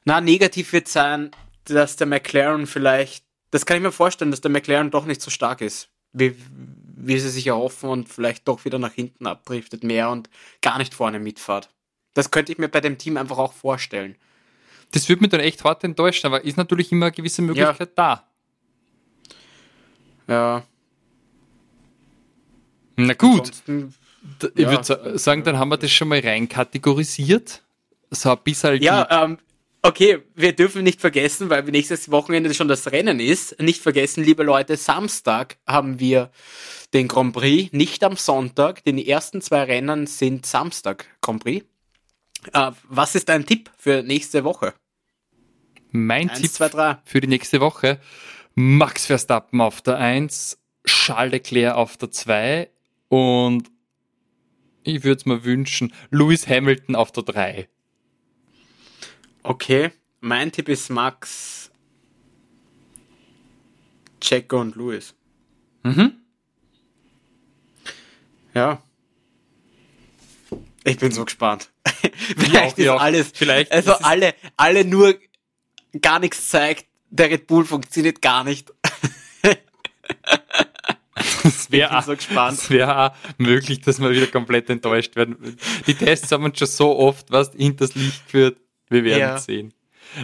Na, 0.04 0.20
negativ 0.20 0.72
wird 0.72 0.88
sein, 0.88 1.30
dass 1.64 1.96
der 1.96 2.06
McLaren 2.06 2.66
vielleicht, 2.66 3.24
das 3.50 3.64
kann 3.64 3.76
ich 3.76 3.82
mir 3.82 3.92
vorstellen, 3.92 4.30
dass 4.30 4.40
der 4.40 4.50
McLaren 4.50 4.90
doch 4.90 5.06
nicht 5.06 5.22
so 5.22 5.30
stark 5.30 5.60
ist. 5.60 5.88
wie, 6.14 6.36
wie 6.96 7.18
sie 7.18 7.28
sich 7.28 7.48
erhoffen 7.48 7.90
und 7.90 8.08
vielleicht 8.08 8.48
doch 8.48 8.64
wieder 8.64 8.78
nach 8.78 8.92
hinten 8.92 9.26
abdriftet 9.26 9.84
mehr 9.84 10.10
und 10.10 10.30
gar 10.62 10.78
nicht 10.78 10.94
vorne 10.94 11.18
mitfahrt. 11.18 11.68
Das 12.14 12.30
könnte 12.30 12.52
ich 12.52 12.58
mir 12.58 12.68
bei 12.68 12.80
dem 12.80 12.96
Team 12.96 13.16
einfach 13.16 13.38
auch 13.38 13.52
vorstellen. 13.52 14.16
Das 14.94 15.08
würde 15.08 15.22
mich 15.22 15.30
dann 15.30 15.40
echt 15.40 15.64
hart 15.64 15.82
enttäuschen, 15.82 16.28
aber 16.28 16.44
ist 16.44 16.56
natürlich 16.56 16.92
immer 16.92 17.06
eine 17.06 17.12
gewisse 17.12 17.42
Möglichkeit 17.42 17.90
ja. 17.98 18.24
da. 18.26 18.28
Ja. 20.28 20.62
Na 22.94 23.14
gut. 23.14 23.50
ich 23.66 24.60
ja. 24.60 24.70
würde 24.70 25.18
sagen, 25.18 25.42
dann 25.42 25.58
haben 25.58 25.70
wir 25.70 25.78
das 25.78 25.90
schon 25.90 26.06
mal 26.06 26.20
rein 26.20 26.48
kategorisiert. 26.48 27.60
So 28.12 28.30
ein 28.30 28.38
bisschen. 28.44 28.80
Ja, 28.80 29.24
ähm, 29.24 29.38
okay, 29.82 30.22
wir 30.36 30.52
dürfen 30.54 30.84
nicht 30.84 31.00
vergessen, 31.00 31.50
weil 31.50 31.64
nächstes 31.64 32.12
Wochenende 32.12 32.54
schon 32.54 32.68
das 32.68 32.92
Rennen 32.92 33.18
ist. 33.18 33.60
Nicht 33.60 33.82
vergessen, 33.82 34.22
liebe 34.22 34.44
Leute, 34.44 34.76
Samstag 34.76 35.56
haben 35.66 35.98
wir 35.98 36.30
den 36.92 37.08
Grand 37.08 37.32
Prix, 37.32 37.72
nicht 37.72 38.04
am 38.04 38.16
Sonntag. 38.16 38.84
Denn 38.84 38.96
die 38.96 39.08
ersten 39.08 39.40
zwei 39.40 39.64
Rennen 39.64 40.06
sind 40.06 40.46
Samstag 40.46 41.06
Grand 41.20 41.42
Prix. 41.42 41.66
Äh, 42.52 42.70
was 42.84 43.16
ist 43.16 43.28
dein 43.28 43.44
Tipp 43.44 43.72
für 43.76 44.04
nächste 44.04 44.44
Woche? 44.44 44.72
Mein 45.96 46.28
Eins, 46.28 46.40
Tipp 46.40 46.50
zwei, 46.50 46.98
für 47.04 47.20
die 47.20 47.28
nächste 47.28 47.60
Woche: 47.60 48.00
Max 48.56 49.06
Verstappen 49.06 49.60
auf 49.60 49.80
der 49.80 49.96
1, 49.96 50.58
Charles 50.84 51.30
Leclerc 51.30 51.76
auf 51.76 51.96
der 51.96 52.10
2 52.10 52.68
und 53.08 53.70
ich 54.82 55.04
würde 55.04 55.18
es 55.18 55.24
mir 55.24 55.44
wünschen, 55.44 55.94
Lewis 56.10 56.48
Hamilton 56.48 56.96
auf 56.96 57.12
der 57.12 57.22
3. 57.22 57.68
Okay, 59.44 59.92
mein 60.20 60.50
Tipp 60.50 60.68
ist 60.68 60.90
Max, 60.90 61.70
Checo 64.20 64.62
und 64.62 64.74
Lewis. 64.74 65.14
Mhm. 65.84 66.14
Ja. 68.52 68.82
Ich 70.82 70.98
bin 70.98 71.12
so 71.12 71.24
gespannt. 71.24 71.70
vielleicht 72.36 72.80
ist 72.80 72.88
alles, 72.88 73.30
vielleicht 73.32 73.70
also 73.70 73.92
alle, 73.92 74.34
alle 74.56 74.84
nur 74.84 75.14
gar 76.00 76.18
nichts 76.18 76.48
zeigt. 76.48 76.86
Der 77.10 77.30
Red 77.30 77.46
Bull 77.46 77.64
funktioniert 77.64 78.20
gar 78.20 78.44
nicht. 78.44 78.72
Das 81.42 81.70
wäre 81.70 82.02
so 82.02 82.16
gespannt. 82.16 82.58
Das 82.58 82.70
wäre 82.70 82.98
auch 82.98 83.14
möglich, 83.38 83.80
dass 83.82 84.00
wir 84.00 84.10
wieder 84.10 84.26
komplett 84.26 84.70
enttäuscht 84.70 85.14
werden. 85.14 85.56
Die 85.86 85.94
Tests 85.94 86.32
haben 86.32 86.44
uns 86.44 86.58
schon 86.58 86.68
so 86.68 86.96
oft 86.96 87.30
was 87.30 87.52
hinters 87.52 87.94
Licht 87.94 88.24
geführt. 88.24 88.56
Wir 88.88 89.04
werden 89.04 89.20
ja. 89.20 89.38
sehen. 89.38 89.74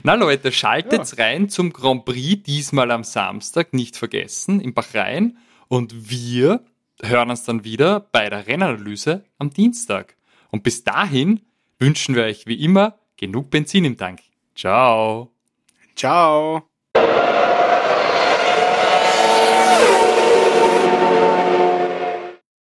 Na 0.03 0.15
Leute, 0.15 0.53
schaltet 0.53 1.13
ja. 1.13 1.25
rein 1.25 1.49
zum 1.49 1.73
Grand 1.73 2.05
Prix, 2.05 2.43
diesmal 2.45 2.91
am 2.91 3.05
Samstag, 3.05 3.73
nicht 3.73 3.97
vergessen, 3.97 4.61
in 4.61 4.75
Bahrain. 4.75 5.39
Und 5.69 6.11
wir 6.11 6.65
hören 7.03 7.31
uns 7.31 7.45
dann 7.45 7.65
wieder 7.65 8.01
bei 8.01 8.29
der 8.29 8.47
Rennanalyse 8.47 9.25
am 9.39 9.51
Dienstag. 9.51 10.17
Und 10.51 10.63
bis 10.63 10.85
dahin 10.85 11.41
wünschen 11.79 12.15
wir 12.15 12.25
euch 12.25 12.47
wie 12.47 12.63
immer 12.63 12.99
genug 13.17 13.51
Benzin 13.51 13.85
im 13.85 13.97
Tank. 13.97 14.21
Ciao. 14.55 15.33
Ciao. 16.01 16.70